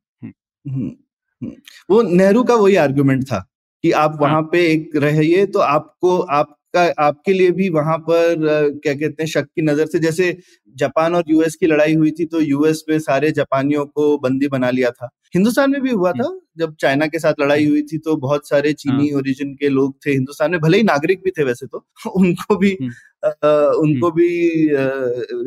हम्म, 0.64 0.92
हम्म, 1.42 1.52
वो 1.90 2.02
नेहरू 2.02 2.44
का 2.44 2.54
वही 2.54 2.76
आर्गुमेंट 2.76 3.24
था 3.24 3.46
कि 3.84 3.90
आप 3.92 4.10
हाँ। 4.10 4.18
वहाँ 4.20 4.42
पे 4.42 4.66
एक 4.66 4.96
रहिए 4.96 5.46
तो 5.46 5.58
आपको 5.58 6.18
आप 6.18 6.57
का 6.74 6.82
आपके 7.04 7.32
लिए 7.32 7.50
भी 7.50 7.68
वहाँ 7.70 7.98
पर 7.98 8.36
क्या 8.82 8.94
कहते 8.94 9.22
हैं 9.22 9.26
शक 9.26 9.46
की 9.46 9.62
नज़र 9.62 9.86
से 9.86 9.98
जैसे 9.98 10.36
जापान 10.76 11.14
और 11.14 11.24
यूएस 11.28 11.54
की 11.56 11.66
लड़ाई 11.66 11.94
हुई 11.94 12.10
थी 12.10 12.24
तो 12.26 12.40
यूएस 12.40 12.84
में 12.90 12.98
सारे 13.00 13.30
जापानियों 13.32 13.84
को 13.86 14.16
बंदी 14.18 14.48
बना 14.48 14.70
लिया 14.70 14.90
था। 14.90 15.08
हिंदुस्तान 15.34 15.70
में 15.70 15.80
भी 15.82 15.90
हुआ 15.92 16.12
था 16.12 16.28
जब 16.58 16.74
चाइना 16.80 17.06
के 17.06 17.18
साथ 17.18 17.40
लड़ाई 17.40 17.66
हुई 17.66 17.82
थी 17.82 17.98
तो 17.98 18.16
बहुत 18.16 18.48
सारे 18.48 18.72
चीनी 18.74 19.10
ओरिजिन 19.12 19.48
हाँ। 19.48 19.56
के 19.56 19.68
लोग 19.68 19.94
थे 20.06 20.10
हिंदुस्तान 20.10 20.50
में 20.50 20.60
भले 20.60 20.76
ही 20.76 20.82
नागरिक 20.82 21.22
भी 21.24 21.30
थे 21.30 21.44
वैसे 21.44 21.66
तो 21.66 21.84
उनको 22.16 22.56
भी 22.56 22.72
आ, 23.24 23.30
उनको 23.78 24.10
भी 24.10 24.28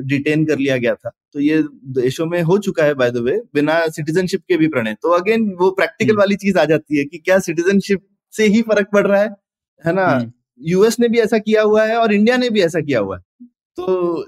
डिटेन 0.07 0.45
कर 0.45 0.57
लिया 0.57 0.78
गया 0.78 0.95
था। 0.95 1.11
तो 1.34 1.39
ये 1.39 1.61
देशों 1.99 2.26
में 2.26 2.41
हो 2.41 2.57
चुका 2.59 2.84
है 2.84 2.93
बाय 2.95 3.11
द 3.11 3.17
वे 3.19 3.38
बिना 3.55 3.80
सिटीजनशिप 3.89 4.41
के 4.49 4.57
भी 4.57 4.67
प्रणय। 4.67 4.95
तो 5.03 5.11
अगेन 5.11 5.49
वो 5.59 5.72
प्रैक्टिकल 5.72 6.17
वाली 6.17 6.36
चीज़ 6.38 6.57
आ 6.59 6.65
जाती 6.65 6.97
है 6.97 7.05
कि 7.05 7.17
क्या 7.17 7.39
सिटीजनशिप 7.39 8.05
से 8.34 8.45
ही 8.47 8.61
फ़र्क 8.61 8.88
पड़ 8.93 9.07
रहा 9.07 9.22
है 9.22 9.30
है 9.82 9.93
ना? 9.93 10.07
यूएस 10.62 10.99
ने 10.99 11.07
भी 11.09 11.20
ऐसा 11.20 11.38
किया 11.38 11.62
हुआ 11.62 11.86
है 11.86 11.97
और 11.97 12.14
इंडिया 12.14 12.38
ने 12.38 12.49
भी 12.49 12.62
ऐसा 12.62 12.80
किया 12.82 12.99
हुआ 12.99 13.18
है। 13.18 13.24
तो 13.78 13.84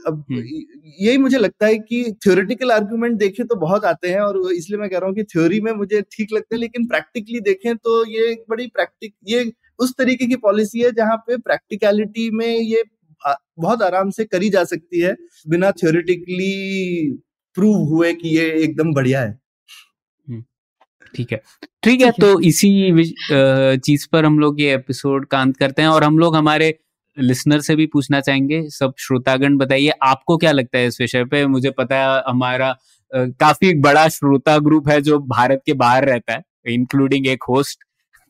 अब 0.08 0.26
यही 0.32 1.18
मुझे 1.18 1.38
लगता 1.38 1.66
है 1.66 1.78
कि 1.80 2.04
थ्योरेटिकल 2.24 2.72
आर्गुमेंट 2.72 3.18
देखें 3.18 3.46
तो 3.48 3.56
बहुत 3.56 3.86
आते 3.86 4.10
हैं 4.10 4.20
और 4.20 4.54
इसलिए 4.54 4.80
मैं 4.80 4.90
कह 4.90 4.98
रहा 4.98 5.08
हूँ 5.08 5.16
कि 5.16 5.24
थ्योरी 5.24 5.60
में 5.62 5.72
मुझे 5.72 6.02
ठीक 6.12 6.34
लगता 6.34 6.56
है 6.56 6.60
लेकिन 6.62 6.86
प्रैक्टिकली 6.88 7.40
देखें 7.40 7.76
तो 7.78 8.06
ये 8.06 8.32
एक 8.32 8.44
बड़ी 8.50 8.68
प्रैक्टिक 8.68 9.14
ये 9.28 9.52
उस 9.80 9.94
तरीके 9.98 10.28
की 10.28 10.36
पॉलिसी 10.36 10.82
है 10.82 10.92
जहाँ 10.92 11.18
पे 11.18 11.38
प्रैक्टिकलिटी 11.38 12.30
में 12.32 12.48
ये 12.48 12.84
बहुत 13.22 13.82
आराम 13.82 14.10
से 14.10 14.26
करी 14.26 14.50
जा 14.50 14.64
सकती 14.64 15.00
है 15.00 15.16
बिना 15.50 15.72
थ्योरेटिकली 15.72 17.12
प्रूव 17.58 17.78
हुए 17.88 18.14
कि 18.14 18.30
ये 18.30 18.50
एकदम 18.64 18.94
बढ़िया 18.94 19.22
है। 19.22 19.40
ठीक 21.16 21.32
है। 21.32 21.42
ठीक 21.84 22.02
है 22.02 22.12
तो 22.12 22.40
इसी 22.42 23.14
चीज़ 23.78 24.08
पर 24.12 24.26
हम 24.26 24.40
लोग 24.40 24.62
ये 24.62 24.74
एपिसोड 24.74 25.28
का 25.28 25.42
अंत 25.42 25.58
करते 25.58 25.82
हैं 25.82 25.90
और 25.90 26.04
हम 26.04 26.18
लोग 26.20 26.36
हमारे 26.36 26.78
लिसनर 27.18 27.62
से 27.62 27.76
भी 27.76 27.86
पूछना 27.86 28.20
चाहेंगे। 28.22 28.62
सब 28.70 28.94
श्रोतागण 29.00 29.58
बताइए 29.58 29.92
आपको 30.04 30.38
क्या 30.38 30.52
लगता 30.52 30.78
है 30.78 30.88
इस 30.88 31.00
विषय 31.02 31.26
पे? 31.26 31.46
मुझे 31.48 31.72
पता 31.72 31.96
है 31.96 32.22
हमारा 32.28 32.76
काफ़ी 33.12 33.74
बड़ा 33.82 34.08
श्रोता 34.10 34.58
ग्रुप 34.60 34.90
है 34.90 35.02
जो 35.02 35.20
भारत 35.20 35.62
के 35.66 35.74
बाहर 35.74 36.06
रहता 36.06 36.34
है 36.34 36.42
इंक्लूडिंग 36.66 37.28
एक 37.28 37.44
होस्ट 37.50 37.84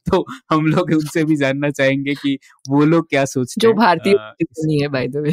तो 0.08 0.26
हम 0.52 0.66
लोग 0.66 0.92
उनसे 0.92 1.24
भी 1.24 1.36
जानना 1.36 1.70
चाहेंगे 1.70 2.14
कि 2.14 2.38
वो 2.70 2.84
लोग 2.86 3.10
क्या 3.10 3.24
सोचते 3.26 3.62
जो 3.62 3.74
भारतीय 3.74 4.14
नहीं 4.14 4.82
है 4.82 4.88
बाय 4.88 5.08
द 5.08 5.18
वे 5.18 5.32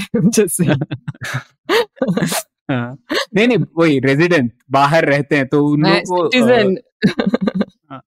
जैसे 2.71 3.25
नहीं 3.35 3.49
नहीं 3.49 3.59
वही 3.79 3.99
रेजिडेंट 3.99 4.53
बाहर 4.71 5.05
रहते 5.05 5.37
हैं 5.37 5.47
तो 5.47 5.67
उन 5.67 5.81
लोगों 5.81 6.01
को 6.01 6.29
हाँ, 7.91 8.03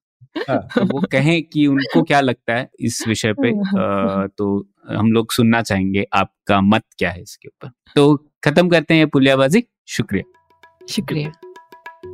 हाँ, 0.50 0.68
तो 0.76 0.86
वो 0.86 1.02
कहें 1.12 1.44
कि 1.44 1.68
उनको 1.68 2.04
क्या 2.04 2.22
लगता 2.22 2.54
है 2.54 2.70
इस 2.80 3.08
विषय 3.08 3.34
पे 3.34 3.50
आ, 3.82 4.28
तो 4.28 4.70
हम 4.90 5.12
लोग 5.12 5.32
सुनना 5.32 5.62
चाहेंगे 5.62 6.06
आपका 6.14 6.62
मत 6.62 6.84
क्या 6.98 7.12
है 7.12 7.22
इसके 7.22 7.48
ऊपर। 7.48 7.72
तो 7.96 8.16
खत्म 8.44 8.70
करते 8.70 8.94
हैं 8.94 9.08
पुलियाबाजी 9.08 9.64
शुक्रिया। 9.88 10.56
शुक्रिया। 10.90 11.32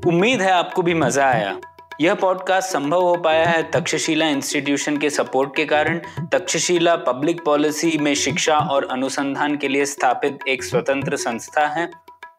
उम्मीद 0.08 0.42
है 0.42 0.52
आपको 0.52 0.82
भी 0.82 0.94
मज़ा 0.94 1.26
आया। 1.26 1.62
यह 2.02 2.14
पॉडकास्ट 2.14 2.70
संभव 2.70 3.02
हो 3.02 3.16
पाया 3.16 3.46
है 3.46 3.72
तक्षशिला 3.72 4.28
इंस्टीट्यूशन 4.28 4.98
के 4.98 5.10
सपोर्ट 5.10 5.56
के 5.56 5.66
कारण। 5.66 6.02
तक्षशिला 6.32 6.96
पब्लिक 6.96 7.42
पॉलिसी 7.46 7.98
में 7.98 8.16
शिक्षा 8.16 8.58
और 8.58 8.88
अनुसंधान 8.92 9.58
के 9.58 9.68
लिए 9.68 9.86
स्थापित 9.86 10.40
एक 10.48 10.64
स्वतंत्र 10.64 11.16
संस्था 11.16 11.68
है। 11.68 12.09